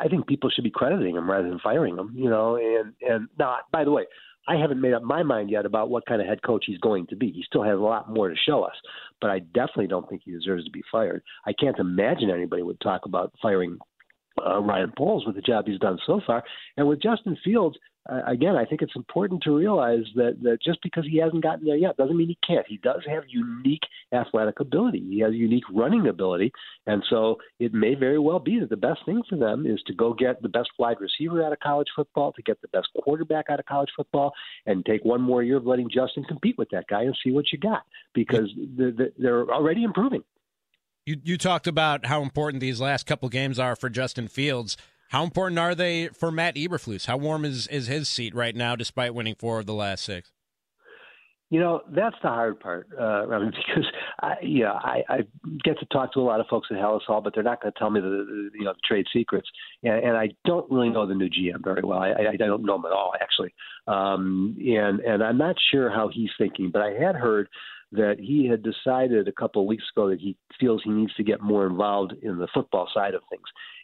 I 0.00 0.08
think 0.08 0.26
people 0.26 0.50
should 0.50 0.64
be 0.64 0.70
crediting 0.70 1.16
him 1.16 1.30
rather 1.30 1.48
than 1.48 1.58
firing 1.58 1.96
him. 1.96 2.12
You 2.16 2.30
know, 2.30 2.56
and 2.56 2.94
and 3.02 3.28
now, 3.38 3.58
by 3.70 3.84
the 3.84 3.90
way, 3.90 4.04
I 4.48 4.56
haven't 4.56 4.80
made 4.80 4.94
up 4.94 5.02
my 5.02 5.22
mind 5.22 5.50
yet 5.50 5.66
about 5.66 5.90
what 5.90 6.06
kind 6.06 6.20
of 6.20 6.26
head 6.26 6.42
coach 6.42 6.64
he's 6.66 6.78
going 6.78 7.06
to 7.08 7.16
be. 7.16 7.30
He 7.30 7.42
still 7.46 7.62
has 7.62 7.74
a 7.76 7.82
lot 7.82 8.10
more 8.10 8.28
to 8.28 8.34
show 8.46 8.62
us, 8.62 8.74
but 9.20 9.30
I 9.30 9.40
definitely 9.40 9.86
don't 9.86 10.08
think 10.08 10.22
he 10.24 10.32
deserves 10.32 10.64
to 10.64 10.70
be 10.70 10.82
fired. 10.90 11.22
I 11.46 11.52
can't 11.52 11.78
imagine 11.78 12.30
anybody 12.30 12.62
would 12.62 12.80
talk 12.80 13.02
about 13.04 13.32
firing 13.40 13.78
uh, 14.44 14.60
Ryan 14.60 14.92
Poles 14.96 15.26
with 15.26 15.36
the 15.36 15.42
job 15.42 15.66
he's 15.66 15.78
done 15.78 15.98
so 16.06 16.20
far. 16.26 16.42
And 16.76 16.88
with 16.88 17.02
Justin 17.02 17.36
Fields, 17.44 17.76
uh, 18.08 18.22
again, 18.26 18.56
I 18.56 18.64
think 18.64 18.80
it's 18.80 18.96
important 18.96 19.42
to 19.42 19.54
realize 19.54 20.04
that, 20.14 20.38
that 20.42 20.62
just 20.62 20.78
because 20.82 21.04
he 21.06 21.18
hasn't 21.18 21.42
gotten 21.42 21.66
there 21.66 21.76
yet 21.76 21.96
doesn't 21.96 22.16
mean 22.16 22.28
he 22.28 22.38
can't. 22.46 22.66
He 22.66 22.78
does 22.78 23.02
have 23.06 23.24
unique 23.28 23.82
athletic 24.12 24.60
ability. 24.60 25.04
He 25.08 25.20
has 25.20 25.34
unique 25.34 25.64
running 25.72 26.08
ability, 26.08 26.52
and 26.86 27.04
so 27.10 27.36
it 27.58 27.74
may 27.74 27.94
very 27.94 28.18
well 28.18 28.38
be 28.38 28.58
that 28.58 28.70
the 28.70 28.76
best 28.76 29.00
thing 29.04 29.22
for 29.28 29.36
them 29.36 29.66
is 29.66 29.82
to 29.86 29.92
go 29.92 30.14
get 30.14 30.40
the 30.40 30.48
best 30.48 30.70
wide 30.78 30.96
receiver 30.98 31.44
out 31.44 31.52
of 31.52 31.60
college 31.60 31.88
football, 31.94 32.32
to 32.32 32.42
get 32.42 32.60
the 32.62 32.68
best 32.68 32.88
quarterback 33.02 33.46
out 33.50 33.60
of 33.60 33.66
college 33.66 33.90
football, 33.94 34.32
and 34.64 34.84
take 34.86 35.04
one 35.04 35.20
more 35.20 35.42
year 35.42 35.58
of 35.58 35.66
letting 35.66 35.90
Justin 35.90 36.24
compete 36.24 36.56
with 36.56 36.70
that 36.70 36.86
guy 36.88 37.02
and 37.02 37.16
see 37.22 37.32
what 37.32 37.52
you 37.52 37.58
got 37.58 37.82
because 38.14 38.50
they're 39.18 39.52
already 39.52 39.84
improving. 39.84 40.24
You 41.04 41.16
you 41.22 41.36
talked 41.36 41.66
about 41.66 42.06
how 42.06 42.22
important 42.22 42.60
these 42.60 42.80
last 42.80 43.06
couple 43.06 43.28
games 43.28 43.58
are 43.58 43.76
for 43.76 43.90
Justin 43.90 44.28
Fields. 44.28 44.76
How 45.10 45.24
important 45.24 45.58
are 45.58 45.74
they 45.74 46.06
for 46.08 46.30
Matt 46.30 46.54
Eberflus? 46.54 47.06
How 47.06 47.16
warm 47.16 47.44
is, 47.44 47.66
is 47.66 47.88
his 47.88 48.08
seat 48.08 48.32
right 48.32 48.54
now, 48.54 48.76
despite 48.76 49.12
winning 49.12 49.34
four 49.34 49.58
of 49.58 49.66
the 49.66 49.74
last 49.74 50.04
six? 50.04 50.30
You 51.50 51.58
know, 51.58 51.80
that's 51.90 52.14
the 52.22 52.28
hard 52.28 52.60
part, 52.60 52.86
uh, 52.96 53.26
mean, 53.40 53.50
because 53.66 53.90
I, 54.22 54.34
you 54.40 54.62
I, 54.72 55.02
I 55.08 55.16
get 55.64 55.80
to 55.80 55.86
talk 55.86 56.12
to 56.12 56.20
a 56.20 56.22
lot 56.22 56.38
of 56.38 56.46
folks 56.46 56.68
at 56.70 56.76
Halas 56.76 57.02
Hall, 57.02 57.20
but 57.20 57.34
they're 57.34 57.42
not 57.42 57.60
going 57.60 57.72
to 57.72 57.78
tell 57.80 57.90
me 57.90 58.00
the, 58.00 58.06
the 58.06 58.50
you 58.54 58.64
know 58.64 58.72
the 58.72 58.78
trade 58.86 59.06
secrets, 59.12 59.48
and, 59.82 59.94
and 59.94 60.16
I 60.16 60.28
don't 60.44 60.70
really 60.70 60.90
know 60.90 61.08
the 61.08 61.14
new 61.14 61.28
GM 61.28 61.64
very 61.64 61.82
well. 61.82 61.98
I, 61.98 62.12
I 62.32 62.36
don't 62.36 62.64
know 62.64 62.76
him 62.76 62.84
at 62.84 62.92
all, 62.92 63.14
actually, 63.20 63.52
um, 63.88 64.56
and 64.60 65.00
and 65.00 65.24
I'm 65.24 65.38
not 65.38 65.56
sure 65.72 65.90
how 65.90 66.08
he's 66.08 66.30
thinking. 66.38 66.70
But 66.70 66.82
I 66.82 66.90
had 66.92 67.16
heard 67.16 67.48
that 67.90 68.20
he 68.20 68.46
had 68.46 68.62
decided 68.62 69.26
a 69.26 69.32
couple 69.32 69.62
of 69.62 69.66
weeks 69.66 69.82
ago 69.92 70.08
that 70.10 70.20
he 70.20 70.36
feels 70.60 70.82
he 70.84 70.90
needs 70.90 71.14
to 71.16 71.24
get 71.24 71.40
more 71.40 71.66
involved 71.66 72.12
in 72.22 72.38
the 72.38 72.46
football 72.54 72.88
side 72.94 73.14
of 73.14 73.22
things. 73.28 73.42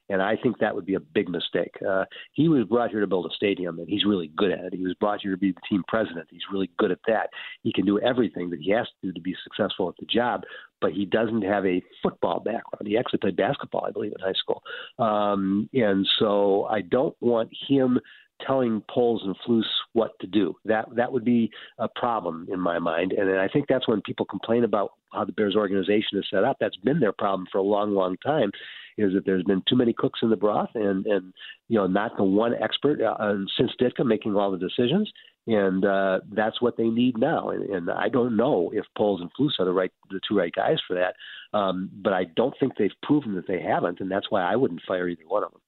And 0.09 0.23
I 0.23 0.37
think 0.37 0.59
that 0.59 0.75
would 0.75 0.87
be 0.87 0.95
a 0.95 1.01
big 1.01 1.29
mistake. 1.29 1.75
Uh, 1.87 2.05
he 2.33 2.49
was 2.49 2.65
brought 2.65 2.91
here 2.91 3.01
to 3.01 3.07
build 3.07 3.27
a 3.27 3.35
stadium, 3.35 3.79
and 3.79 3.89
he's 3.89 4.05
really 4.05 4.31
good 4.37 4.53
at 4.53 4.61
it. 4.61 4.75
He 4.75 4.83
was 4.83 4.95
brought 4.95 5.21
here 5.21 5.33
to 5.33 5.37
be 5.37 5.53
the 5.53 5.61
team 5.69 5.83
president. 5.89 6.29
He's 6.31 6.43
really 6.53 6.71
good 6.79 6.91
at 6.91 6.99
that. 7.09 7.31
He 7.63 7.73
can 7.73 7.85
do 7.85 7.99
everything 8.01 8.51
that 8.51 8.61
he 8.61 8.71
has 8.71 8.87
to 8.87 9.09
do 9.09 9.13
to 9.13 9.21
be 9.21 9.35
successful 9.43 9.89
at 9.89 9.97
the 9.99 10.07
job, 10.07 10.43
but 10.81 10.93
he 10.93 11.05
doesn't 11.05 11.43
have 11.43 11.67
a 11.67 11.83
football 12.03 12.39
background. 12.39 12.87
He 12.87 12.97
actually 12.97 13.19
played 13.19 13.37
basketball, 13.37 13.85
I 13.87 13.91
believe, 13.91 14.13
in 14.13 14.25
high 14.25 14.35
school. 14.35 14.63
Um, 14.99 15.69
and 15.73 16.07
so 16.19 16.65
I 16.65 16.83
don't 16.83 17.17
want 17.21 17.51
him 17.69 17.99
telling 18.47 18.83
Poles 18.91 19.23
and 19.25 19.37
Flus 19.47 19.65
what 19.93 20.13
to 20.21 20.27
do. 20.27 20.55
That 20.65 20.87
that 20.97 21.11
would 21.11 21.25
be 21.25 21.51
a 21.79 21.89
problem 21.89 22.47
in 22.53 22.61
my 22.61 22.79
mind, 22.79 23.13
and 23.13 23.39
I 23.39 23.49
think 23.49 23.67
that's 23.69 23.89
when 23.89 24.03
people 24.03 24.27
complain 24.27 24.65
about 24.65 24.93
how 25.13 25.25
the 25.25 25.33
Bears 25.33 25.57
organization 25.57 26.19
is 26.19 26.27
set 26.31 26.45
up. 26.45 26.59
That's 26.61 26.77
been 26.77 27.01
their 27.01 27.13
problem 27.13 27.47
for 27.51 27.59
a 27.59 27.63
long, 27.63 27.95
long 27.95 28.17
time, 28.19 28.51
is 28.97 29.13
that 29.15 29.25
there's 29.25 29.43
been 29.45 29.63
too 29.69 29.77
many 29.77 29.93
cooks 29.93 30.21
in 30.23 30.31
the 30.31 30.37
broth, 30.37 30.71
and 30.75 31.07
and 31.07 31.33
you 31.69 31.79
know 31.79 31.87
not 31.87 32.17
the 32.17 32.25
one 32.25 32.55
expert 32.55 33.01
uh, 33.01 33.35
since 33.57 33.71
Ditka 33.81 34.05
making 34.05 34.37
all 34.37 34.51
the 34.51 34.59
decisions, 34.59 35.11
and 35.47 35.85
uh, 35.85 36.21
that's 36.33 36.61
what 36.61 36.77
they 36.77 36.89
need 36.89 37.19
now. 37.19 37.51
And, 37.51 37.69
and 37.71 37.91
I 37.91 38.09
don't 38.09 38.37
know 38.37 38.71
if 38.73 38.85
Poles 38.97 39.21
and 39.21 39.31
Flus 39.39 39.59
are 39.59 39.65
the 39.65 39.73
right 39.73 39.93
the 40.11 40.21
two 40.29 40.37
right 40.37 40.53
guys 40.53 40.79
for 40.87 40.95
that, 40.95 41.15
um, 41.57 41.91
but 41.93 42.13
I 42.13 42.25
don't 42.25 42.55
think 42.59 42.73
they've 42.77 42.91
proven 43.03 43.35
that 43.37 43.47
they 43.47 43.61
haven't, 43.61 44.01
and 44.01 44.11
that's 44.11 44.31
why 44.31 44.43
I 44.43 44.57
wouldn't 44.57 44.83
fire 44.87 45.09
either 45.09 45.23
one 45.27 45.45
of 45.45 45.53
them. 45.53 45.61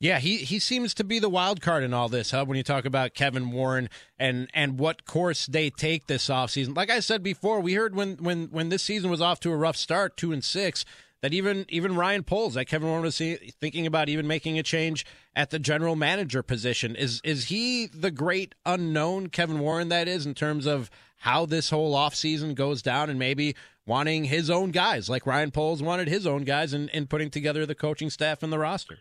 Yeah, 0.00 0.18
he, 0.18 0.38
he 0.38 0.58
seems 0.58 0.92
to 0.94 1.04
be 1.04 1.18
the 1.18 1.30
wild 1.30 1.62
card 1.62 1.82
in 1.82 1.94
all 1.94 2.08
this, 2.08 2.32
huh? 2.32 2.44
When 2.44 2.56
you 2.58 2.62
talk 2.62 2.84
about 2.84 3.14
Kevin 3.14 3.50
Warren 3.50 3.88
and 4.18 4.50
and 4.52 4.78
what 4.78 5.06
course 5.06 5.46
they 5.46 5.70
take 5.70 6.08
this 6.08 6.28
offseason. 6.28 6.76
Like 6.76 6.90
I 6.90 7.00
said 7.00 7.22
before, 7.22 7.60
we 7.60 7.74
heard 7.74 7.94
when 7.94 8.16
when 8.16 8.48
when 8.50 8.68
this 8.68 8.82
season 8.82 9.08
was 9.08 9.22
off 9.22 9.40
to 9.40 9.50
a 9.50 9.56
rough 9.56 9.76
start, 9.76 10.16
two 10.16 10.32
and 10.32 10.44
six, 10.44 10.84
that 11.24 11.32
even 11.32 11.64
even 11.70 11.96
Ryan 11.96 12.22
Poles, 12.22 12.52
that 12.52 12.66
Kevin 12.66 12.86
Warren 12.86 13.02
was 13.02 13.16
thinking 13.16 13.86
about 13.86 14.10
even 14.10 14.26
making 14.26 14.58
a 14.58 14.62
change 14.62 15.06
at 15.34 15.48
the 15.48 15.58
general 15.58 15.96
manager 15.96 16.42
position. 16.42 16.94
Is 16.94 17.22
is 17.24 17.46
he 17.46 17.86
the 17.86 18.10
great 18.10 18.54
unknown 18.66 19.30
Kevin 19.30 19.58
Warren 19.58 19.88
that 19.88 20.06
is 20.06 20.26
in 20.26 20.34
terms 20.34 20.66
of 20.66 20.90
how 21.16 21.46
this 21.46 21.70
whole 21.70 21.94
offseason 21.94 22.54
goes 22.54 22.82
down 22.82 23.08
and 23.08 23.18
maybe 23.18 23.56
wanting 23.86 24.24
his 24.24 24.50
own 24.50 24.70
guys 24.70 25.08
like 25.08 25.24
Ryan 25.24 25.50
Poles 25.50 25.82
wanted 25.82 26.08
his 26.08 26.26
own 26.26 26.44
guys 26.44 26.74
and, 26.74 26.90
and 26.92 27.08
putting 27.08 27.30
together 27.30 27.64
the 27.64 27.74
coaching 27.74 28.10
staff 28.10 28.42
and 28.42 28.52
the 28.52 28.58
roster? 28.58 28.98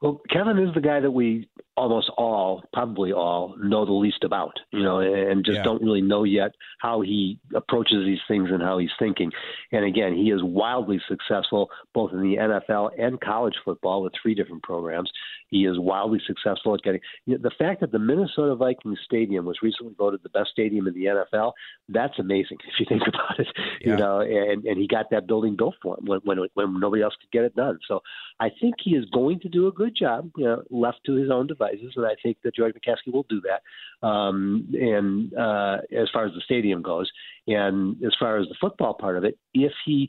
Well, 0.00 0.22
Kevin 0.30 0.58
is 0.58 0.72
the 0.72 0.80
guy 0.80 1.00
that 1.00 1.10
we 1.10 1.46
almost 1.76 2.10
all, 2.16 2.62
probably 2.72 3.12
all, 3.12 3.56
know 3.58 3.84
the 3.84 3.92
least 3.92 4.22
about, 4.22 4.58
you 4.72 4.82
know, 4.82 5.00
and 5.00 5.44
just 5.44 5.56
yeah. 5.56 5.62
don't 5.64 5.82
really 5.82 6.02
know 6.02 6.22
yet 6.24 6.52
how 6.80 7.00
he 7.00 7.38
approaches 7.54 8.04
these 8.04 8.20
things 8.28 8.50
and 8.52 8.62
how 8.62 8.78
he's 8.78 8.90
thinking. 8.98 9.32
And 9.72 9.84
again, 9.84 10.14
he 10.14 10.30
is 10.30 10.40
wildly 10.42 11.00
successful 11.08 11.70
both 11.92 12.12
in 12.12 12.20
the 12.20 12.36
NFL 12.36 12.90
and 12.98 13.20
college 13.20 13.54
football 13.64 14.02
with 14.02 14.12
three 14.20 14.34
different 14.34 14.62
programs. 14.62 15.10
He 15.48 15.66
is 15.66 15.78
wildly 15.78 16.20
successful 16.26 16.74
at 16.74 16.82
getting 16.82 17.00
you 17.26 17.34
know, 17.34 17.42
the 17.42 17.54
fact 17.58 17.80
that 17.80 17.92
the 17.92 17.98
Minnesota 17.98 18.54
Vikings 18.54 18.98
Stadium 19.04 19.44
was 19.44 19.58
recently 19.62 19.94
voted 19.96 20.20
the 20.22 20.28
best 20.28 20.50
stadium 20.50 20.86
in 20.86 20.94
the 20.94 21.04
NFL. 21.06 21.52
That's 21.88 22.18
amazing 22.18 22.58
if 22.66 22.78
you 22.78 22.86
think 22.88 23.02
about 23.08 23.38
it. 23.38 23.48
Yeah. 23.80 23.92
You 23.92 23.96
know, 23.96 24.20
and 24.20 24.64
and 24.64 24.78
he 24.78 24.86
got 24.86 25.10
that 25.10 25.26
building 25.26 25.56
built 25.56 25.74
for 25.82 25.98
him 25.98 26.06
when 26.06 26.20
when 26.24 26.38
when 26.54 26.80
nobody 26.80 27.02
else 27.02 27.14
could 27.20 27.30
get 27.30 27.44
it 27.44 27.56
done. 27.56 27.78
So 27.86 28.00
I 28.40 28.50
think 28.60 28.76
he 28.82 28.92
is 28.92 29.04
going 29.06 29.40
to 29.40 29.48
do 29.48 29.66
a 29.66 29.72
good 29.72 29.96
job. 29.96 30.30
You 30.36 30.44
know, 30.44 30.62
left 30.70 31.00
to 31.06 31.14
his 31.14 31.30
own 31.30 31.46
and 31.72 32.06
I 32.06 32.14
think 32.22 32.38
that 32.44 32.54
George 32.54 32.74
McCaskey 32.74 33.12
will 33.12 33.26
do 33.28 33.40
that. 33.42 34.06
Um, 34.06 34.68
and 34.72 35.32
uh, 35.34 35.78
as 35.96 36.08
far 36.12 36.26
as 36.26 36.32
the 36.32 36.42
stadium 36.44 36.82
goes, 36.82 37.10
and 37.46 38.02
as 38.04 38.14
far 38.18 38.38
as 38.38 38.48
the 38.48 38.56
football 38.60 38.94
part 38.94 39.16
of 39.16 39.24
it, 39.24 39.38
if 39.52 39.72
he 39.84 40.08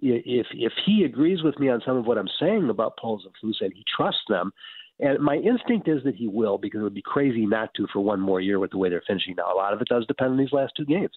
if 0.00 0.46
if 0.52 0.72
he 0.84 1.04
agrees 1.04 1.42
with 1.42 1.58
me 1.58 1.68
on 1.68 1.80
some 1.86 1.96
of 1.96 2.06
what 2.06 2.18
I'm 2.18 2.28
saying 2.38 2.68
about 2.68 2.98
Poles 2.98 3.24
and 3.24 3.34
Flus 3.42 3.64
and 3.64 3.72
he 3.72 3.84
trusts 3.96 4.24
them, 4.28 4.52
and 5.00 5.18
my 5.20 5.36
instinct 5.36 5.88
is 5.88 6.02
that 6.04 6.14
he 6.14 6.28
will 6.28 6.58
because 6.58 6.80
it 6.80 6.84
would 6.84 6.94
be 6.94 7.02
crazy 7.02 7.46
not 7.46 7.70
to 7.74 7.86
for 7.92 8.00
one 8.00 8.20
more 8.20 8.40
year 8.40 8.58
with 8.58 8.70
the 8.70 8.78
way 8.78 8.88
they're 8.88 9.02
finishing 9.06 9.34
now. 9.36 9.52
A 9.52 9.56
lot 9.56 9.72
of 9.72 9.80
it 9.80 9.88
does 9.88 10.06
depend 10.06 10.32
on 10.32 10.38
these 10.38 10.52
last 10.52 10.72
two 10.76 10.84
games, 10.84 11.12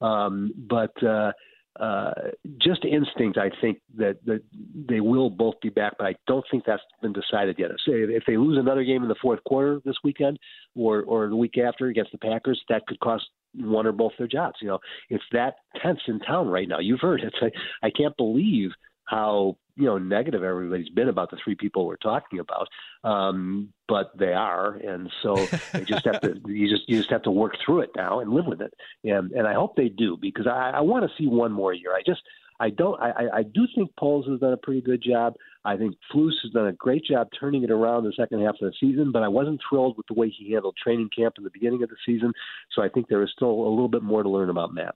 um, 0.00 0.52
but 0.68 1.00
uh, 1.02 1.32
uh, 1.80 2.12
just 2.60 2.84
instinct, 2.84 3.36
I 3.36 3.50
think 3.60 3.80
that, 3.96 4.24
that 4.26 4.42
they 4.88 5.00
will 5.00 5.28
both 5.28 5.54
be 5.60 5.70
back, 5.70 5.94
but 5.98 6.06
I 6.06 6.14
don't 6.26 6.44
think 6.50 6.64
that's 6.64 6.82
been 7.02 7.12
decided 7.12 7.56
yet. 7.58 7.70
If 7.86 8.22
they 8.26 8.36
lose 8.36 8.58
another 8.58 8.84
game 8.84 9.02
in 9.02 9.08
the 9.08 9.16
fourth 9.20 9.42
quarter 9.44 9.80
this 9.84 9.96
weekend 10.04 10.38
or 10.76 11.02
or 11.02 11.28
the 11.28 11.36
week 11.36 11.58
after 11.58 11.88
against 11.88 12.12
the 12.12 12.18
Packers, 12.18 12.62
that 12.68 12.86
could 12.86 13.00
cost 13.00 13.24
one 13.56 13.86
or 13.86 13.92
both 13.92 14.12
their 14.18 14.28
jobs. 14.28 14.56
You 14.60 14.68
know, 14.68 14.78
it's 15.10 15.24
that 15.32 15.56
tense 15.82 16.00
in 16.06 16.20
town 16.20 16.48
right 16.48 16.68
now. 16.68 16.78
You've 16.78 17.00
heard 17.00 17.20
it. 17.20 17.34
I, 17.40 17.50
I 17.86 17.90
can't 17.90 18.16
believe 18.16 18.70
how 19.06 19.56
you 19.76 19.84
know 19.84 19.98
negative 19.98 20.42
everybody's 20.42 20.88
been 20.90 21.08
about 21.08 21.30
the 21.30 21.36
three 21.42 21.54
people 21.54 21.86
we're 21.86 21.96
talking 21.96 22.38
about 22.38 22.68
um 23.02 23.68
but 23.88 24.16
they 24.18 24.32
are 24.32 24.74
and 24.74 25.10
so 25.22 25.34
they 25.72 25.84
just 25.84 26.04
have 26.04 26.20
to 26.20 26.40
you 26.46 26.68
just 26.68 26.88
you 26.88 26.96
just 26.96 27.10
have 27.10 27.22
to 27.22 27.30
work 27.30 27.56
through 27.64 27.80
it 27.80 27.90
now 27.96 28.20
and 28.20 28.32
live 28.32 28.46
with 28.46 28.60
it 28.60 28.72
and 29.04 29.32
and 29.32 29.46
i 29.46 29.54
hope 29.54 29.76
they 29.76 29.88
do 29.88 30.16
because 30.20 30.46
i 30.46 30.70
i 30.74 30.80
want 30.80 31.04
to 31.04 31.16
see 31.16 31.26
one 31.26 31.52
more 31.52 31.72
year 31.72 31.94
i 31.94 32.02
just 32.06 32.22
I 32.60 32.70
don't. 32.70 33.00
I, 33.00 33.28
I 33.34 33.42
do 33.42 33.66
think 33.74 33.90
Poles 33.98 34.26
has 34.28 34.38
done 34.38 34.52
a 34.52 34.56
pretty 34.56 34.80
good 34.80 35.02
job. 35.02 35.34
I 35.64 35.76
think 35.76 35.96
Flus 36.12 36.34
has 36.42 36.52
done 36.52 36.68
a 36.68 36.72
great 36.72 37.04
job 37.04 37.28
turning 37.38 37.64
it 37.64 37.70
around 37.70 38.04
the 38.04 38.12
second 38.16 38.42
half 38.42 38.54
of 38.54 38.70
the 38.70 38.72
season. 38.78 39.10
But 39.12 39.22
I 39.22 39.28
wasn't 39.28 39.60
thrilled 39.68 39.96
with 39.96 40.06
the 40.06 40.14
way 40.14 40.30
he 40.30 40.52
handled 40.52 40.76
training 40.80 41.10
camp 41.14 41.34
in 41.36 41.44
the 41.44 41.50
beginning 41.50 41.82
of 41.82 41.88
the 41.88 41.96
season. 42.06 42.32
So 42.72 42.82
I 42.82 42.88
think 42.88 43.08
there 43.08 43.22
is 43.22 43.30
still 43.34 43.50
a 43.50 43.70
little 43.70 43.88
bit 43.88 44.02
more 44.02 44.22
to 44.22 44.28
learn 44.28 44.50
about 44.50 44.72
Matt. 44.72 44.94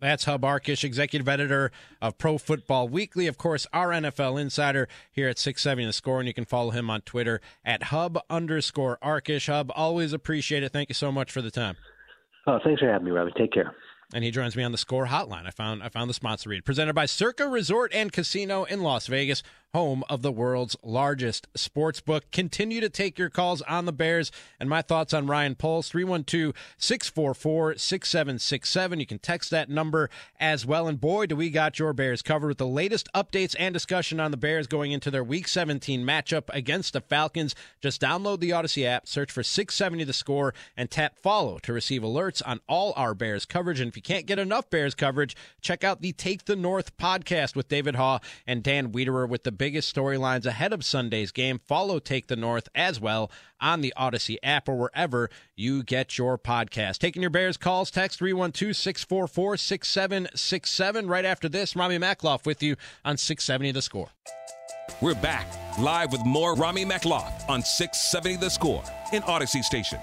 That's 0.00 0.24
Hub 0.24 0.42
Arkush, 0.42 0.84
executive 0.84 1.28
editor 1.28 1.70
of 2.02 2.18
Pro 2.18 2.38
Football 2.38 2.88
Weekly. 2.88 3.26
Of 3.26 3.38
course, 3.38 3.66
our 3.72 3.90
NFL 3.90 4.40
insider 4.40 4.88
here 5.10 5.28
at 5.28 5.38
670 5.38 5.86
The 5.86 5.92
Score, 5.92 6.18
and 6.20 6.28
you 6.28 6.34
can 6.34 6.44
follow 6.44 6.70
him 6.70 6.90
on 6.90 7.00
Twitter 7.02 7.40
at 7.64 7.84
Hub 7.84 8.18
underscore 8.28 8.98
Arkush. 9.02 9.46
Hub, 9.46 9.72
always 9.74 10.12
appreciate 10.12 10.62
it. 10.62 10.72
Thank 10.72 10.90
you 10.90 10.94
so 10.94 11.10
much 11.10 11.32
for 11.32 11.40
the 11.40 11.50
time. 11.50 11.76
Oh, 12.46 12.58
thanks 12.62 12.80
for 12.80 12.88
having 12.88 13.06
me, 13.06 13.10
Robbie. 13.12 13.32
Take 13.36 13.52
care 13.52 13.74
and 14.12 14.22
he 14.22 14.30
joins 14.30 14.56
me 14.56 14.62
on 14.62 14.72
the 14.72 14.78
score 14.78 15.06
hotline. 15.06 15.46
I 15.46 15.50
found 15.50 15.82
I 15.82 15.88
found 15.88 16.08
the 16.08 16.14
sponsor 16.14 16.50
read 16.50 16.64
presented 16.64 16.94
by 16.94 17.06
Circa 17.06 17.48
Resort 17.48 17.92
and 17.94 18.12
Casino 18.12 18.64
in 18.64 18.82
Las 18.82 19.06
Vegas 19.06 19.42
home 19.74 20.04
of 20.08 20.22
the 20.22 20.30
world's 20.30 20.76
largest 20.84 21.48
sports 21.54 22.00
book. 22.00 22.30
Continue 22.30 22.80
to 22.80 22.88
take 22.88 23.18
your 23.18 23.28
calls 23.28 23.60
on 23.62 23.86
the 23.86 23.92
Bears 23.92 24.30
and 24.60 24.68
my 24.68 24.80
thoughts 24.80 25.12
on 25.12 25.26
Ryan 25.26 25.56
Poles, 25.56 25.88
312 25.88 26.54
644 26.78 27.76
6767. 27.76 29.00
You 29.00 29.06
can 29.06 29.18
text 29.18 29.50
that 29.50 29.68
number 29.68 30.08
as 30.38 30.64
well. 30.64 30.86
And 30.86 31.00
boy, 31.00 31.26
do 31.26 31.34
we 31.34 31.50
got 31.50 31.78
your 31.80 31.92
Bears 31.92 32.22
covered 32.22 32.48
with 32.48 32.58
the 32.58 32.66
latest 32.66 33.08
updates 33.14 33.56
and 33.58 33.72
discussion 33.72 34.20
on 34.20 34.30
the 34.30 34.36
Bears 34.36 34.68
going 34.68 34.92
into 34.92 35.10
their 35.10 35.24
Week 35.24 35.48
17 35.48 36.04
matchup 36.04 36.44
against 36.50 36.92
the 36.92 37.00
Falcons. 37.00 37.56
Just 37.80 38.00
download 38.00 38.38
the 38.38 38.50
Audacy 38.50 38.86
app, 38.86 39.08
search 39.08 39.32
for 39.32 39.42
670 39.42 40.04
the 40.04 40.12
score, 40.12 40.54
and 40.76 40.88
tap 40.88 41.18
follow 41.18 41.58
to 41.58 41.72
receive 41.72 42.02
alerts 42.02 42.40
on 42.46 42.60
all 42.68 42.92
our 42.96 43.12
Bears 43.12 43.44
coverage. 43.44 43.80
And 43.80 43.88
if 43.88 43.96
you 43.96 44.02
can't 44.02 44.26
get 44.26 44.38
enough 44.38 44.70
Bears 44.70 44.94
coverage, 44.94 45.34
check 45.60 45.82
out 45.82 46.00
the 46.00 46.12
Take 46.12 46.44
the 46.44 46.54
North 46.54 46.96
podcast 46.96 47.56
with 47.56 47.68
David 47.68 47.96
Haugh 47.96 48.20
and 48.46 48.62
Dan 48.62 48.92
Wiederer 48.92 49.28
with 49.28 49.42
the 49.42 49.63
biggest 49.64 49.96
storylines 49.96 50.44
ahead 50.44 50.74
of 50.74 50.84
Sunday's 50.84 51.32
game. 51.32 51.58
Follow 51.58 51.98
Take 51.98 52.26
the 52.26 52.36
North 52.36 52.68
as 52.74 53.00
well 53.00 53.30
on 53.62 53.80
the 53.80 53.94
Audacy 53.96 54.36
app 54.42 54.68
or 54.68 54.76
wherever 54.76 55.30
you 55.56 55.82
get 55.82 56.18
your 56.18 56.36
podcast. 56.36 56.98
Taking 56.98 57.22
your 57.22 57.30
Bears 57.30 57.56
calls, 57.56 57.90
text 57.90 58.18
312 58.18 58.76
644 58.76 59.56
6767. 59.56 61.06
Right 61.06 61.24
after 61.24 61.48
this, 61.48 61.74
Ramie 61.74 61.96
Makhlouf 61.96 62.44
with 62.44 62.62
you 62.62 62.76
on 63.06 63.16
670 63.16 63.72
The 63.72 63.80
Score. 63.80 64.08
We're 65.00 65.14
back 65.14 65.46
live 65.78 66.12
with 66.12 66.26
more 66.26 66.54
Ramie 66.54 66.84
Makhlouf 66.84 67.48
on 67.48 67.62
670 67.62 68.36
The 68.36 68.50
Score 68.50 68.84
in 69.14 69.22
Audacy 69.22 69.62
Station. 69.62 69.98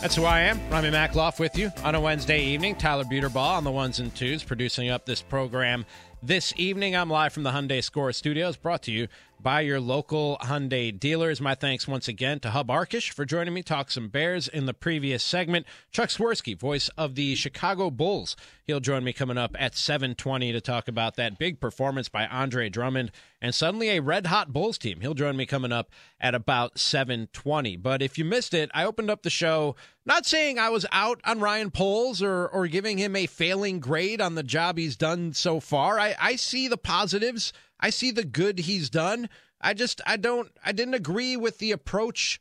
That's 0.00 0.16
who 0.16 0.24
I 0.24 0.40
am, 0.40 0.58
Ramie 0.70 0.88
Makhlouf 0.88 1.38
with 1.38 1.58
you 1.58 1.70
on 1.84 1.94
a 1.94 2.00
Wednesday 2.00 2.42
evening. 2.42 2.74
Tyler 2.74 3.04
Buterball 3.04 3.58
on 3.58 3.64
the 3.64 3.70
ones 3.70 4.00
and 4.00 4.14
twos, 4.16 4.42
producing 4.42 4.88
up 4.88 5.04
this 5.04 5.20
program 5.20 5.84
this 6.22 6.52
evening. 6.56 6.94
I'm 6.94 7.10
live 7.10 7.32
from 7.32 7.42
the 7.42 7.50
Hyundai 7.50 7.82
Score 7.82 8.12
Studios, 8.12 8.56
brought 8.56 8.82
to 8.82 8.92
you 8.92 9.08
by 9.40 9.62
your 9.62 9.80
local 9.80 10.36
Hyundai 10.42 10.98
dealers. 10.98 11.40
My 11.40 11.54
thanks 11.54 11.88
once 11.88 12.08
again 12.08 12.40
to 12.40 12.50
Hub 12.50 12.68
Arkush 12.68 13.10
for 13.10 13.24
joining 13.24 13.54
me. 13.54 13.62
Talk 13.62 13.90
some 13.90 14.08
Bears 14.08 14.46
in 14.46 14.66
the 14.66 14.74
previous 14.74 15.22
segment. 15.22 15.66
Chuck 15.90 16.10
Swirsky, 16.10 16.58
voice 16.58 16.90
of 16.98 17.14
the 17.14 17.34
Chicago 17.34 17.90
Bulls. 17.90 18.36
He'll 18.64 18.80
join 18.80 19.04
me 19.04 19.12
coming 19.12 19.38
up 19.38 19.56
at 19.58 19.74
7:20 19.74 20.52
to 20.52 20.60
talk 20.60 20.88
about 20.88 21.16
that 21.16 21.38
big 21.38 21.60
performance 21.60 22.08
by 22.08 22.26
Andre 22.26 22.68
Drummond 22.68 23.12
and 23.40 23.54
suddenly 23.54 23.90
a 23.90 24.02
red 24.02 24.26
hot 24.26 24.52
Bulls 24.52 24.78
team. 24.78 25.00
He'll 25.00 25.14
join 25.14 25.36
me 25.36 25.46
coming 25.46 25.72
up 25.72 25.90
at 26.20 26.34
about 26.34 26.76
7:20. 26.76 27.76
But 27.76 28.02
if 28.02 28.18
you 28.18 28.24
missed 28.24 28.54
it, 28.54 28.70
I 28.74 28.84
opened 28.84 29.10
up 29.10 29.22
the 29.22 29.30
show 29.30 29.76
not 30.04 30.26
saying 30.26 30.58
I 30.58 30.70
was 30.70 30.86
out 30.92 31.20
on 31.24 31.40
Ryan 31.40 31.70
Poles 31.70 32.22
or 32.22 32.48
or 32.48 32.66
giving 32.66 32.98
him 32.98 33.16
a 33.16 33.26
failing 33.26 33.80
grade 33.80 34.20
on 34.20 34.34
the 34.34 34.42
job 34.42 34.78
he's 34.78 34.96
done 34.96 35.32
so 35.32 35.60
far. 35.60 35.98
I, 35.98 36.14
I 36.20 36.36
see 36.36 36.68
the 36.68 36.78
positives 36.78 37.52
I 37.80 37.90
see 37.90 38.10
the 38.10 38.24
good 38.24 38.60
he's 38.60 38.90
done. 38.90 39.28
I 39.60 39.74
just 39.74 40.00
I 40.06 40.16
don't 40.16 40.50
I 40.64 40.72
didn't 40.72 40.94
agree 40.94 41.36
with 41.36 41.58
the 41.58 41.72
approach 41.72 42.40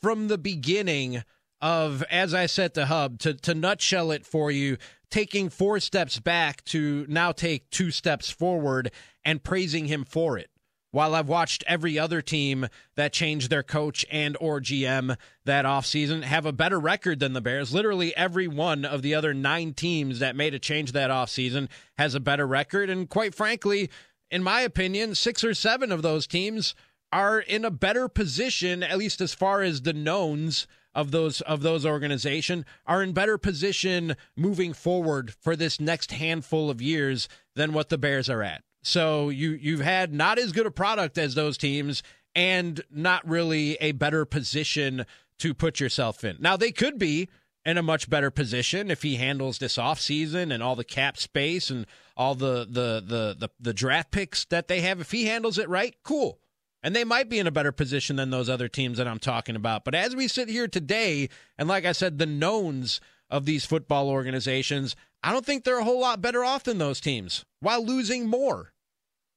from 0.00 0.28
the 0.28 0.38
beginning 0.38 1.22
of 1.60 2.02
as 2.10 2.34
I 2.34 2.46
said 2.46 2.74
to 2.74 2.86
Hub 2.86 3.18
to 3.20 3.34
to 3.34 3.54
nutshell 3.54 4.10
it 4.10 4.26
for 4.26 4.50
you, 4.50 4.78
taking 5.10 5.48
four 5.48 5.80
steps 5.80 6.18
back 6.18 6.64
to 6.64 7.06
now 7.08 7.32
take 7.32 7.70
two 7.70 7.90
steps 7.90 8.30
forward 8.30 8.90
and 9.24 9.42
praising 9.42 9.86
him 9.86 10.04
for 10.04 10.38
it. 10.38 10.50
While 10.90 11.14
I've 11.14 11.28
watched 11.28 11.64
every 11.66 11.98
other 11.98 12.22
team 12.22 12.66
that 12.96 13.12
changed 13.12 13.50
their 13.50 13.62
coach 13.62 14.06
and 14.10 14.38
or 14.40 14.58
GM 14.60 15.16
that 15.44 15.66
offseason 15.66 16.22
have 16.22 16.46
a 16.46 16.52
better 16.52 16.80
record 16.80 17.20
than 17.20 17.34
the 17.34 17.42
Bears, 17.42 17.74
literally 17.74 18.16
every 18.16 18.48
one 18.48 18.86
of 18.86 19.02
the 19.02 19.14
other 19.14 19.34
9 19.34 19.74
teams 19.74 20.18
that 20.20 20.34
made 20.34 20.54
a 20.54 20.58
change 20.58 20.92
that 20.92 21.10
offseason 21.10 21.68
has 21.98 22.14
a 22.14 22.20
better 22.20 22.46
record 22.46 22.88
and 22.88 23.08
quite 23.10 23.34
frankly, 23.34 23.90
in 24.30 24.42
my 24.42 24.62
opinion, 24.62 25.14
six 25.14 25.44
or 25.44 25.52
seven 25.52 25.92
of 25.92 26.00
those 26.00 26.26
teams 26.26 26.74
are 27.12 27.40
in 27.40 27.64
a 27.64 27.70
better 27.70 28.08
position, 28.08 28.82
at 28.82 28.98
least 28.98 29.20
as 29.20 29.34
far 29.34 29.62
as 29.62 29.82
the 29.82 29.92
knowns 29.92 30.66
of 30.94 31.10
those 31.10 31.40
of 31.42 31.62
those 31.62 31.86
organization 31.86 32.64
are 32.86 33.02
in 33.02 33.12
better 33.12 33.38
position 33.38 34.16
moving 34.36 34.72
forward 34.72 35.32
for 35.40 35.54
this 35.54 35.80
next 35.80 36.12
handful 36.12 36.70
of 36.70 36.82
years 36.82 37.28
than 37.54 37.72
what 37.72 37.88
the 37.88 37.98
Bears 37.98 38.28
are 38.28 38.42
at. 38.42 38.62
So 38.82 39.28
you 39.28 39.50
you've 39.50 39.80
had 39.80 40.12
not 40.12 40.38
as 40.38 40.52
good 40.52 40.66
a 40.66 40.70
product 40.70 41.18
as 41.18 41.34
those 41.34 41.58
teams 41.58 42.02
and 42.34 42.80
not 42.90 43.28
really 43.28 43.74
a 43.80 43.92
better 43.92 44.24
position 44.24 45.04
to 45.38 45.54
put 45.54 45.80
yourself 45.80 46.24
in. 46.24 46.36
Now 46.40 46.56
they 46.56 46.72
could 46.72 46.98
be 46.98 47.28
in 47.64 47.76
a 47.76 47.82
much 47.82 48.08
better 48.08 48.30
position 48.30 48.90
if 48.90 49.02
he 49.02 49.16
handles 49.16 49.58
this 49.58 49.76
offseason 49.76 50.52
and 50.52 50.62
all 50.62 50.74
the 50.74 50.84
cap 50.84 51.18
space 51.18 51.70
and 51.70 51.86
all 52.16 52.34
the, 52.34 52.66
the 52.68 53.02
the 53.04 53.36
the 53.38 53.50
the 53.60 53.74
draft 53.74 54.10
picks 54.10 54.44
that 54.46 54.68
they 54.68 54.80
have. 54.80 55.00
If 55.00 55.10
he 55.10 55.26
handles 55.26 55.58
it 55.58 55.68
right, 55.68 55.94
cool. 56.02 56.40
And 56.82 56.94
they 56.94 57.04
might 57.04 57.28
be 57.28 57.38
in 57.38 57.46
a 57.46 57.52
better 57.52 57.72
position 57.72 58.16
than 58.16 58.30
those 58.30 58.48
other 58.48 58.68
teams 58.68 58.98
that 58.98 59.08
I'm 59.08 59.18
talking 59.18 59.56
about. 59.56 59.84
But 59.84 59.94
as 59.94 60.14
we 60.14 60.28
sit 60.28 60.48
here 60.48 60.68
today, 60.68 61.28
and 61.56 61.68
like 61.68 61.84
I 61.84 61.92
said, 61.92 62.18
the 62.18 62.26
knowns 62.26 63.00
of 63.30 63.44
these 63.44 63.66
football 63.66 64.08
organizations, 64.08 64.94
I 65.22 65.32
don't 65.32 65.44
think 65.44 65.64
they're 65.64 65.80
a 65.80 65.84
whole 65.84 66.00
lot 66.00 66.22
better 66.22 66.44
off 66.44 66.64
than 66.64 66.78
those 66.78 67.00
teams 67.00 67.44
while 67.60 67.84
losing 67.84 68.28
more. 68.28 68.72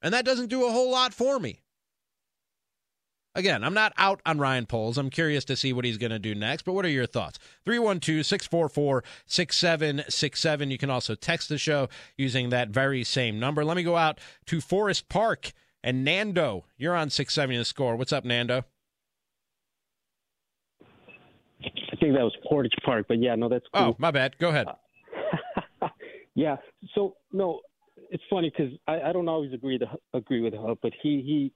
And 0.01 0.13
that 0.13 0.25
doesn't 0.25 0.49
do 0.49 0.67
a 0.67 0.71
whole 0.71 0.91
lot 0.91 1.13
for 1.13 1.39
me. 1.39 1.61
Again, 3.33 3.63
I'm 3.63 3.73
not 3.73 3.93
out 3.97 4.21
on 4.25 4.39
Ryan 4.39 4.65
Poles. 4.65 4.97
I'm 4.97 5.09
curious 5.09 5.45
to 5.45 5.55
see 5.55 5.71
what 5.71 5.85
he's 5.85 5.97
going 5.97 6.11
to 6.11 6.19
do 6.19 6.35
next. 6.35 6.63
But 6.63 6.73
what 6.73 6.85
are 6.85 6.89
your 6.89 7.05
thoughts? 7.05 7.39
312 7.63 8.25
644 8.25 9.03
6767. 9.25 10.71
You 10.71 10.77
can 10.77 10.89
also 10.89 11.15
text 11.15 11.47
the 11.47 11.57
show 11.57 11.87
using 12.17 12.49
that 12.49 12.69
very 12.69 13.05
same 13.05 13.39
number. 13.39 13.63
Let 13.63 13.77
me 13.77 13.83
go 13.83 13.95
out 13.95 14.19
to 14.47 14.59
Forest 14.59 15.07
Park 15.07 15.53
and 15.83 16.03
Nando. 16.03 16.65
You're 16.77 16.95
on 16.95 17.09
670 17.09 17.57
the 17.57 17.65
score. 17.65 17.95
What's 17.95 18.13
up, 18.13 18.25
Nando? 18.25 18.65
I 21.63 21.95
think 21.99 22.15
that 22.15 22.23
was 22.23 22.35
Portage 22.47 22.75
Park, 22.83 23.05
but 23.07 23.19
yeah, 23.19 23.35
no, 23.35 23.49
that's 23.49 23.65
oh, 23.73 23.79
cool. 23.79 23.89
Oh, 23.89 23.95
my 23.99 24.11
bad. 24.11 24.37
Go 24.39 24.49
ahead. 24.49 24.67
Uh, 25.81 25.87
yeah. 26.35 26.55
So, 26.95 27.15
no, 27.31 27.59
it's 28.09 28.23
funny 28.29 28.51
because 28.55 28.73
I, 28.87 29.01
I 29.01 29.13
don't 29.13 29.27
always 29.27 29.53
agree 29.53 29.77
to 29.77 29.85
agree 30.13 30.41
with 30.41 30.53
Hub, 30.55 30.79
but 30.81 30.93
he 31.01 31.21
he 31.21 31.53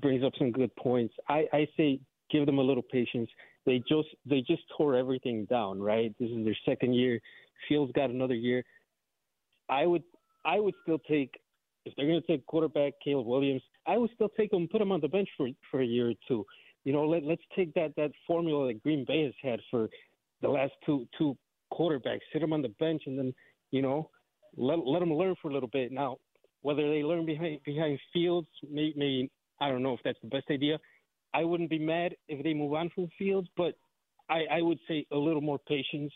brings 0.00 0.24
up 0.24 0.32
some 0.38 0.50
good 0.50 0.74
points. 0.76 1.14
I, 1.28 1.46
I 1.52 1.68
say 1.76 2.00
give 2.30 2.46
them 2.46 2.58
a 2.58 2.62
little 2.62 2.82
patience. 2.82 3.30
They 3.64 3.78
just 3.88 4.08
they 4.24 4.40
just 4.40 4.62
tore 4.76 4.96
everything 4.96 5.46
down, 5.46 5.80
right? 5.80 6.14
This 6.18 6.30
is 6.30 6.44
their 6.44 6.56
second 6.66 6.94
year. 6.94 7.20
Fields 7.68 7.92
got 7.94 8.10
another 8.10 8.34
year. 8.34 8.64
I 9.68 9.86
would 9.86 10.02
I 10.44 10.60
would 10.60 10.74
still 10.82 10.98
take 11.08 11.30
if 11.86 11.94
they're 11.96 12.06
going 12.06 12.20
to 12.20 12.26
take 12.26 12.44
quarterback 12.46 12.94
Caleb 13.02 13.26
Williams, 13.26 13.62
I 13.86 13.96
would 13.96 14.10
still 14.14 14.28
take 14.36 14.52
him, 14.52 14.68
put 14.70 14.82
him 14.82 14.92
on 14.92 15.00
the 15.00 15.08
bench 15.08 15.28
for 15.36 15.48
for 15.70 15.80
a 15.80 15.86
year 15.86 16.10
or 16.10 16.14
two. 16.28 16.44
You 16.84 16.92
know, 16.92 17.04
let 17.04 17.22
let's 17.22 17.42
take 17.56 17.72
that 17.74 17.94
that 17.96 18.10
formula 18.26 18.66
that 18.66 18.82
Green 18.82 19.04
Bay 19.06 19.24
has 19.24 19.34
had 19.42 19.60
for 19.70 19.88
the 20.42 20.48
last 20.48 20.72
two 20.84 21.06
two 21.16 21.36
quarterbacks, 21.72 22.20
sit 22.32 22.42
him 22.42 22.52
on 22.52 22.62
the 22.62 22.74
bench, 22.80 23.02
and 23.06 23.18
then 23.18 23.32
you 23.70 23.82
know 23.82 24.10
let 24.56 24.78
let 24.84 24.98
them 24.98 25.14
learn 25.14 25.36
for 25.40 25.50
a 25.50 25.54
little 25.54 25.70
bit. 25.72 25.92
Now, 25.92 26.16
whether 26.62 26.88
they 26.90 27.02
learn 27.02 27.24
behind 27.24 27.60
behind 27.64 27.98
Fields, 28.12 28.48
maybe, 28.68 28.92
maybe 28.96 29.30
I 29.60 29.68
don't 29.68 29.82
know 29.82 29.94
if 29.94 30.00
that's 30.04 30.18
the 30.22 30.28
best 30.28 30.46
idea. 30.50 30.78
I 31.32 31.44
wouldn't 31.44 31.70
be 31.70 31.78
mad 31.78 32.14
if 32.28 32.42
they 32.42 32.54
move 32.54 32.72
on 32.74 32.90
from 32.94 33.08
Fields, 33.18 33.48
but 33.56 33.74
I, 34.28 34.44
I 34.50 34.62
would 34.62 34.78
say 34.88 35.06
a 35.12 35.16
little 35.16 35.40
more 35.40 35.58
patience. 35.58 36.12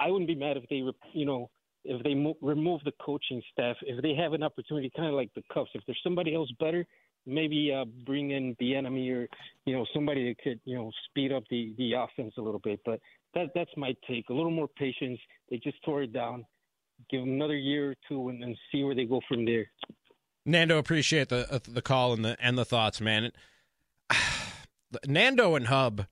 I 0.00 0.10
wouldn't 0.10 0.28
be 0.28 0.34
mad 0.34 0.56
if 0.56 0.68
they, 0.68 0.82
you 1.12 1.26
know, 1.26 1.50
if 1.88 2.02
they 2.04 2.14
mo- 2.14 2.36
remove 2.40 2.82
the 2.84 2.92
coaching 3.04 3.42
staff, 3.52 3.76
if 3.82 4.00
they 4.02 4.14
have 4.14 4.34
an 4.34 4.42
opportunity, 4.42 4.90
kind 4.94 5.08
of 5.08 5.14
like 5.14 5.32
the 5.34 5.42
Cubs. 5.52 5.70
If 5.74 5.82
there's 5.86 6.00
somebody 6.04 6.34
else 6.34 6.50
better, 6.60 6.86
maybe 7.26 7.72
uh, 7.74 7.84
bring 8.06 8.30
in 8.30 8.54
Bieniemy 8.56 9.10
or 9.12 9.28
you 9.64 9.76
know 9.76 9.86
somebody 9.94 10.28
that 10.28 10.38
could 10.42 10.60
you 10.64 10.76
know 10.76 10.90
speed 11.08 11.32
up 11.32 11.44
the 11.50 11.74
the 11.78 11.94
offense 11.94 12.34
a 12.38 12.42
little 12.42 12.60
bit. 12.60 12.80
But 12.84 13.00
that 13.34 13.48
that's 13.54 13.70
my 13.76 13.94
take. 14.08 14.28
A 14.28 14.34
little 14.34 14.50
more 14.50 14.68
patience. 14.68 15.18
They 15.50 15.56
just 15.58 15.82
tore 15.84 16.02
it 16.02 16.12
down. 16.12 16.44
Give 17.10 17.20
them 17.20 17.30
another 17.30 17.56
year 17.56 17.92
or 17.92 17.94
two, 18.08 18.28
and 18.28 18.42
then 18.42 18.56
see 18.70 18.84
where 18.84 18.94
they 18.94 19.04
go 19.04 19.20
from 19.28 19.44
there. 19.44 19.66
Nando, 20.44 20.78
appreciate 20.78 21.28
the 21.28 21.52
uh, 21.52 21.58
the 21.66 21.82
call 21.82 22.12
and 22.12 22.24
the 22.24 22.36
and 22.40 22.58
the 22.58 22.64
thoughts, 22.64 23.00
man. 23.00 23.32
Nando 25.06 25.54
and 25.54 25.66
Hub 25.66 26.06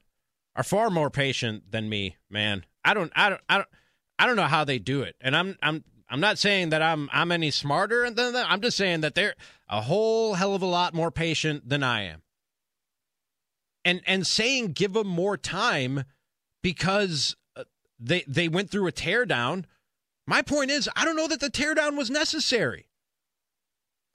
are 0.54 0.64
far 0.64 0.90
more 0.90 1.10
patient 1.10 1.70
than 1.70 1.88
me, 1.88 2.16
man. 2.30 2.64
I 2.84 2.94
don't, 2.94 3.12
I 3.14 3.30
don't, 3.30 3.40
I 3.48 3.56
don't, 3.58 3.68
I 4.18 4.26
don't 4.26 4.36
know 4.36 4.44
how 4.44 4.64
they 4.64 4.78
do 4.78 5.02
it, 5.02 5.16
and 5.20 5.36
I'm, 5.36 5.56
I'm, 5.62 5.84
I'm 6.08 6.20
not 6.20 6.38
saying 6.38 6.70
that 6.70 6.82
I'm, 6.82 7.08
I'm 7.12 7.32
any 7.32 7.50
smarter 7.50 8.08
than 8.10 8.32
them. 8.32 8.46
I'm 8.48 8.60
just 8.60 8.76
saying 8.76 9.00
that 9.00 9.14
they're 9.14 9.34
a 9.68 9.82
whole 9.82 10.34
hell 10.34 10.54
of 10.54 10.62
a 10.62 10.66
lot 10.66 10.94
more 10.94 11.10
patient 11.10 11.68
than 11.68 11.82
I 11.82 12.02
am. 12.02 12.22
And 13.84 14.00
and 14.04 14.26
saying 14.26 14.72
give 14.72 14.94
them 14.94 15.06
more 15.06 15.36
time 15.36 16.04
because 16.60 17.36
uh, 17.54 17.62
they 18.00 18.24
they 18.26 18.48
went 18.48 18.70
through 18.70 18.88
a 18.88 18.92
teardown. 18.92 19.64
My 20.26 20.42
point 20.42 20.72
is, 20.72 20.88
I 20.96 21.04
don't 21.04 21.14
know 21.14 21.28
that 21.28 21.38
the 21.38 21.50
teardown 21.50 21.96
was 21.96 22.10
necessary 22.10 22.88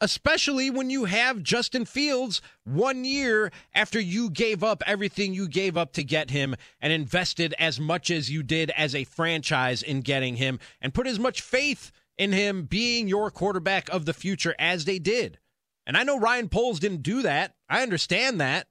especially 0.01 0.71
when 0.71 0.89
you 0.89 1.05
have 1.05 1.43
Justin 1.43 1.85
Fields 1.85 2.41
one 2.65 3.05
year 3.05 3.51
after 3.73 3.99
you 3.99 4.31
gave 4.31 4.63
up 4.63 4.81
everything 4.87 5.33
you 5.33 5.47
gave 5.47 5.77
up 5.77 5.93
to 5.93 6.03
get 6.03 6.31
him 6.31 6.55
and 6.81 6.91
invested 6.91 7.53
as 7.59 7.79
much 7.79 8.09
as 8.09 8.31
you 8.31 8.41
did 8.41 8.71
as 8.71 8.95
a 8.95 9.03
franchise 9.03 9.83
in 9.83 10.01
getting 10.01 10.35
him 10.37 10.59
and 10.81 10.93
put 10.93 11.05
as 11.07 11.19
much 11.19 11.41
faith 11.41 11.91
in 12.17 12.31
him 12.31 12.63
being 12.63 13.07
your 13.07 13.29
quarterback 13.29 13.87
of 13.89 14.05
the 14.05 14.13
future 14.13 14.55
as 14.57 14.85
they 14.85 14.97
did. 14.97 15.37
And 15.85 15.95
I 15.95 16.03
know 16.03 16.19
Ryan 16.19 16.49
Poles 16.49 16.79
didn't 16.79 17.03
do 17.03 17.21
that. 17.21 17.53
I 17.69 17.83
understand 17.83 18.41
that. 18.41 18.67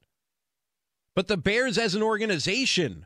But 1.15 1.27
the 1.27 1.37
Bears 1.37 1.77
as 1.77 1.95
an 1.95 2.03
organization 2.03 3.05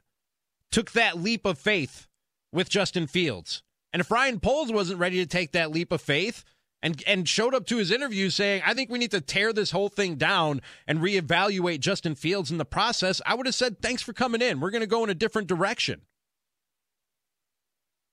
took 0.72 0.92
that 0.92 1.22
leap 1.22 1.46
of 1.46 1.58
faith 1.58 2.08
with 2.52 2.70
Justin 2.70 3.08
Fields. 3.08 3.64
And 3.94 4.00
if 4.00 4.12
Ryan 4.12 4.40
Poles 4.40 4.72
wasn't 4.72 5.00
ready 5.00 5.18
to 5.18 5.26
take 5.26 5.52
that 5.54 5.72
leap 5.72 5.92
of 5.92 6.02
faith, 6.02 6.44
and 6.86 7.04
and 7.08 7.28
showed 7.28 7.56
up 7.56 7.66
to 7.66 7.78
his 7.78 7.90
interview 7.90 8.30
saying, 8.30 8.62
"I 8.64 8.76
think 8.76 8.92
we 8.92 9.00
need 9.00 9.10
to 9.10 9.20
tear 9.20 9.52
this 9.52 9.72
whole 9.72 9.90
thing 9.90 10.18
down 10.18 10.62
and 10.86 11.00
reevaluate 11.00 11.80
Justin 11.80 12.14
Fields 12.14 12.52
in 12.52 12.60
the 12.60 12.64
process," 12.64 13.24
I 13.26 13.34
would 13.34 13.48
have 13.48 13.56
said, 13.56 13.82
"Thanks 13.82 14.04
for 14.04 14.14
coming 14.14 14.40
in. 14.40 14.60
We're 14.60 14.70
going 14.70 14.82
to 14.82 14.88
go 14.88 15.04
in 15.04 15.10
a 15.10 15.16
different 15.16 15.48
direction." 15.48 16.02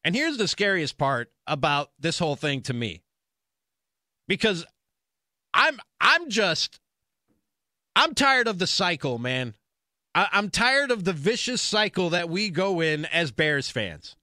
And 0.03 0.17
here's 0.17 0.39
the 0.39 0.49
scariest 0.49 0.97
part 0.97 1.31
about 1.47 1.91
this 1.99 2.19
whole 2.19 2.35
thing 2.35 2.63
to 2.63 2.73
me. 2.73 3.03
Because 4.27 4.65
I'm 5.53 5.79
I'm 6.01 6.31
just 6.31 6.81
I'm 7.95 8.15
tired 8.15 8.49
of 8.49 8.59
the 8.59 8.67
cycle, 8.67 9.19
man. 9.19 9.55
I, 10.15 10.29
I'm 10.33 10.49
tired 10.49 10.91
of 10.91 11.05
the 11.05 11.13
vicious 11.13 11.61
cycle 11.61 12.09
that 12.09 12.31
we 12.31 12.49
go 12.49 12.81
in 12.81 13.05
as 13.05 13.33
Bears 13.33 13.69
fans. 13.69 14.17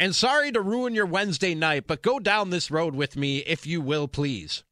And 0.00 0.14
sorry 0.14 0.52
to 0.52 0.60
ruin 0.60 0.94
your 0.94 1.06
Wednesday 1.06 1.54
night, 1.54 1.86
but 1.86 2.02
go 2.02 2.20
down 2.20 2.50
this 2.50 2.70
road 2.70 2.94
with 2.94 3.16
me 3.16 3.38
if 3.38 3.66
you 3.66 3.80
will, 3.80 4.06
please. 4.06 4.62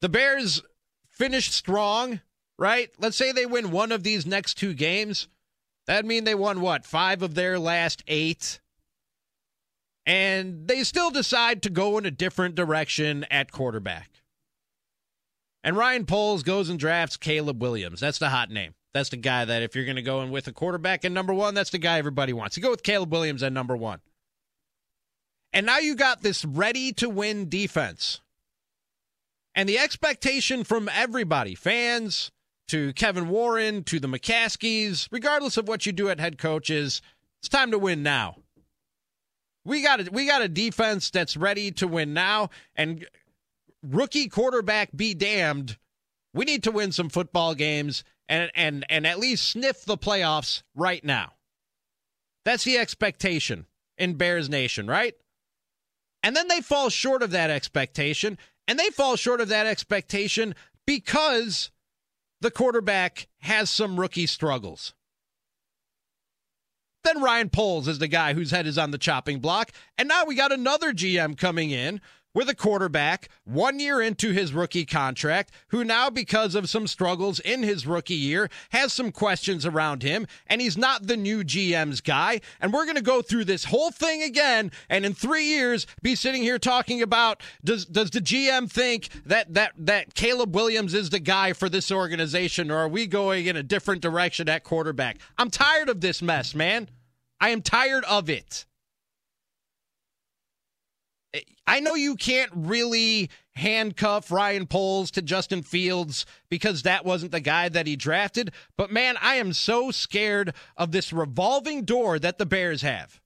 The 0.00 0.08
Bears 0.08 0.62
finished 1.10 1.52
strong, 1.52 2.20
right? 2.58 2.90
Let's 2.98 3.16
say 3.16 3.32
they 3.32 3.46
win 3.46 3.70
one 3.70 3.90
of 3.90 4.04
these 4.04 4.26
next 4.26 4.54
two 4.54 4.74
games. 4.74 5.26
That'd 5.86 6.06
mean 6.06 6.24
they 6.24 6.34
won 6.34 6.60
what? 6.60 6.84
Five 6.84 7.22
of 7.22 7.34
their 7.34 7.58
last 7.58 8.04
eight. 8.06 8.60
And 10.04 10.68
they 10.68 10.84
still 10.84 11.10
decide 11.10 11.62
to 11.62 11.70
go 11.70 11.98
in 11.98 12.06
a 12.06 12.10
different 12.12 12.54
direction 12.54 13.24
at 13.30 13.50
quarterback. 13.50 14.22
And 15.64 15.76
Ryan 15.76 16.06
Poles 16.06 16.44
goes 16.44 16.68
and 16.68 16.78
drafts 16.78 17.16
Caleb 17.16 17.60
Williams. 17.60 17.98
That's 17.98 18.20
the 18.20 18.28
hot 18.28 18.50
name. 18.50 18.74
That's 18.96 19.10
the 19.10 19.18
guy 19.18 19.44
that 19.44 19.62
if 19.62 19.76
you're 19.76 19.84
going 19.84 19.96
to 19.96 20.02
go 20.02 20.22
in 20.22 20.30
with 20.30 20.48
a 20.48 20.52
quarterback 20.52 21.04
at 21.04 21.12
number 21.12 21.34
one, 21.34 21.54
that's 21.54 21.68
the 21.68 21.76
guy 21.76 21.98
everybody 21.98 22.32
wants. 22.32 22.56
You 22.56 22.62
go 22.62 22.70
with 22.70 22.82
Caleb 22.82 23.12
Williams 23.12 23.42
at 23.42 23.52
number 23.52 23.76
one. 23.76 24.00
And 25.52 25.66
now 25.66 25.78
you 25.78 25.94
got 25.94 26.22
this 26.22 26.46
ready 26.46 26.94
to 26.94 27.10
win 27.10 27.50
defense. 27.50 28.22
And 29.54 29.68
the 29.68 29.78
expectation 29.78 30.64
from 30.64 30.88
everybody, 30.90 31.54
fans 31.54 32.30
to 32.68 32.94
Kevin 32.94 33.28
Warren 33.28 33.84
to 33.84 34.00
the 34.00 34.08
McCaskies, 34.08 35.08
regardless 35.10 35.58
of 35.58 35.68
what 35.68 35.84
you 35.84 35.92
do 35.92 36.08
at 36.08 36.18
head 36.18 36.38
coach, 36.38 36.70
is 36.70 37.02
it's 37.40 37.50
time 37.50 37.72
to 37.72 37.78
win 37.78 38.02
now. 38.02 38.36
We 39.66 39.82
got 39.82 40.08
a, 40.08 40.10
we 40.10 40.26
got 40.26 40.40
a 40.40 40.48
defense 40.48 41.10
that's 41.10 41.36
ready 41.36 41.70
to 41.72 41.86
win 41.86 42.14
now, 42.14 42.48
and 42.74 43.06
rookie 43.82 44.28
quarterback 44.28 44.88
be 44.96 45.12
damned. 45.12 45.76
We 46.32 46.46
need 46.46 46.62
to 46.62 46.70
win 46.70 46.92
some 46.92 47.10
football 47.10 47.54
games 47.54 48.02
and 48.28 48.50
and 48.54 48.84
and 48.88 49.06
at 49.06 49.18
least 49.18 49.48
sniff 49.48 49.84
the 49.84 49.98
playoffs 49.98 50.62
right 50.74 51.04
now. 51.04 51.32
That's 52.44 52.64
the 52.64 52.78
expectation 52.78 53.66
in 53.98 54.14
Bears 54.14 54.48
Nation, 54.48 54.86
right? 54.86 55.14
And 56.22 56.34
then 56.34 56.48
they 56.48 56.60
fall 56.60 56.88
short 56.90 57.22
of 57.22 57.30
that 57.30 57.50
expectation, 57.50 58.38
and 58.66 58.78
they 58.78 58.90
fall 58.90 59.16
short 59.16 59.40
of 59.40 59.48
that 59.48 59.66
expectation 59.66 60.54
because 60.86 61.70
the 62.40 62.50
quarterback 62.50 63.28
has 63.38 63.70
some 63.70 63.98
rookie 63.98 64.26
struggles. 64.26 64.94
Then 67.04 67.22
Ryan 67.22 67.50
Poles 67.50 67.86
is 67.86 68.00
the 68.00 68.08
guy 68.08 68.34
whose 68.34 68.50
head 68.50 68.66
is 68.66 68.78
on 68.78 68.90
the 68.90 68.98
chopping 68.98 69.38
block, 69.38 69.70
and 69.96 70.08
now 70.08 70.24
we 70.24 70.34
got 70.34 70.50
another 70.50 70.92
GM 70.92 71.38
coming 71.38 71.70
in 71.70 72.00
with 72.36 72.50
a 72.50 72.54
quarterback 72.54 73.30
one 73.44 73.80
year 73.80 74.02
into 74.02 74.30
his 74.30 74.52
rookie 74.52 74.84
contract 74.84 75.50
who 75.68 75.82
now, 75.82 76.10
because 76.10 76.54
of 76.54 76.68
some 76.68 76.86
struggles 76.86 77.40
in 77.40 77.62
his 77.62 77.86
rookie 77.86 78.12
year, 78.12 78.50
has 78.72 78.92
some 78.92 79.10
questions 79.10 79.64
around 79.64 80.02
him, 80.02 80.26
and 80.46 80.60
he's 80.60 80.76
not 80.76 81.06
the 81.06 81.16
new 81.16 81.42
GM's 81.42 82.02
guy. 82.02 82.42
And 82.60 82.74
we're 82.74 82.84
going 82.84 82.96
to 82.96 83.02
go 83.02 83.22
through 83.22 83.46
this 83.46 83.64
whole 83.64 83.90
thing 83.90 84.22
again, 84.22 84.70
and 84.90 85.06
in 85.06 85.14
three 85.14 85.46
years, 85.46 85.86
be 86.02 86.14
sitting 86.14 86.42
here 86.42 86.58
talking 86.58 87.00
about 87.00 87.42
does 87.64 87.86
does 87.86 88.10
the 88.10 88.20
GM 88.20 88.70
think 88.70 89.08
that 89.24 89.54
that 89.54 89.72
that 89.78 90.12
Caleb 90.12 90.54
Williams 90.54 90.92
is 90.92 91.08
the 91.08 91.18
guy 91.18 91.54
for 91.54 91.70
this 91.70 91.90
organization, 91.90 92.70
or 92.70 92.76
are 92.76 92.88
we 92.88 93.06
going 93.06 93.46
in 93.46 93.56
a 93.56 93.62
different 93.62 94.02
direction 94.02 94.46
at 94.46 94.62
quarterback? 94.62 95.20
I'm 95.38 95.48
tired 95.48 95.88
of 95.88 96.02
this 96.02 96.20
mess, 96.20 96.54
man. 96.54 96.90
I 97.40 97.48
am 97.48 97.62
tired 97.62 98.04
of 98.04 98.28
it. 98.28 98.66
I 101.66 101.80
know 101.80 101.94
you 101.94 102.14
can't 102.14 102.50
really 102.54 103.30
handcuff 103.54 104.30
Ryan 104.30 104.66
Poles 104.66 105.10
to 105.12 105.22
Justin 105.22 105.62
Fields 105.62 106.26
because 106.48 106.82
that 106.82 107.04
wasn't 107.04 107.32
the 107.32 107.40
guy 107.40 107.68
that 107.68 107.86
he 107.86 107.96
drafted, 107.96 108.52
but 108.76 108.90
man, 108.90 109.16
I 109.20 109.36
am 109.36 109.52
so 109.52 109.90
scared 109.90 110.54
of 110.76 110.92
this 110.92 111.12
revolving 111.12 111.84
door 111.84 112.18
that 112.18 112.38
the 112.38 112.46
Bears 112.46 112.82
have. 112.82 113.20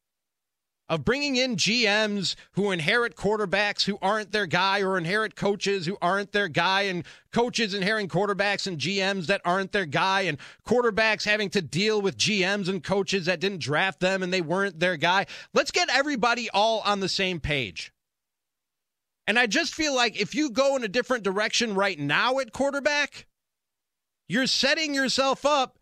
Of 0.89 1.05
bringing 1.05 1.37
in 1.37 1.55
GMs 1.55 2.35
who 2.53 2.73
inherit 2.73 3.15
quarterbacks 3.15 3.85
who 3.85 3.97
aren't 4.03 4.33
their 4.33 4.47
guy, 4.47 4.83
or 4.83 4.99
inherit 4.99 5.37
coaches 5.37 5.87
who 5.87 5.97
aren't 6.03 6.33
their 6.33 6.49
guy, 6.49 6.83
and 6.83 7.05
coaches 7.33 7.75
inheriting 7.75 8.09
quarterbacks 8.09 8.67
and 8.67 8.77
GMs 8.77 9.27
that 9.27 9.41
aren't 9.45 9.71
their 9.71 9.87
guy, 9.87 10.23
and 10.23 10.37
quarterbacks 10.67 11.25
having 11.25 11.49
to 11.51 11.63
deal 11.63 12.03
with 12.03 12.19
GMs 12.19 12.69
and 12.69 12.83
coaches 12.83 13.27
that 13.27 13.39
didn't 13.39 13.61
draft 13.61 14.01
them 14.01 14.21
and 14.21 14.33
they 14.33 14.41
weren't 14.41 14.81
their 14.81 14.97
guy. 14.97 15.27
Let's 15.55 15.71
get 15.71 15.89
everybody 15.95 16.51
all 16.51 16.81
on 16.81 16.99
the 16.99 17.09
same 17.09 17.39
page. 17.39 17.93
And 19.31 19.39
I 19.39 19.47
just 19.47 19.77
feel 19.77 19.95
like 19.95 20.21
if 20.21 20.35
you 20.35 20.51
go 20.51 20.75
in 20.75 20.83
a 20.83 20.89
different 20.89 21.23
direction 21.23 21.77
right 21.77 21.97
now 21.97 22.41
at 22.41 22.53
quarterback, 22.53 23.29
you're 24.29 24.49
setting 24.49 24.93
yourself 24.93 25.47
up 25.47 25.79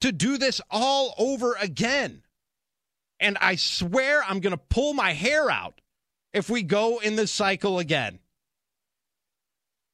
to 0.00 0.10
do 0.10 0.36
this 0.36 0.60
all 0.68 1.14
over 1.16 1.54
again. 1.60 2.24
And 3.20 3.38
I 3.40 3.54
swear 3.54 4.20
I'm 4.24 4.40
going 4.40 4.50
to 4.50 4.56
pull 4.56 4.94
my 4.94 5.12
hair 5.12 5.48
out 5.48 5.80
if 6.32 6.50
we 6.50 6.64
go 6.64 6.98
in 6.98 7.14
this 7.14 7.30
cycle 7.30 7.78
again. 7.78 8.18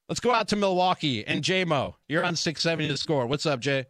Let's 0.09 0.21
go 0.21 0.33
out 0.33 0.49
to 0.49 0.57
Milwaukee 0.57 1.27
and 1.27 1.45
JMO. 1.45 1.97
You're 2.09 2.25
on 2.25 2.37
670 2.37 2.89
to 2.89 2.97
score. 2.97 3.27
What's 3.27 3.45
up, 3.45 3.61
Jay? 3.61 3.85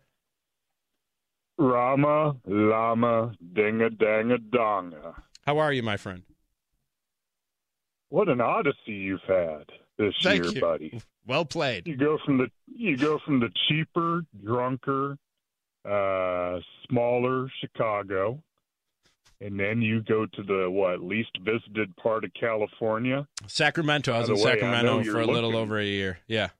Rama, 1.56 2.34
Lama, 2.48 3.32
Dinga, 3.52 3.90
Danga, 3.90 4.38
Donga. 4.50 5.22
How 5.46 5.58
are 5.58 5.72
you, 5.72 5.84
my 5.84 5.96
friend? 5.96 6.24
What 8.12 8.28
an 8.28 8.42
odyssey 8.42 8.92
you've 8.92 9.22
had 9.26 9.64
this 9.96 10.14
Thank 10.22 10.44
year, 10.44 10.52
you. 10.52 10.60
buddy. 10.60 11.00
Well 11.26 11.46
played. 11.46 11.88
You 11.88 11.96
go 11.96 12.18
from 12.22 12.36
the 12.36 12.48
you 12.66 12.98
go 12.98 13.18
from 13.24 13.40
the 13.40 13.48
cheaper, 13.66 14.20
drunker, 14.44 15.16
uh, 15.88 16.60
smaller 16.86 17.48
Chicago, 17.58 18.42
and 19.40 19.58
then 19.58 19.80
you 19.80 20.02
go 20.02 20.26
to 20.26 20.42
the 20.42 20.68
what 20.70 21.02
least 21.02 21.30
visited 21.40 21.96
part 21.96 22.24
of 22.24 22.34
California. 22.38 23.26
Sacramento. 23.46 24.12
I 24.12 24.18
was 24.18 24.28
in 24.28 24.34
way, 24.34 24.42
Sacramento 24.42 25.04
for 25.04 25.22
a 25.22 25.26
little 25.26 25.56
over 25.56 25.78
a 25.78 25.84
year. 25.86 26.18
Yeah. 26.26 26.50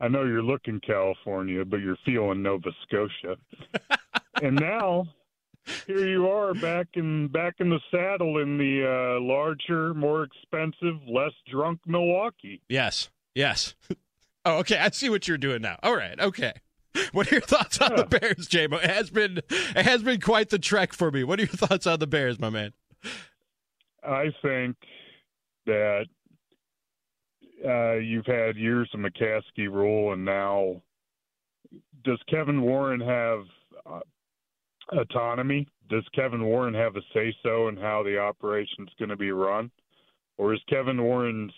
I 0.00 0.08
know 0.08 0.24
you're 0.24 0.42
looking 0.42 0.80
California, 0.80 1.62
but 1.66 1.80
you're 1.80 1.98
feeling 2.06 2.40
Nova 2.40 2.70
Scotia. 2.84 3.36
and 4.42 4.56
now 4.56 5.08
here 5.86 6.06
you 6.06 6.28
are 6.28 6.54
back 6.54 6.88
in 6.94 7.28
back 7.28 7.56
in 7.58 7.70
the 7.70 7.80
saddle 7.90 8.38
in 8.38 8.58
the 8.58 8.84
uh, 8.86 9.20
larger, 9.20 9.94
more 9.94 10.24
expensive, 10.24 10.96
less 11.06 11.32
drunk 11.50 11.80
Milwaukee. 11.86 12.62
Yes. 12.68 13.10
Yes. 13.34 13.74
Oh, 14.44 14.58
okay. 14.58 14.78
I 14.78 14.88
see 14.90 15.10
what 15.10 15.28
you're 15.28 15.36
doing 15.36 15.60
now. 15.60 15.76
All 15.82 15.94
right. 15.94 16.18
Okay. 16.18 16.54
What 17.12 17.30
are 17.30 17.34
your 17.34 17.42
thoughts 17.42 17.80
on 17.82 17.96
the 17.96 18.04
Bears, 18.04 18.48
JMO? 18.48 18.82
It 18.82 18.88
has 18.88 19.10
been 19.10 19.38
it 19.50 19.84
has 19.84 20.02
been 20.02 20.20
quite 20.20 20.48
the 20.48 20.58
trek 20.58 20.94
for 20.94 21.10
me. 21.10 21.22
What 21.22 21.38
are 21.38 21.42
your 21.42 21.48
thoughts 21.48 21.86
on 21.86 21.98
the 21.98 22.06
Bears, 22.06 22.38
my 22.38 22.48
man? 22.48 22.72
I 24.02 24.32
think 24.40 24.76
that 25.66 26.06
uh, 27.66 27.94
you've 27.94 28.26
had 28.26 28.56
years 28.56 28.88
of 28.94 29.00
McCaskey 29.00 29.70
rule, 29.70 30.14
and 30.14 30.24
now 30.24 30.80
does 32.04 32.20
Kevin 32.30 32.62
Warren 32.62 33.00
have 33.00 33.44
uh, 33.84 34.00
autonomy? 34.92 35.66
Does 35.88 36.04
Kevin 36.14 36.44
Warren 36.44 36.74
have 36.74 36.96
a 36.96 37.00
say 37.14 37.34
so 37.42 37.68
in 37.68 37.76
how 37.76 38.02
the 38.02 38.18
operation's 38.18 38.90
going 38.98 39.08
to 39.08 39.16
be 39.16 39.30
run, 39.30 39.70
or 40.36 40.54
is 40.54 40.60
Kevin 40.68 41.02
Warren's 41.02 41.52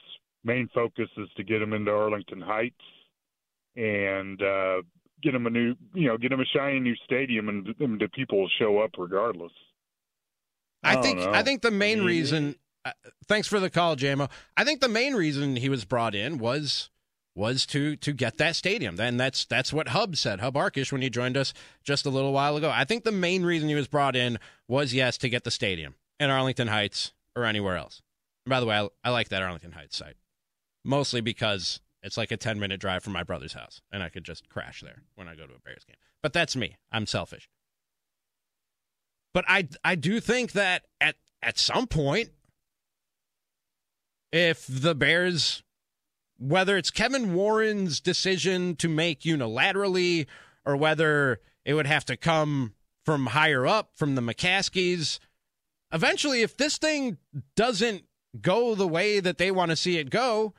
main 0.45 0.68
focus 0.74 1.09
is 1.16 1.28
to 1.37 1.45
get 1.45 1.61
him 1.61 1.72
into 1.72 1.91
Arlington 1.91 2.41
Heights 2.41 2.74
and 3.76 4.41
uh, 4.41 4.83
get 5.22 5.35
him 5.35 5.47
a 5.47 5.51
new, 5.51 5.74
you 5.95 6.09
know, 6.09 6.16
get 6.16 6.33
him 6.33 6.41
a 6.41 6.45
shiny 6.57 6.81
new 6.81 6.95
stadium, 7.05 7.49
and, 7.49 7.74
and 7.81 8.01
the 8.01 8.09
people 8.09 8.41
will 8.41 8.51
show 8.59 8.78
up 8.78 8.91
regardless. 8.99 9.53
I, 10.83 10.95
don't 10.95 11.03
think 11.03 11.18
know. 11.18 11.33
I 11.33 11.43
think 11.43 11.62
the 11.62 11.70
main 11.70 11.99
mean, 11.99 12.07
reason. 12.07 12.57
Uh, 12.85 12.93
thanks 13.26 13.47
for 13.47 13.61
the 13.61 13.68
call, 13.68 13.97
JMO. 13.97 14.31
I 14.57 14.64
think 14.64 14.81
the 14.81 14.89
main 14.89 15.14
reason 15.14 15.57
he 15.57 15.68
was 15.68 15.85
brought 15.85 16.14
in 16.14 16.39
was 16.39 16.89
was 17.35 17.64
to 17.66 17.97
to 17.97 18.12
get 18.12 18.39
that 18.39 18.57
stadium. 18.57 18.97
Then 18.97 19.16
that's 19.16 19.45
that's 19.45 19.72
what 19.72 19.89
Hub 19.89 20.16
said. 20.16 20.41
Hub 20.41 20.55
Arkush 20.55 20.93
when 20.93 21.03
he 21.03 21.11
joined 21.11 21.37
us 21.37 21.53
just 21.83 22.07
a 22.07 22.11
little 22.11 22.33
while 22.33 22.57
ago. 22.57 22.70
I 22.74 22.85
think 22.85 23.05
the 23.05 23.12
main 23.12 23.45
reason 23.45 23.68
he 23.68 23.74
was 23.74 23.89
brought 23.89 24.16
in 24.16 24.39
was 24.68 24.93
yes 24.93 25.16
to 25.18 25.28
get 25.28 25.45
the 25.45 25.51
stadium 25.51 25.95
in 26.18 26.31
Arlington 26.31 26.68
Heights 26.68 27.12
or 27.37 27.45
anywhere 27.45 27.76
else. 27.76 28.03
And 28.45 28.51
by 28.51 28.61
the 28.61 28.66
way, 28.66 28.76
I, 28.76 28.89
I 29.05 29.11
like 29.11 29.28
that 29.28 29.43
Arlington 29.43 29.72
Heights 29.72 29.97
site 29.97 30.16
mostly 30.85 31.20
because 31.20 31.81
it's 32.03 32.16
like 32.16 32.31
a 32.31 32.37
10 32.37 32.59
minute 32.59 32.81
drive 32.81 33.03
from 33.03 33.12
my 33.12 33.22
brother's 33.22 33.53
house 33.53 33.81
and 33.93 34.03
I 34.03 34.09
could 34.09 34.24
just 34.24 34.49
crash 34.49 34.81
there 34.81 35.03
when 35.14 35.28
I 35.28 35.35
go 35.35 35.47
to 35.47 35.55
a 35.55 35.59
Bears 35.59 35.85
game. 35.85 35.97
But 36.22 36.33
that's 36.33 36.57
me. 36.57 36.76
I'm 36.91 37.07
selfish. 37.07 37.49
But 39.33 39.45
I 39.47 39.68
I 39.85 39.95
do 39.95 40.20
think 40.20 40.53
that 40.53 40.87
at 41.01 41.16
at 41.43 41.59
some 41.59 41.87
point 41.87 42.31
if 44.33 44.66
the 44.68 44.95
Bears 44.95 45.62
whether 46.41 46.76
it's 46.76 46.91
Kevin 46.91 47.34
Warren's 47.34 48.01
decision 48.01 48.74
to 48.76 48.88
make 48.88 49.20
unilaterally 49.20 50.26
or 50.64 50.76
whether 50.76 51.41
it 51.64 51.74
would 51.74 51.86
have 51.86 52.05
to 52.07 52.16
come 52.16 52.74
from 53.05 53.26
higher 53.26 53.66
up 53.66 53.91
from 53.95 54.14
the 54.14 54.22
McCaskies 54.22 55.18
eventually 55.93 56.43
if 56.43 56.57
this 56.57 56.78
thing 56.78 57.18
doesn't 57.57 58.05
go 58.41 58.74
the 58.74 58.88
way 58.88 59.20
that 59.20 59.38
they 59.38 59.51
want 59.51 59.70
to 59.70 59.76
see 59.76 59.99
it 59.99 60.11
go 60.11 60.55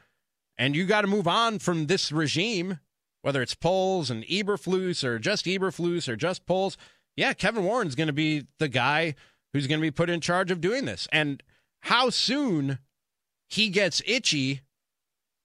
and 0.58 0.76
you 0.76 0.86
got 0.86 1.02
to 1.02 1.08
move 1.08 1.28
on 1.28 1.60
from 1.60 1.88
this 1.88 2.12
regime 2.12 2.80
whether 3.22 3.42
it's 3.42 3.56
Poles 3.56 4.10
and 4.10 4.24
Eberflus 4.26 5.04
or 5.04 5.20
just 5.20 5.46
Eberflus 5.46 6.08
or 6.08 6.16
just 6.16 6.46
Poles 6.46 6.78
yeah, 7.16 7.34
Kevin 7.34 7.64
Warren's 7.64 7.96
going 7.96 8.08
to 8.08 8.14
be 8.14 8.48
the 8.60 8.68
guy 8.68 9.16
who's 9.54 9.68
going 9.68 9.80
to 9.80 9.86
be 9.86 9.92
put 9.92 10.10
in 10.10 10.22
charge 10.22 10.52
of 10.52 10.62
doing 10.62 10.86
this. 10.86 11.08
And 11.12 11.44
how 11.82 12.10
soon 12.10 12.80
he 13.48 13.70
gets 13.70 14.02
itchy 14.06 14.62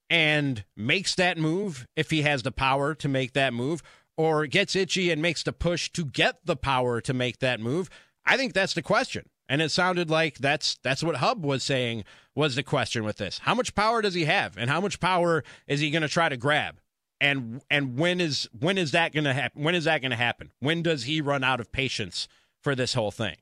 and 0.08 0.64
makes 0.76 1.14
that 1.16 1.38
move, 1.38 1.86
if 1.96 2.10
he 2.10 2.22
has 2.22 2.42
the 2.42 2.52
power 2.52 2.94
to 2.94 3.08
make 3.08 3.32
that 3.32 3.52
move, 3.52 3.82
or 4.16 4.46
gets 4.46 4.76
itchy 4.76 5.10
and 5.10 5.20
makes 5.20 5.42
the 5.42 5.52
push 5.52 5.90
to 5.90 6.04
get 6.04 6.38
the 6.44 6.56
power 6.56 7.00
to 7.00 7.12
make 7.12 7.38
that 7.40 7.60
move, 7.60 7.90
I 8.24 8.36
think 8.36 8.52
that's 8.52 8.74
the 8.74 8.82
question. 8.82 9.28
And 9.48 9.62
it 9.62 9.70
sounded 9.70 10.10
like 10.10 10.38
that's 10.38 10.78
that's 10.82 11.04
what 11.04 11.16
Hub 11.16 11.44
was 11.44 11.62
saying 11.62 12.04
was 12.34 12.56
the 12.56 12.62
question 12.62 13.04
with 13.04 13.16
this. 13.16 13.38
How 13.38 13.54
much 13.54 13.74
power 13.74 14.02
does 14.02 14.14
he 14.14 14.24
have, 14.24 14.56
and 14.56 14.68
how 14.68 14.80
much 14.80 14.98
power 14.98 15.44
is 15.68 15.80
he 15.80 15.90
going 15.90 16.02
to 16.02 16.08
try 16.08 16.28
to 16.28 16.36
grab? 16.36 16.80
and 17.20 17.62
and 17.70 17.98
when 17.98 18.20
is 18.20 18.48
when 18.58 18.78
is 18.78 18.92
that 18.92 19.12
going 19.12 19.24
to 19.24 19.32
happen? 19.32 19.62
When 19.62 19.74
is 19.74 19.84
that 19.84 20.00
going 20.00 20.10
to 20.10 20.16
happen? 20.16 20.50
When 20.60 20.82
does 20.82 21.04
he 21.04 21.20
run 21.20 21.44
out 21.44 21.60
of 21.60 21.72
patience 21.72 22.28
for 22.62 22.74
this 22.74 22.94
whole 22.94 23.10
thing? 23.10 23.36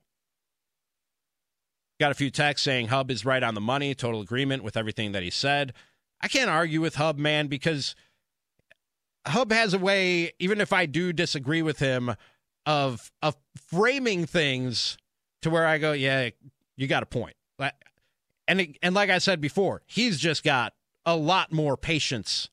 Got 1.99 2.11
a 2.11 2.15
few 2.15 2.29
texts 2.29 2.65
saying 2.65 2.87
Hub 2.87 3.09
is 3.09 3.25
right 3.25 3.43
on 3.43 3.55
the 3.55 3.61
money, 3.61 3.95
total 3.95 4.21
agreement 4.21 4.63
with 4.63 4.75
everything 4.75 5.13
that 5.13 5.23
he 5.23 5.29
said. 5.29 5.73
I 6.25 6.27
can't 6.27 6.49
argue 6.49 6.81
with 6.81 6.95
Hub, 6.95 7.19
man, 7.19 7.45
because 7.45 7.93
Hub 9.27 9.51
has 9.51 9.75
a 9.75 9.77
way, 9.77 10.31
even 10.39 10.59
if 10.59 10.73
I 10.73 10.87
do 10.87 11.13
disagree 11.13 11.61
with 11.61 11.77
him, 11.77 12.15
of 12.65 13.11
of 13.21 13.35
framing 13.69 14.25
things 14.25 14.97
to 15.43 15.51
where 15.51 15.67
I 15.67 15.77
go, 15.77 15.91
yeah, 15.91 16.31
you 16.77 16.87
got 16.87 17.03
a 17.03 17.05
point. 17.05 17.35
And 18.47 18.75
and 18.81 18.95
like 18.95 19.11
I 19.11 19.19
said 19.19 19.39
before, 19.39 19.83
he's 19.85 20.19
just 20.19 20.43
got 20.43 20.73
a 21.05 21.15
lot 21.15 21.51
more 21.51 21.77
patience 21.77 22.49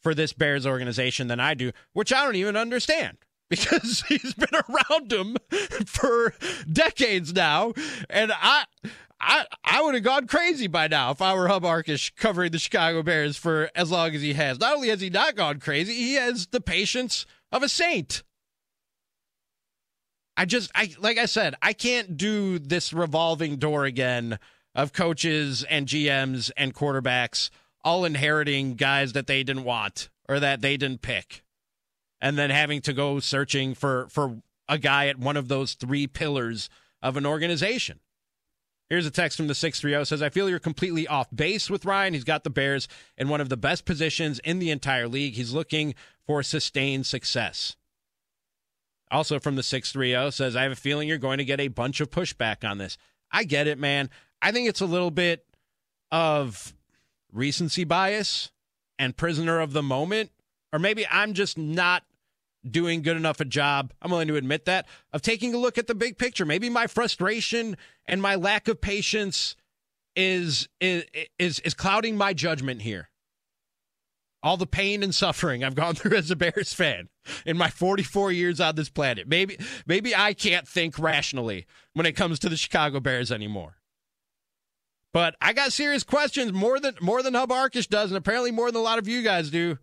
for 0.00 0.14
this 0.14 0.32
Bears 0.32 0.64
organization 0.64 1.26
than 1.26 1.40
I 1.40 1.54
do, 1.54 1.72
which 1.94 2.12
I 2.12 2.24
don't 2.24 2.36
even 2.36 2.56
understand 2.56 3.18
because 3.48 4.02
he's 4.08 4.34
been 4.34 4.48
around 4.54 5.10
them 5.10 5.36
for 5.86 6.34
decades 6.70 7.32
now, 7.32 7.72
and 8.10 8.32
I. 8.34 8.64
I 9.20 9.46
I 9.64 9.82
would 9.82 9.94
have 9.94 10.04
gone 10.04 10.28
crazy 10.28 10.68
by 10.68 10.86
now 10.86 11.10
if 11.10 11.20
I 11.20 11.34
were 11.34 11.48
Hub 11.48 11.64
Arkush 11.64 12.14
covering 12.14 12.52
the 12.52 12.58
Chicago 12.60 13.02
Bears 13.02 13.36
for 13.36 13.68
as 13.74 13.90
long 13.90 14.14
as 14.14 14.22
he 14.22 14.34
has. 14.34 14.60
Not 14.60 14.76
only 14.76 14.90
has 14.90 15.00
he 15.00 15.10
not 15.10 15.34
gone 15.34 15.58
crazy, 15.58 15.92
he 15.92 16.14
has 16.14 16.46
the 16.46 16.60
patience 16.60 17.26
of 17.50 17.64
a 17.64 17.68
saint. 17.68 18.22
I 20.36 20.44
just 20.44 20.70
I 20.72 20.94
like 21.00 21.18
I 21.18 21.26
said, 21.26 21.56
I 21.60 21.72
can't 21.72 22.16
do 22.16 22.60
this 22.60 22.92
revolving 22.92 23.56
door 23.56 23.84
again 23.86 24.38
of 24.72 24.92
coaches 24.92 25.64
and 25.64 25.88
GMs 25.88 26.52
and 26.56 26.72
quarterbacks 26.72 27.50
all 27.82 28.04
inheriting 28.04 28.74
guys 28.74 29.14
that 29.14 29.26
they 29.26 29.42
didn't 29.42 29.64
want 29.64 30.10
or 30.28 30.38
that 30.38 30.60
they 30.60 30.76
didn't 30.76 31.02
pick 31.02 31.42
and 32.20 32.38
then 32.38 32.50
having 32.50 32.80
to 32.82 32.92
go 32.92 33.20
searching 33.20 33.74
for 33.74 34.08
for 34.10 34.42
a 34.68 34.78
guy 34.78 35.08
at 35.08 35.18
one 35.18 35.36
of 35.36 35.48
those 35.48 35.74
three 35.74 36.06
pillars 36.06 36.68
of 37.02 37.16
an 37.16 37.24
organization. 37.26 38.00
Here's 38.88 39.06
a 39.06 39.10
text 39.10 39.36
from 39.36 39.48
the 39.48 39.54
630 39.54 40.04
says 40.06 40.22
I 40.22 40.30
feel 40.30 40.48
you're 40.48 40.58
completely 40.58 41.06
off 41.06 41.28
base 41.34 41.68
with 41.68 41.84
Ryan. 41.84 42.14
He's 42.14 42.24
got 42.24 42.44
the 42.44 42.50
Bears 42.50 42.88
in 43.16 43.28
one 43.28 43.40
of 43.40 43.48
the 43.48 43.56
best 43.56 43.84
positions 43.84 44.38
in 44.40 44.58
the 44.58 44.70
entire 44.70 45.08
league. 45.08 45.34
He's 45.34 45.52
looking 45.52 45.94
for 46.26 46.42
sustained 46.42 47.06
success. 47.06 47.76
Also 49.10 49.38
from 49.38 49.56
the 49.56 49.62
630 49.62 50.30
says 50.32 50.56
I 50.56 50.62
have 50.62 50.72
a 50.72 50.76
feeling 50.76 51.08
you're 51.08 51.18
going 51.18 51.38
to 51.38 51.44
get 51.44 51.60
a 51.60 51.68
bunch 51.68 52.00
of 52.00 52.10
pushback 52.10 52.68
on 52.68 52.78
this. 52.78 52.96
I 53.30 53.44
get 53.44 53.66
it, 53.66 53.78
man. 53.78 54.10
I 54.40 54.52
think 54.52 54.68
it's 54.68 54.80
a 54.80 54.86
little 54.86 55.10
bit 55.10 55.44
of 56.10 56.74
recency 57.30 57.84
bias 57.84 58.50
and 58.98 59.16
prisoner 59.16 59.60
of 59.60 59.72
the 59.72 59.82
moment 59.82 60.30
or 60.72 60.78
maybe 60.78 61.06
I'm 61.10 61.34
just 61.34 61.56
not 61.56 62.04
doing 62.68 63.02
good 63.02 63.16
enough 63.16 63.40
a 63.40 63.44
job. 63.44 63.92
I'm 64.02 64.10
willing 64.10 64.28
to 64.28 64.36
admit 64.36 64.64
that 64.66 64.86
of 65.12 65.22
taking 65.22 65.54
a 65.54 65.58
look 65.58 65.78
at 65.78 65.86
the 65.86 65.94
big 65.94 66.18
picture. 66.18 66.44
Maybe 66.44 66.68
my 66.68 66.86
frustration 66.86 67.76
and 68.06 68.20
my 68.20 68.34
lack 68.34 68.68
of 68.68 68.80
patience 68.80 69.56
is 70.16 70.68
is 70.80 71.04
is, 71.38 71.60
is 71.60 71.74
clouding 71.74 72.16
my 72.16 72.32
judgment 72.32 72.82
here. 72.82 73.08
All 74.42 74.56
the 74.56 74.66
pain 74.66 75.02
and 75.02 75.14
suffering 75.14 75.64
I've 75.64 75.74
gone 75.74 75.94
through 75.96 76.16
as 76.16 76.30
a 76.30 76.36
Bears 76.36 76.72
fan 76.72 77.08
in 77.44 77.56
my 77.56 77.68
44 77.68 78.32
years 78.32 78.60
on 78.60 78.74
this 78.74 78.90
planet. 78.90 79.28
Maybe 79.28 79.58
maybe 79.86 80.14
I 80.14 80.34
can't 80.34 80.66
think 80.66 80.98
rationally 80.98 81.66
when 81.94 82.06
it 82.06 82.12
comes 82.12 82.38
to 82.40 82.48
the 82.48 82.56
Chicago 82.56 83.00
Bears 83.00 83.30
anymore. 83.30 83.76
But 85.12 85.36
I 85.40 85.52
got 85.54 85.72
serious 85.72 86.04
questions 86.04 86.52
more 86.52 86.78
than 86.78 86.96
more 87.00 87.22
than 87.22 87.34
Hub 87.34 87.50
Arkush 87.50 87.88
does, 87.88 88.10
and 88.10 88.18
apparently 88.18 88.50
more 88.50 88.70
than 88.70 88.80
a 88.80 88.84
lot 88.84 88.98
of 88.98 89.08
you 89.08 89.22
guys 89.22 89.50
do 89.50 89.78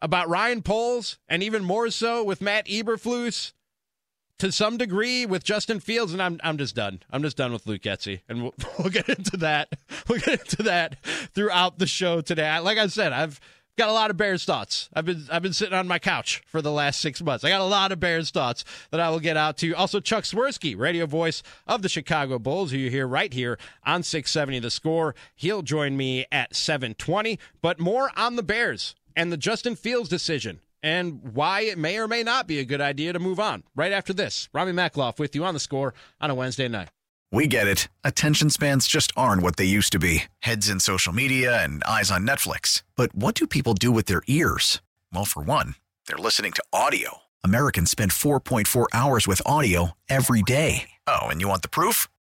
about 0.00 0.28
Ryan 0.28 0.62
Poles 0.62 1.18
and 1.28 1.42
even 1.42 1.64
more 1.64 1.90
so 1.90 2.22
with 2.22 2.40
Matt 2.40 2.66
Eberflus 2.66 3.52
to 4.38 4.52
some 4.52 4.76
degree 4.76 5.26
with 5.26 5.42
Justin 5.42 5.80
Fields, 5.80 6.12
and 6.12 6.22
I'm 6.22 6.40
I'm 6.42 6.58
just 6.58 6.74
done. 6.74 7.00
I'm 7.10 7.22
just 7.22 7.36
done 7.36 7.52
with 7.52 7.66
Luke 7.66 7.82
Getsy, 7.82 8.20
and 8.28 8.42
we'll, 8.42 8.54
we'll 8.78 8.90
get 8.90 9.08
into 9.08 9.36
that. 9.38 9.74
We'll 10.08 10.20
get 10.20 10.40
into 10.40 10.62
that 10.64 11.02
throughout 11.34 11.78
the 11.78 11.86
show 11.86 12.20
today. 12.20 12.58
Like 12.60 12.78
I 12.78 12.86
said, 12.86 13.12
I've 13.12 13.40
got 13.76 13.88
a 13.88 13.92
lot 13.92 14.10
of 14.10 14.16
Bears 14.16 14.44
thoughts. 14.44 14.88
I've 14.92 15.04
been 15.04 15.24
I've 15.30 15.42
been 15.42 15.52
sitting 15.52 15.74
on 15.74 15.88
my 15.88 15.98
couch 15.98 16.42
for 16.46 16.62
the 16.62 16.72
last 16.72 17.00
six 17.00 17.22
months. 17.22 17.44
I 17.44 17.48
got 17.48 17.60
a 17.60 17.64
lot 17.64 17.92
of 17.92 18.00
Bears 18.00 18.30
thoughts 18.30 18.64
that 18.90 19.00
I 19.00 19.10
will 19.10 19.20
get 19.20 19.36
out 19.36 19.56
to. 19.58 19.72
Also, 19.74 20.00
Chuck 20.00 20.24
Swirsky, 20.24 20.76
radio 20.78 21.06
voice 21.06 21.42
of 21.66 21.82
the 21.82 21.88
Chicago 21.88 22.38
Bulls, 22.38 22.70
who 22.70 22.78
you 22.78 22.90
hear 22.90 23.06
right 23.06 23.32
here 23.32 23.58
on 23.84 24.02
670 24.02 24.60
The 24.60 24.70
Score. 24.70 25.14
He'll 25.34 25.62
join 25.62 25.96
me 25.96 26.26
at 26.30 26.54
720. 26.54 27.38
But 27.62 27.80
more 27.80 28.10
on 28.16 28.36
the 28.36 28.42
Bears 28.42 28.94
and 29.18 29.32
the 29.32 29.36
Justin 29.36 29.74
Fields 29.74 30.08
decision 30.08 30.60
and 30.80 31.34
why 31.34 31.62
it 31.62 31.76
may 31.76 31.98
or 31.98 32.06
may 32.06 32.22
not 32.22 32.46
be 32.46 32.60
a 32.60 32.64
good 32.64 32.80
idea 32.80 33.12
to 33.12 33.18
move 33.18 33.40
on. 33.40 33.64
Right 33.74 33.92
after 33.92 34.14
this, 34.14 34.48
Ramie 34.54 34.72
Makhlouf 34.72 35.18
with 35.18 35.34
you 35.34 35.44
on 35.44 35.54
the 35.54 35.60
score 35.60 35.92
on 36.20 36.30
a 36.30 36.34
Wednesday 36.34 36.68
night. 36.68 36.88
We 37.30 37.46
get 37.46 37.66
it. 37.66 37.88
Attention 38.04 38.48
spans 38.48 38.86
just 38.86 39.12
aren't 39.14 39.42
what 39.42 39.56
they 39.56 39.64
used 39.66 39.92
to 39.92 39.98
be 39.98 40.24
heads 40.38 40.68
in 40.68 40.80
social 40.80 41.12
media 41.12 41.62
and 41.62 41.84
eyes 41.84 42.10
on 42.10 42.26
Netflix. 42.26 42.84
But 42.96 43.14
what 43.14 43.34
do 43.34 43.46
people 43.46 43.74
do 43.74 43.92
with 43.92 44.06
their 44.06 44.22
ears? 44.28 44.80
Well, 45.12 45.26
for 45.26 45.42
one, 45.42 45.74
they're 46.06 46.16
listening 46.16 46.52
to 46.52 46.64
audio. 46.72 47.18
Americans 47.44 47.90
spend 47.90 48.12
4.4 48.12 48.86
hours 48.94 49.26
with 49.26 49.42
audio 49.44 49.92
every 50.08 50.42
day. 50.42 50.88
Oh, 51.06 51.26
and 51.26 51.40
you 51.40 51.48
want 51.48 51.62
the 51.62 51.68
proof? 51.68 52.08